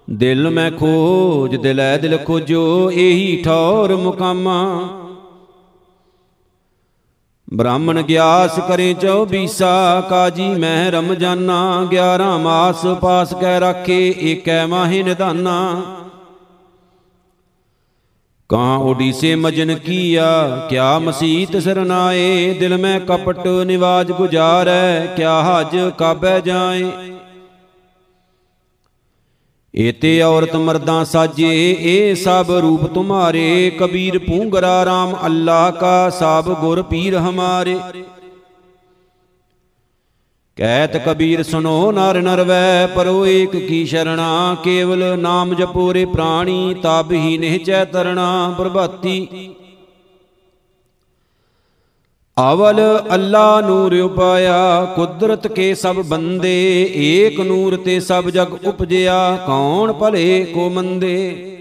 ਦਿਲ 0.09 0.49
ਮੈਂ 0.49 0.71
ਖੋਜ, 0.71 1.55
ਦਿਲੈ 1.55 1.97
ਦਿਲ 1.97 2.17
ਖੋਜੋ, 2.17 2.91
ਇਹੀ 2.91 3.41
ਠੌਰ 3.45 3.95
ਮੁਕਾਮਾ। 3.95 4.57
ਬ੍ਰਾਹਮਣ 7.53 8.01
ਗਿਆਸ 8.01 8.59
ਕਰੇ 8.59 8.93
ਚੌਬੀਸਾ, 8.93 10.01
ਕਾਜੀ 10.01 10.47
ਮਹਿ 10.49 10.91
ਰਮਜਾਨਾ 10.91 11.87
11 11.91 12.37
ਮਾਸ 12.37 12.85
ਪਾਸ 13.01 13.33
ਕੈ 13.33 13.59
ਰਾਖੇ, 13.59 14.15
ਏਕੈ 14.21 14.65
ਮਾਹਿ 14.65 15.03
ਨਿਧਾਨਾ 15.03 15.81
ਕਾਂ 18.49 18.77
ਓਡੀਸੇ 18.79 19.35
ਮਜਨ 19.35 19.75
ਕੀਆ, 19.75 20.67
ਕਿਆ 20.69 20.97
ਮਸੀਤ 20.99 21.57
ਸਰਨਾਏ 21.57 22.53
ਦਿਲ 22.53 22.77
ਮੈਂ 22.77 22.99
ਕਪਟ 22.99 23.47
ਨਿਵਾਜ 23.65 24.11
ਗੁਜਾਰੈ, 24.11 25.05
ਕਿਆ 25.05 25.41
ਹਜ 25.43 25.77
ਕਾਬੈ 25.97 26.39
ਜਾਏ। 26.39 26.91
ਏਤੇ 29.75 30.21
ਔਰਤ 30.21 30.55
ਮਰਦਾਂ 30.55 31.03
ਸਾਜੇ 31.05 31.71
ਇਹ 31.71 32.15
ਸਭ 32.15 32.51
ਰੂਪ 32.51 32.85
ਤੁਮਾਰੇ, 32.85 33.71
ਕਬੀਰ 33.79 34.17
ਪੂੰਗਰਾ 34.19 34.83
RAM 34.83 35.15
ਅੱਲਾ 35.25 35.71
ਕਾ 35.71 36.09
ਸਭ 36.09 36.53
ਗੁਰ 36.59 36.81
ਪੀਰ 36.81 37.17
ਹਮਾਰੇ। 37.17 37.77
ਕਹਿਤ 40.57 40.95
ਕਬੀਰ 40.97 41.43
ਸੁਨੋ 41.43 41.91
ਨਰ 41.91 42.21
ਨਰਵੈ, 42.21 42.87
ਪਰੋ 42.87 43.25
ਏਕ 43.25 43.55
ਕੀ 43.57 43.85
ਸ਼ਰਣਾ, 43.85 44.55
ਕੇਵਲ 44.63 45.03
ਨਾਮ 45.19 45.53
ਜਪੋਰੇ 45.53 46.05
ਪ੍ਰਾਣੀ 46.05 46.75
ਤਬ 46.83 47.11
ਹੀ 47.11 47.37
ਨਿਹਚੈ 47.37 47.83
ਤਰਣਾ, 47.85 48.55
ਪ੍ਰਭਾਤੀ। 48.57 49.27
ਅਵਲ 52.37 52.79
ਅੱਲਾ 53.13 53.61
ਨੂਰ 53.61 53.93
ਉਪਾਇਆ, 54.01 54.85
ਕੁਦਰਤ 54.95 55.47
ਕੇ 55.47 55.73
ਸਭ 55.75 55.95
ਬੰਦੇ, 55.95 56.81
ਏਕ 56.95 57.39
ਨੂਰ 57.39 57.75
ਤੇ 57.75 57.99
ਸਭ 57.99 58.29
ਜਗ 58.29 58.53
ਉਪਜਿਆ, 58.67 59.37
ਕੌਣ 59.47 59.93
ਭਲੇ 59.93 60.43
ਕੋ 60.43 60.69
ਮੰਦੇ? 60.69 61.51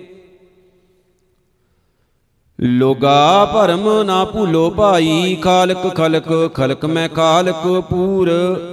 ਲੋਗਾ 2.61 3.45
ਭਰਮ 3.45 4.03
ਨਾ 4.03 4.25
ਭੂਲੋ 4.25 4.70
ਭਾਈ, 4.70 5.37
ਖਾਲਕ 5.43 5.95
ਖਲਕ 5.95 6.55
ਖਲਕ 6.55 6.85
ਮੈਂ 6.85 7.09
ਖਾਲਕ 7.09 7.83
ਪੂਰ, 7.91 8.31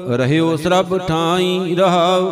ਰਹਿਓ 0.09 0.55
ਸਰਬ 0.55 0.97
ਠਾਈ 0.97 1.75
ਰਹਾਉ 1.75 2.31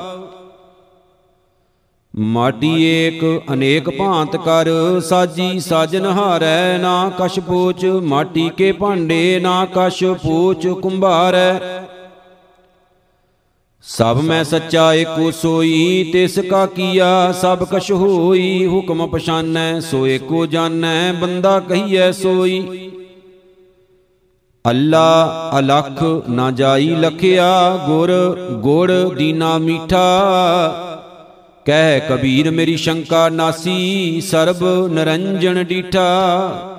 ਮਾਟੀ 2.15 2.83
ਏਕ, 2.83 3.41
ਅਨੇਕ 3.53 3.89
ਭਾਂਤ 3.89 4.35
ਕਰ, 4.35 4.69
ਸਾਜੀ 4.99 5.59
ਸਾਜਨ 5.59 6.05
ਹਾਰੈ, 6.05 6.77
ਨਾ 6.77 7.11
ਕਛ 7.19 7.39
ਪੋਚ 7.39 7.85
ਮਾਟੀ 7.85 8.49
ਕੇ 8.57 8.71
ਭਾਂਡੇ, 8.71 9.39
ਨਾ 9.39 9.67
ਕਛ 9.75 10.03
ਪੋਚ 10.03 10.67
ਕੁੰਭਾਰੈ। 10.67 11.59
ਸਭ 13.83 14.21
ਮੈਂ 14.21 14.43
ਸੱਚਾ 14.43 14.93
ਏਕੋ 14.93 15.31
ਸੋਈ, 15.31 16.09
ਤਿਸ 16.13 16.39
ਕਾ 16.39 16.65
ਕੀਆ, 16.65 17.31
ਸਭ 17.31 17.63
ਕਛ 17.63 17.91
ਹੋਈ, 17.91 18.67
ਹੁਕਮ 18.67 19.07
ਪਛਾਨੈ, 19.07 19.79
ਸੋ 19.79 20.07
ਏਕੋ 20.07 20.45
ਜਾਣੈ, 20.45 21.13
ਬੰਦਾ 21.13 21.59
ਕਹੀਐ 21.59 22.11
ਸੋਈ। 22.11 22.91
ਅੱਲਾ 24.69 25.51
ਅਲਖ 25.59 26.03
ਨਾ 26.29 26.51
ਜਾਈ 26.51 26.89
ਲਖਿਆ, 26.89 27.77
ਗੁਰ, 27.87 28.11
ਗੁੜ 28.61 28.91
ਦੀਨਾ 28.91 29.57
ਮੀਠਾ। 29.57 30.88
ਕਹਿ 31.65 31.99
ਕਬੀਰ 31.99 32.49
ਮੇਰੀ 32.51 32.75
ਸ਼ੰਕਾ 32.77 33.27
ਨਾਸੀ 33.29 34.21
ਸਰਬ 34.21 34.63
ਨਰੰਜਨ 34.93 35.63
ਡੀਠਾ। 35.63 36.78